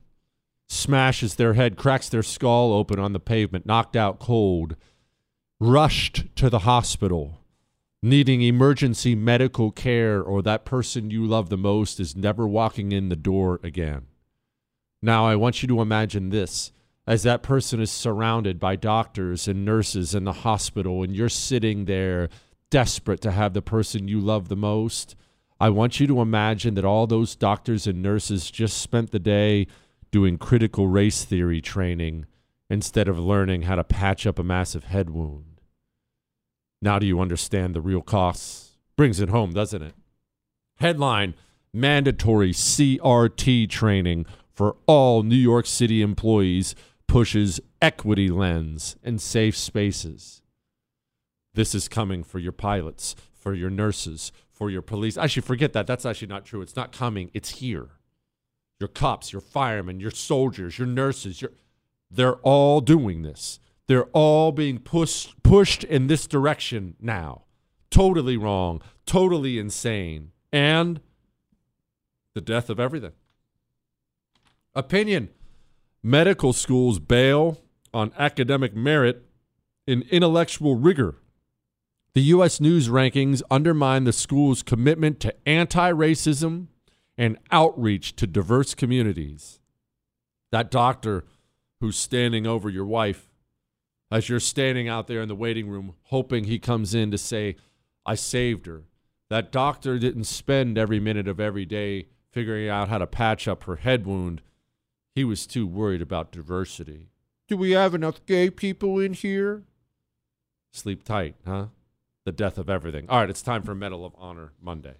smashes 0.68 1.36
their 1.36 1.53
head, 1.53 1.78
cracks 1.78 2.10
their 2.10 2.24
skull 2.24 2.74
open 2.74 2.99
on 2.99 3.14
the 3.14 3.20
pavement, 3.20 3.66
knocked 3.66 3.95
out 3.95 4.20
cold, 4.20 4.76
rushed 5.60 6.26
to 6.36 6.49
the 6.49 6.60
hospital, 6.60 7.41
needing 8.03 8.41
emergency 8.41 9.16
medical 9.16 9.72
care, 9.72 10.22
or 10.22 10.41
that 10.41 10.66
person 10.66 11.10
you 11.10 11.26
love 11.26 11.49
the 11.49 11.58
most 11.58 11.99
is 11.99 12.16
never 12.16 12.47
walking 12.47 12.91
in 12.91 13.10
the 13.10 13.16
door 13.16 13.60
again. 13.64 14.08
Now, 15.01 15.26
I 15.26 15.36
want 15.36 15.62
you 15.62 15.68
to 15.70 15.82
imagine 15.82 16.30
this 16.30 16.72
as 17.05 17.24
that 17.24 17.41
person 17.41 17.80
is 17.80 17.89
surrounded 17.89 18.60
by 18.60 18.76
doctors 18.76 19.47
and 19.47 19.64
nurses 19.64 20.14
in 20.14 20.26
the 20.26 20.34
hospital, 20.34 21.03
and 21.03 21.16
you're 21.16 21.30
sitting 21.30 21.86
there 21.86 22.28
desperate 22.70 23.22
to 23.22 23.32
have 23.32 23.53
the 23.53 23.62
person 23.62 24.10
you 24.10 24.20
love 24.20 24.49
the 24.49 24.58
most 24.58 25.16
I 25.60 25.70
want 25.70 25.99
you 25.99 26.08
to 26.08 26.22
imagine 26.22 26.76
that 26.76 26.86
all 26.86 27.08
those 27.08 27.36
doctors 27.36 27.88
and 27.88 28.01
nurses 28.01 28.51
just 28.51 28.78
spent 28.78 29.12
the 29.12 29.20
day 29.20 29.68
doing 30.12 30.38
critical 30.38 30.88
race 30.88 31.26
theory 31.26 31.62
training 31.62 32.26
instead 32.70 33.08
of 33.08 33.18
learning 33.18 33.64
how 33.64 33.76
to 33.76 33.84
patch 33.84 34.28
up 34.28 34.38
a 34.38 34.43
massive 34.43 34.86
head 34.86 35.10
wound. 35.10 35.62
Now, 36.82 36.99
do 36.99 37.08
you 37.08 37.20
understand 37.20 37.74
the 37.74 37.82
real 37.82 38.01
costs? 38.01 38.78
Brings 38.95 39.20
it 39.20 39.30
home, 39.30 39.51
doesn't 39.51 39.82
it? 39.82 39.95
Headline 40.80 41.34
Mandatory 41.74 42.53
CRT 42.53 43.70
training 43.70 44.26
for 44.51 44.78
all 44.88 45.22
New 45.22 45.36
York 45.36 45.66
City 45.66 46.01
employees 46.01 46.76
pushes 47.08 47.60
equity 47.82 48.30
lens 48.30 48.95
and 49.03 49.22
safe 49.22 49.55
spaces. 49.55 50.41
This 51.53 51.76
is 51.76 51.88
coming 51.88 52.24
for 52.24 52.39
your 52.39 52.51
pilots, 52.51 53.16
for 53.34 53.53
your 53.53 53.70
nurses, 53.70 54.32
for 54.58 54.72
your 54.72 54.82
police. 54.82 55.18
Actually, 55.18 55.43
forget 55.43 55.74
that. 55.74 55.86
That's 55.86 56.05
actually 56.05 56.30
not 56.30 56.43
true. 56.43 56.62
It's 56.62 56.76
not 56.76 56.91
coming. 56.91 57.30
It's 57.34 57.49
here. 57.60 57.89
Your 58.80 58.88
cops, 58.88 59.32
your 59.32 59.41
firemen, 59.41 59.99
your 59.99 60.12
soldiers, 60.12 60.80
your 60.80 60.88
nurses, 60.88 61.41
your, 61.41 61.51
they're 62.10 62.38
all 62.38 62.82
doing 62.82 63.22
this. 63.22 63.60
They're 63.88 64.05
all 64.05 64.51
being 64.51 64.80
pushed 64.80 65.41
pushed 65.43 65.84
in 65.84 66.08
this 66.08 66.28
direction 66.28 66.95
now. 66.99 67.43
Totally 67.89 68.36
wrong, 68.36 68.82
totally 69.05 69.58
insane. 69.58 70.32
And 70.51 70.99
the 72.34 72.41
death 72.41 72.70
of 72.70 72.80
everything. 72.80 73.14
Opinion. 74.76 75.30
Medical 76.03 76.53
schools 76.53 76.99
bail 76.99 77.62
on 77.93 78.12
academic 78.18 78.76
merit 78.76 79.26
in 79.86 80.03
intellectual 80.12 80.76
rigor 80.76 81.16
the 82.18 82.24
U.S. 82.24 82.59
News 82.59 82.89
rankings 82.89 83.43
undermine 83.51 84.05
the 84.05 84.11
school's 84.11 84.63
commitment 84.63 85.20
to 85.20 85.36
anti 85.47 85.91
racism 85.91 86.65
and 87.15 87.38
outreach 87.51 88.15
to 88.15 88.26
diverse 88.26 88.74
communities. 88.74 89.59
That 90.51 90.72
doctor 90.72 91.26
who's 91.80 91.95
standing 91.95 92.47
over 92.47 92.72
your 92.72 92.88
wife 92.88 93.30
as 94.09 94.30
you're 94.30 94.39
standing 94.39 94.88
out 94.88 95.05
there 95.05 95.22
in 95.22 95.28
the 95.28 95.36
waiting 95.36 95.70
room, 95.70 95.93
hoping 96.05 96.45
he 96.45 96.57
comes 96.57 96.95
in 96.95 97.11
to 97.11 97.20
say, 97.20 97.55
I 98.03 98.15
saved 98.15 98.65
her. 98.65 98.86
That 99.30 99.51
doctor 99.51 99.99
didn't 99.99 100.24
spend 100.24 100.76
every 100.76 100.99
minute 100.99 101.28
of 101.28 101.39
every 101.39 101.65
day 101.65 102.07
figuring 102.32 102.68
out 102.68 102.89
how 102.89 102.97
to 102.97 103.05
patch 103.05 103.47
up 103.47 103.65
her 103.65 103.76
head 103.76 104.07
wound. 104.07 104.41
He 105.13 105.24
was 105.24 105.45
too 105.45 105.68
worried 105.68 106.01
about 106.01 106.32
diversity. 106.32 107.09
Do 107.47 107.57
we 107.57 107.74
have 107.74 107.93
enough 107.93 108.26
gay 108.26 108.49
people 108.49 108.97
in 108.97 109.13
here? 109.13 109.65
Sleep 110.72 111.03
tight, 111.03 111.36
huh? 111.45 111.68
The 112.28 112.34
death 112.34 112.58
of 112.58 112.70
everything. 112.70 113.06
All 113.08 113.22
right, 113.22 113.30
it's 113.30 113.42
time 113.42 113.64
for 113.64 113.74
Medal 113.74 114.06
of 114.06 114.14
Honor 114.18 114.52
Monday. 114.62 114.96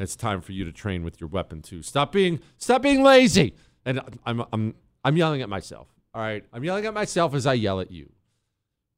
It's 0.00 0.16
time 0.16 0.40
for 0.40 0.50
you 0.50 0.64
to 0.64 0.72
train 0.72 1.04
with 1.04 1.20
your 1.20 1.28
weapon 1.28 1.62
too. 1.62 1.80
Stop 1.80 2.10
being 2.10 2.40
stop 2.58 2.82
being 2.82 3.04
lazy. 3.04 3.54
And 3.84 4.00
I'm 4.26 4.44
I'm 4.52 4.74
I'm 5.04 5.16
yelling 5.16 5.42
at 5.42 5.48
myself. 5.48 5.86
All 6.12 6.20
right, 6.20 6.44
I'm 6.52 6.64
yelling 6.64 6.84
at 6.84 6.92
myself 6.92 7.36
as 7.36 7.46
I 7.46 7.54
yell 7.54 7.78
at 7.78 7.92
you. 7.92 8.10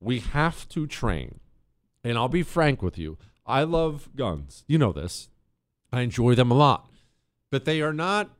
We 0.00 0.20
have 0.20 0.66
to 0.70 0.86
train. 0.86 1.40
And 2.02 2.16
I'll 2.16 2.28
be 2.28 2.42
frank 2.42 2.80
with 2.80 2.96
you. 2.96 3.18
I 3.44 3.64
love 3.64 4.08
guns. 4.16 4.64
You 4.66 4.78
know 4.78 4.92
this. 4.92 5.28
I 5.92 6.00
enjoy 6.00 6.34
them 6.34 6.50
a 6.50 6.54
lot. 6.54 6.88
But 7.50 7.66
they 7.66 7.82
are 7.82 7.92
not 7.92 8.30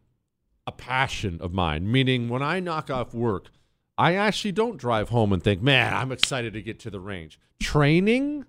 a 0.66 0.72
passion 0.72 1.36
of 1.42 1.52
mine, 1.52 1.92
meaning 1.92 2.30
when 2.30 2.42
I 2.42 2.60
knock 2.60 2.90
off 2.90 3.12
work, 3.12 3.50
I 3.98 4.14
actually 4.14 4.52
don't 4.52 4.78
drive 4.78 5.10
home 5.10 5.34
and 5.34 5.42
think, 5.42 5.60
man, 5.60 5.92
I'm 5.92 6.12
excited 6.12 6.54
to 6.54 6.62
get 6.62 6.80
to 6.80 6.90
the 6.90 6.98
range. 6.98 7.38
Training 7.60 8.46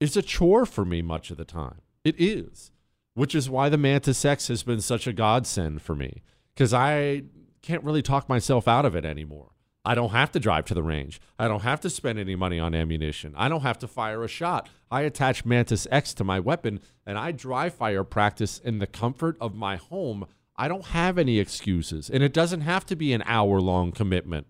is 0.00 0.16
a 0.16 0.22
chore 0.22 0.66
for 0.66 0.84
me 0.84 1.02
much 1.02 1.30
of 1.30 1.36
the 1.36 1.44
time. 1.44 1.80
It 2.04 2.14
is, 2.18 2.70
which 3.14 3.34
is 3.34 3.50
why 3.50 3.68
the 3.68 3.78
Mantis 3.78 4.24
X 4.24 4.48
has 4.48 4.62
been 4.62 4.80
such 4.80 5.06
a 5.06 5.12
godsend 5.12 5.82
for 5.82 5.94
me 5.94 6.22
because 6.54 6.72
I 6.72 7.24
can't 7.62 7.84
really 7.84 8.02
talk 8.02 8.28
myself 8.28 8.68
out 8.68 8.84
of 8.84 8.94
it 8.94 9.04
anymore. 9.04 9.50
I 9.84 9.94
don't 9.94 10.10
have 10.10 10.30
to 10.32 10.40
drive 10.40 10.66
to 10.66 10.74
the 10.74 10.82
range. 10.82 11.20
I 11.38 11.48
don't 11.48 11.62
have 11.62 11.80
to 11.80 11.90
spend 11.90 12.18
any 12.18 12.36
money 12.36 12.58
on 12.58 12.74
ammunition. 12.74 13.32
I 13.36 13.48
don't 13.48 13.62
have 13.62 13.78
to 13.78 13.88
fire 13.88 14.22
a 14.22 14.28
shot. 14.28 14.68
I 14.90 15.02
attach 15.02 15.44
Mantis 15.44 15.86
X 15.90 16.12
to 16.14 16.24
my 16.24 16.40
weapon 16.40 16.80
and 17.06 17.16
I 17.16 17.32
dry 17.32 17.70
fire 17.70 18.04
practice 18.04 18.58
in 18.58 18.78
the 18.78 18.86
comfort 18.86 19.36
of 19.40 19.54
my 19.54 19.76
home. 19.76 20.26
I 20.56 20.68
don't 20.68 20.86
have 20.86 21.18
any 21.18 21.38
excuses, 21.38 22.10
and 22.10 22.22
it 22.22 22.32
doesn't 22.32 22.62
have 22.62 22.84
to 22.86 22.96
be 22.96 23.12
an 23.12 23.22
hour 23.26 23.60
long 23.60 23.92
commitment. 23.92 24.48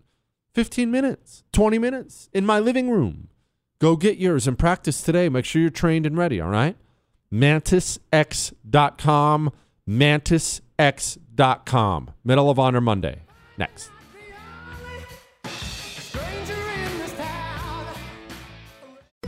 15 0.55 0.89
minutes, 0.89 1.43
20 1.53 1.77
minutes 1.77 2.29
in 2.33 2.45
my 2.45 2.59
living 2.59 2.89
room. 2.89 3.29
Go 3.79 3.95
get 3.95 4.17
yours 4.17 4.47
and 4.47 4.59
practice 4.59 5.01
today. 5.01 5.29
Make 5.29 5.45
sure 5.45 5.61
you're 5.61 5.71
trained 5.71 6.05
and 6.05 6.17
ready, 6.17 6.41
all 6.41 6.49
right? 6.49 6.75
MantisX.com, 7.31 9.51
MantisX.com. 9.87 12.11
Medal 12.23 12.49
of 12.49 12.57
Honor 12.59 12.81
Monday. 12.81 13.21
Next. 13.57 13.91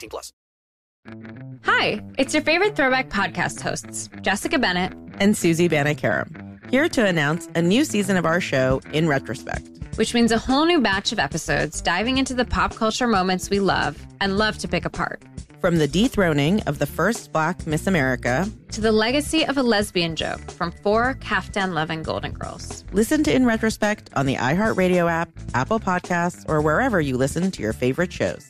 18 0.00 0.10
plus. 0.10 0.32
Hi, 1.64 2.02
it's 2.18 2.34
your 2.34 2.42
favorite 2.42 2.76
throwback 2.76 3.08
podcast 3.08 3.60
hosts, 3.60 4.08
Jessica 4.22 4.58
Bennett 4.58 4.92
and 5.18 5.36
Susie 5.36 5.68
Banikarim, 5.68 6.70
here 6.70 6.88
to 6.88 7.06
announce 7.06 7.48
a 7.54 7.62
new 7.62 7.84
season 7.84 8.16
of 8.16 8.26
our 8.26 8.40
show 8.40 8.80
in 8.92 9.08
retrospect. 9.08 9.66
Which 9.96 10.14
means 10.14 10.32
a 10.32 10.38
whole 10.38 10.64
new 10.66 10.80
batch 10.80 11.12
of 11.12 11.18
episodes 11.18 11.80
diving 11.82 12.18
into 12.18 12.34
the 12.34 12.44
pop 12.44 12.74
culture 12.74 13.06
moments 13.06 13.50
we 13.50 13.60
love 13.60 13.98
and 14.20 14.38
love 14.38 14.56
to 14.58 14.68
pick 14.68 14.84
apart. 14.84 15.22
From 15.60 15.76
the 15.76 15.88
dethroning 15.88 16.62
of 16.62 16.78
the 16.78 16.86
first 16.86 17.32
black 17.32 17.66
Miss 17.66 17.86
America 17.86 18.48
to 18.72 18.80
the 18.80 18.92
legacy 18.92 19.44
of 19.44 19.58
a 19.58 19.62
lesbian 19.62 20.16
joke 20.16 20.40
from 20.50 20.70
four 20.70 21.16
Kaftan 21.16 21.74
loving 21.74 22.02
Golden 22.02 22.32
Girls. 22.32 22.84
Listen 22.92 23.22
to 23.24 23.34
In 23.34 23.44
Retrospect 23.44 24.08
on 24.14 24.24
the 24.24 24.36
iHeartRadio 24.36 25.10
app, 25.10 25.28
Apple 25.52 25.80
Podcasts, 25.80 26.48
or 26.48 26.62
wherever 26.62 26.98
you 27.00 27.18
listen 27.18 27.50
to 27.50 27.62
your 27.62 27.74
favorite 27.74 28.12
shows. 28.12 28.49